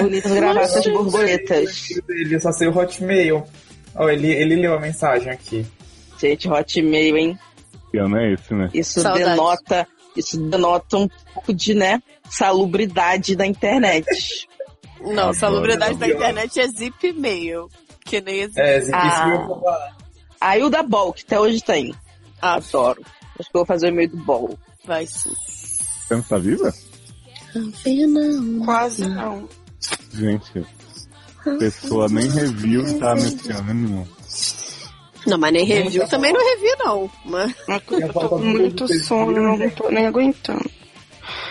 [0.00, 1.90] Bonitas gravatas de borboletas.
[2.08, 3.44] Ele só sei o Hotmail.
[3.94, 5.66] Ó, ele, ele leu a mensagem aqui.
[6.18, 7.38] Gente, Hotmail, hein?
[7.94, 8.68] Que ano é esse, né?
[8.74, 9.24] Isso Saudades.
[9.24, 14.48] denota, isso denota um pouco de, né, salubridade da internet.
[15.00, 15.34] Não, Adoro.
[15.34, 17.68] salubridade da internet é zip mail.
[18.04, 18.60] Que nem existe.
[18.60, 19.46] É, esse Ah.
[20.40, 21.94] Aí o da Ball, que até hoje tem.
[22.42, 23.00] Adoro.
[23.38, 24.58] Acho que eu vou fazer o e-mail do Ball.
[24.84, 25.30] Vai sim.
[25.30, 26.74] Você não tá viva?
[28.64, 29.48] Quase não.
[30.12, 30.66] Gente,
[31.60, 34.08] pessoa nem review e tá nesse ânimo.
[35.26, 37.10] Não, mas nem review também não review, não.
[37.24, 37.54] Mas...
[37.90, 40.70] Eu tô com muito sono, eu não tô nem aguentando.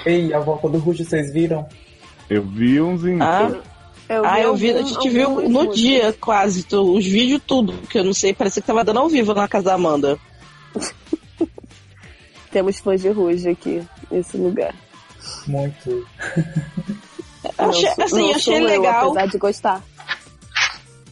[0.05, 1.67] Ei, a volta do Ruge, vocês viram?
[2.29, 3.19] Eu vi uns em.
[3.21, 3.49] Ah,
[4.09, 7.97] Eu ah, eu vi, a gente viu no dia quase, tu- os vídeos tudo, que
[7.97, 10.19] eu não sei, parecia que tava dando ao vivo na casa da Amanda.
[12.51, 13.81] Temos fãs de Ruge aqui,
[14.11, 14.75] nesse lugar.
[15.47, 16.05] Muito.
[17.57, 19.07] Achei- assim, não achei sou eu, legal.
[19.09, 19.83] apesar de gostar.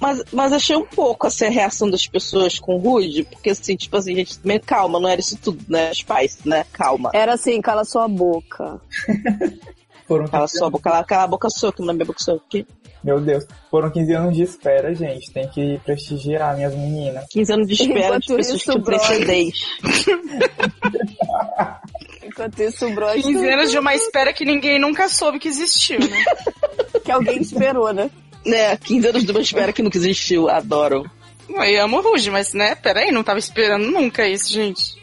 [0.02, 3.96] Mas, mas achei um pouco assim, a reação das pessoas com Rude, porque assim, tipo
[3.96, 5.94] assim, gente, meio calma, não era isso tudo, né?
[5.94, 6.66] Spice, né?
[6.74, 7.12] Calma.
[7.14, 8.82] Era assim, cala sua boca.
[10.08, 12.22] Foram Cala 15 sua boca, cala, cala a boca sua, que não é minha boca
[12.22, 12.42] sua.
[12.50, 12.66] Que
[13.02, 13.46] Meu Deus.
[13.70, 15.32] Foram 15 anos de espera, gente.
[15.32, 17.28] Tem que prestigiar minhas meninas.
[17.30, 19.54] 15 anos de espera de Enquanto pessoas isso, que precedem.
[22.26, 26.00] Enquanto isso, o Bros 15 anos de uma espera que ninguém nunca soube que existiu,
[26.00, 26.26] né?
[27.06, 28.12] que alguém esperou, né?
[28.46, 31.10] Né, 15 anos de uma espera que nunca existiu, adoro.
[31.50, 35.00] Eu amo o Ruge, mas né, peraí, não tava esperando nunca isso, gente.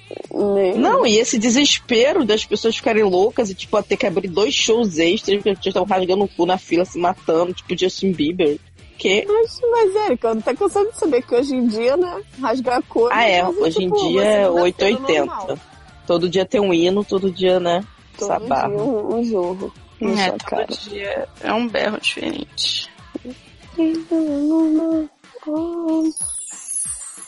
[0.76, 4.98] Não, e esse desespero das pessoas ficarem loucas e, tipo, ter que abrir dois shows
[4.98, 8.58] extras, porque eles estavam rasgando o cu na fila, se matando, tipo Justin Bieber.
[8.96, 9.24] Que?
[9.28, 12.82] Mas, mas Érica, não tá cansado de saber que hoje em dia, né, rasgar a
[12.82, 13.10] cor.
[13.12, 15.24] Ah, é, hoje em tipo, dia você é não tá sendo 880.
[15.24, 15.58] normal.
[16.06, 17.84] Todo dia tem um hino, todo dia, né?
[18.18, 18.66] Todo Sabá.
[18.66, 19.72] dia um, jorro.
[20.00, 20.66] na É, todo cara.
[20.66, 22.88] dia é um berro diferente.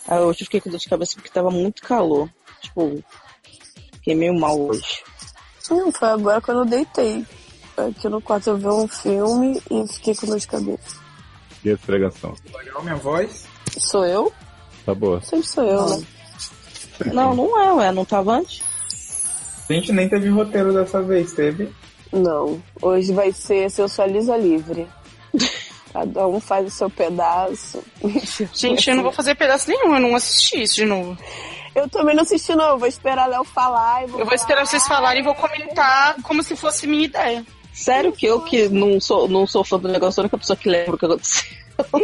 [0.08, 2.28] Ah, hoje eu fiquei com dor de cabeça porque tava muito calor.
[2.60, 3.02] Tipo,
[3.94, 5.02] fiquei meio mal hoje.
[5.70, 7.24] Não, foi agora quando eu deitei.
[7.76, 10.98] Aqui no quarto eu vi um filme e fiquei com dor de cabeça.
[11.64, 12.34] E a esfregação?
[12.52, 13.46] Legal minha voz?
[13.78, 14.32] Sou eu?
[14.84, 15.20] Tá boa.
[15.22, 16.06] Sempre sou eu, né?
[17.12, 18.62] Não, não é, ué, não tava antes?
[19.68, 21.72] Gente, nem teve roteiro dessa vez, teve?
[22.12, 22.60] Não.
[22.82, 24.88] Hoje vai ser sensualiza livre.
[25.92, 27.82] Cada um faz o seu pedaço.
[28.54, 31.18] Gente, eu não vou fazer pedaço nenhum, eu não assisti isso de novo.
[31.74, 32.70] Eu também não assisti, não.
[32.70, 34.20] Eu vou esperar Léo falar e vou.
[34.20, 37.44] Eu vou esperar vocês falarem e vou comentar como se fosse minha ideia.
[37.72, 40.56] Sério que eu que não sou, não sou fã do negócio, sou a única pessoa
[40.56, 41.44] que lembra o que aconteceu.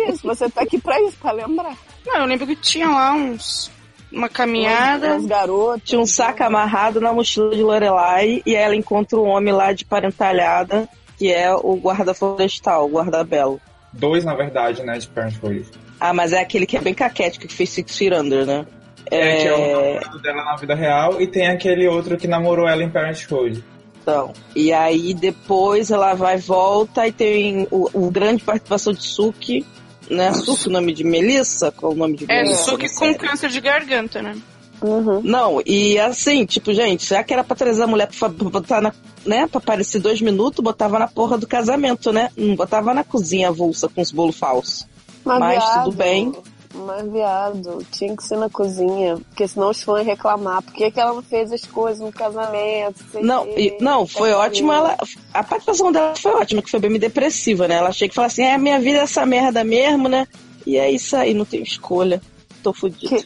[0.08, 1.76] Isso, você tá aqui pra isso, pra lembrar.
[2.06, 3.70] Não, eu lembro que tinha lá uns.
[4.10, 5.16] Uma caminhada.
[5.16, 5.82] Os garotos.
[5.84, 9.72] Tinha um saco amarrado na mochila de Lorelai e aí ela encontra um homem lá
[9.72, 10.88] de parentalhada,
[11.18, 13.60] que é o guarda florestal, o guarda-belo.
[13.96, 15.66] Dois, na verdade, né, de Parenthood.
[15.98, 18.66] Ah, mas é aquele que é bem caquético, que fez Six Feet Under, né?
[19.10, 22.68] É, que é o namorado dela na vida real, e tem aquele outro que namorou
[22.68, 23.64] ela em Parenthood.
[24.02, 29.02] Então, e aí depois ela vai e volta e tem o, o grande participação de
[29.02, 29.66] Suki,
[30.08, 30.32] né?
[30.32, 31.72] Suki, o nome de Melissa?
[31.72, 32.62] Qual o nome de É, Melissa?
[32.62, 34.36] Suki com câncer de garganta, né?
[35.22, 38.92] Não, e assim, tipo, gente, já que era pra trazer a mulher pra, botar na,
[39.24, 42.30] né, pra aparecer dois minutos, botava na porra do casamento, né?
[42.36, 44.86] Não botava na cozinha avulsa com os bolos falsos.
[45.24, 46.32] Mas, Mas viado, tudo bem.
[46.74, 50.60] Mas, viado, tinha que ser na cozinha, porque senão os fãs iam reclamar.
[50.62, 53.02] Por que, que ela não fez as coisas no casamento?
[53.22, 54.72] Não, e- não, foi ótimo.
[54.72, 54.96] Ela,
[55.32, 57.76] a participação dela foi ótima, que foi bem depressiva, né?
[57.76, 60.28] Ela achei que falou assim: é, minha vida é essa merda mesmo, né?
[60.66, 62.20] E é isso aí, não tenho escolha.
[62.62, 63.24] Tô fudido.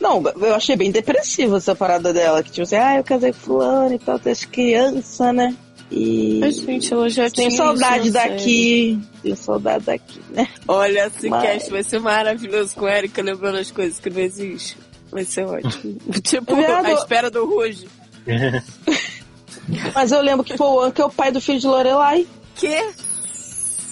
[0.00, 3.38] Não, eu achei bem depressiva essa parada dela, que tipo assim, ah, eu casei com
[3.40, 5.56] fulano e tal, tem as crianças, né?
[5.90, 6.38] E.
[6.40, 9.00] Mas, gente, ela já Tenho tinha saudade daqui.
[9.22, 10.46] Tenho saudade daqui, né?
[10.68, 14.20] Olha, esse Mas- cast vai ser maravilhoso com a Erika lembrando as coisas que não
[14.20, 14.76] existem.
[15.10, 15.96] Vai ser ótimo.
[16.22, 17.88] tipo, Viado- a espera do Ruge.
[19.94, 22.26] Mas eu lembro que Paul Anka é o pai do filho de Lorelai.
[22.54, 22.84] Que?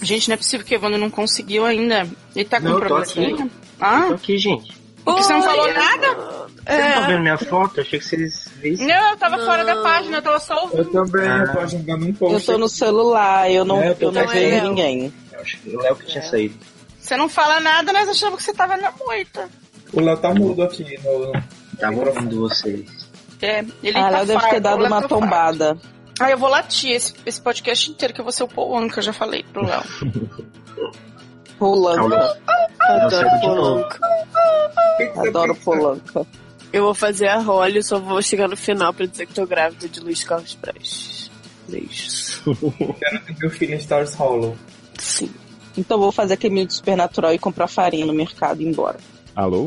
[0.03, 2.07] Gente, não é possível que o Evandro não conseguiu ainda.
[2.35, 3.03] Ele tá com Não, problema.
[3.03, 3.51] aqui.
[3.81, 4.01] Ah?
[4.03, 4.76] Eu tô aqui, gente.
[5.07, 6.15] Porque você não falou nada?
[6.67, 7.79] Vocês não estão vendo minha foto?
[7.79, 8.87] Eu achei que vocês vissem.
[8.89, 10.79] Não, eu tava fora da página, eu tava só ouvindo.
[10.79, 11.45] Eu também, Ah.
[11.47, 12.35] eu tô agendando um post.
[12.35, 15.13] Eu tô no celular, eu não, É, eu eu não vejo ninguém.
[15.33, 16.57] Eu acho que o Léo que tinha saído.
[16.99, 19.49] Você não fala nada, nós achamos que você tava na moita.
[19.93, 21.33] O Léo tá mudo aqui no.
[21.79, 23.09] Tava ouvindo vocês.
[23.41, 25.79] É, ele ah, tá Léo deve ter dado uma tá tombada.
[26.19, 29.01] Ah, eu vou latir esse, esse podcast inteiro, que eu vou ser o Paul Anka,
[29.01, 29.83] já falei pro Léo.
[31.59, 32.39] Polanca.
[32.81, 33.29] Adoro.
[33.41, 34.01] Polanca.
[35.17, 36.27] Adoro Polanca.
[36.73, 39.89] Eu vou fazer a role, só vou chegar no final pra dizer que tô grávida
[39.89, 41.31] de Luiz Carlos Prestes.
[41.69, 42.43] Beijos.
[42.45, 44.57] Quero ter meu filho em Stars Hollow.
[44.99, 45.31] Sim.
[45.77, 48.99] Então vou fazer aquele de supernatural e comprar farinha no mercado e ir embora.
[49.35, 49.67] Alô?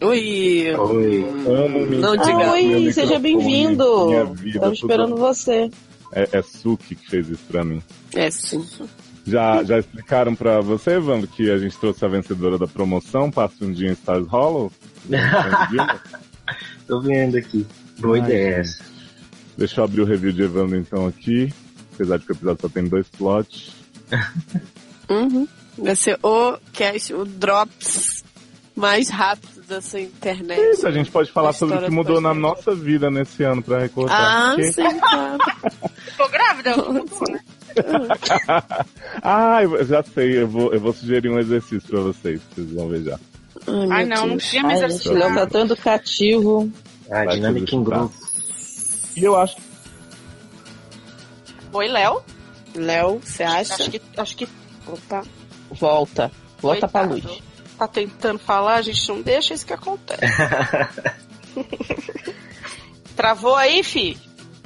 [0.00, 0.74] Oi.
[0.74, 1.26] Oi.
[1.46, 2.52] Amo Não diga.
[2.52, 4.12] oi, seja bem-vindo.
[4.44, 4.72] Estamos tudo.
[4.74, 5.70] esperando você.
[6.12, 7.82] É, é Suki que fez isso pra mim.
[8.14, 8.64] É, sim.
[9.28, 13.62] Já, já explicaram pra você, Evandro, que a gente trouxe a vencedora da promoção, Passe
[13.64, 14.72] um dia em Stars Hollow?
[16.86, 17.66] Tô vendo aqui.
[17.98, 18.74] Boa Ai, ideia gente.
[18.74, 18.84] essa.
[19.56, 21.52] Deixa eu abrir o review de Evandro então aqui.
[21.94, 23.72] Apesar de que o episódio só tem dois slots.
[25.10, 25.48] Uhum.
[25.78, 28.22] Vai ser o cast, o Drops
[28.76, 30.60] mais rápido dessa internet.
[30.60, 33.62] Isso, a gente pode falar sobre o que mudou do na nossa vida nesse ano
[33.62, 34.20] pra recordar.
[34.20, 35.38] Ah, porque- sim, claro.
[36.16, 36.76] Tô grávida?
[36.92, 37.40] né?
[39.22, 42.88] ah, eu já sei, eu vou, eu vou sugerir um exercício pra vocês, vocês vão
[42.88, 43.18] ver já.
[43.90, 46.70] Ai, não, não tinha mais Ai, gente, o Léo tá tão educativo.
[47.10, 48.12] Ah, dinâmica em grupo.
[49.16, 49.56] E eu acho
[51.72, 52.22] Oi, Léo?
[52.74, 53.74] Léo, você acha?
[53.74, 54.48] Acho que, acho que
[54.86, 55.22] Opa.
[55.70, 56.30] Volta.
[56.60, 57.28] Volta pra Coitado.
[57.28, 57.42] luz.
[57.78, 60.20] tá tentando falar, a gente não deixa, isso que acontece.
[63.14, 64.16] Travou aí, fi?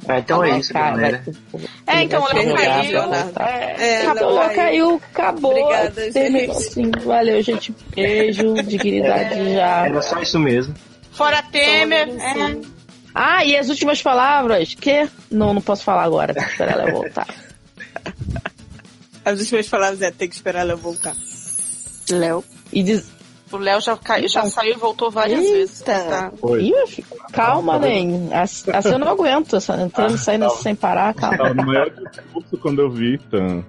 [0.07, 1.23] Ah, então é isso, cara, galera.
[1.51, 3.09] vai- É, então o Léo caiu.
[3.33, 3.49] tá?
[3.49, 5.01] É, É, Acabou, Léo caiu.
[5.13, 5.51] acabou.
[5.51, 6.67] Obrigada, Terminou gente.
[6.67, 6.91] assim.
[7.05, 7.75] Valeu, gente.
[7.95, 9.85] Beijo, dignidade já.
[9.87, 10.73] Era só isso mesmo.
[11.11, 12.09] Fora Temer.
[12.09, 12.57] É.
[13.15, 14.73] Ah, e as últimas palavras?
[14.73, 15.07] Que?
[15.31, 16.33] Não, não posso falar agora.
[16.33, 17.27] Tem que esperar ela voltar.
[19.25, 21.15] As últimas palavras é tem que esperar ela voltar.
[22.09, 22.43] Léo.
[22.73, 23.05] E diz.
[23.53, 25.53] O Léo já, caiu, já saiu e voltou várias Eita.
[25.53, 25.81] vezes.
[25.81, 26.31] Tá.
[26.59, 28.29] Ih, calma, nem.
[28.33, 29.55] Assim assim eu não aguento.
[29.55, 31.37] essa- Entrando e saindo assim sem parar, calma.
[31.37, 33.63] Tava no maior discurso quando eu vi, Tan.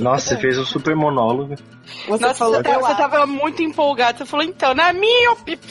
[0.00, 1.54] Nossa, você fez um super monólogo.
[2.08, 4.18] Você Nossa, falou você, tá- eu você tava muito empolgado.
[4.18, 5.36] Você falou, então, na minha.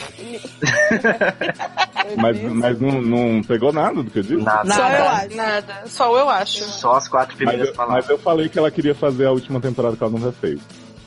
[2.16, 4.42] Mas, mas não, não pegou nada do que eu disse?
[4.42, 4.72] Nada.
[4.74, 5.36] Só eu acho.
[5.36, 5.82] Nada.
[5.86, 6.64] Só eu acho.
[6.64, 8.04] Só as quatro Mas primeiras eu, palavras.
[8.06, 10.60] mas eu falei que ela queria fazer a última temporada que ela nunca fez.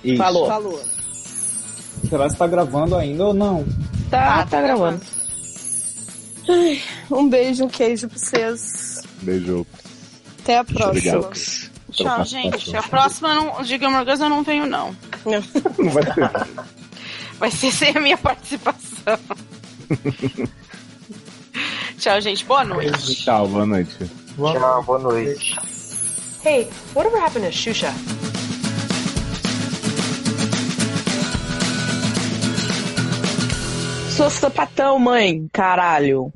[0.04, 0.18] Isso.
[0.22, 0.48] Falou.
[0.48, 0.82] Falou.
[2.10, 3.66] Será que tá gravando ainda ou não?
[4.10, 5.02] Tá, tá gravando.
[7.10, 9.02] Um beijo, um queijo pra vocês.
[9.22, 9.66] Beijo.
[10.42, 10.90] Até a próxima.
[10.90, 11.30] Obrigado.
[11.92, 12.76] Tchau, gente.
[12.76, 14.96] A próxima não, Gilmore Girls eu não venho, não.
[15.26, 16.32] Não vai ser.
[17.40, 19.18] Vai ser sem a minha participação.
[21.98, 22.44] Tchau, gente.
[22.44, 23.16] Boa noite.
[23.16, 24.12] Tchau, boa noite.
[24.36, 25.56] Tchau, boa noite.
[26.44, 27.94] Hey, whatever happened to Shusha?
[34.16, 35.48] Sou sapatão, mãe.
[35.52, 36.32] Caralho.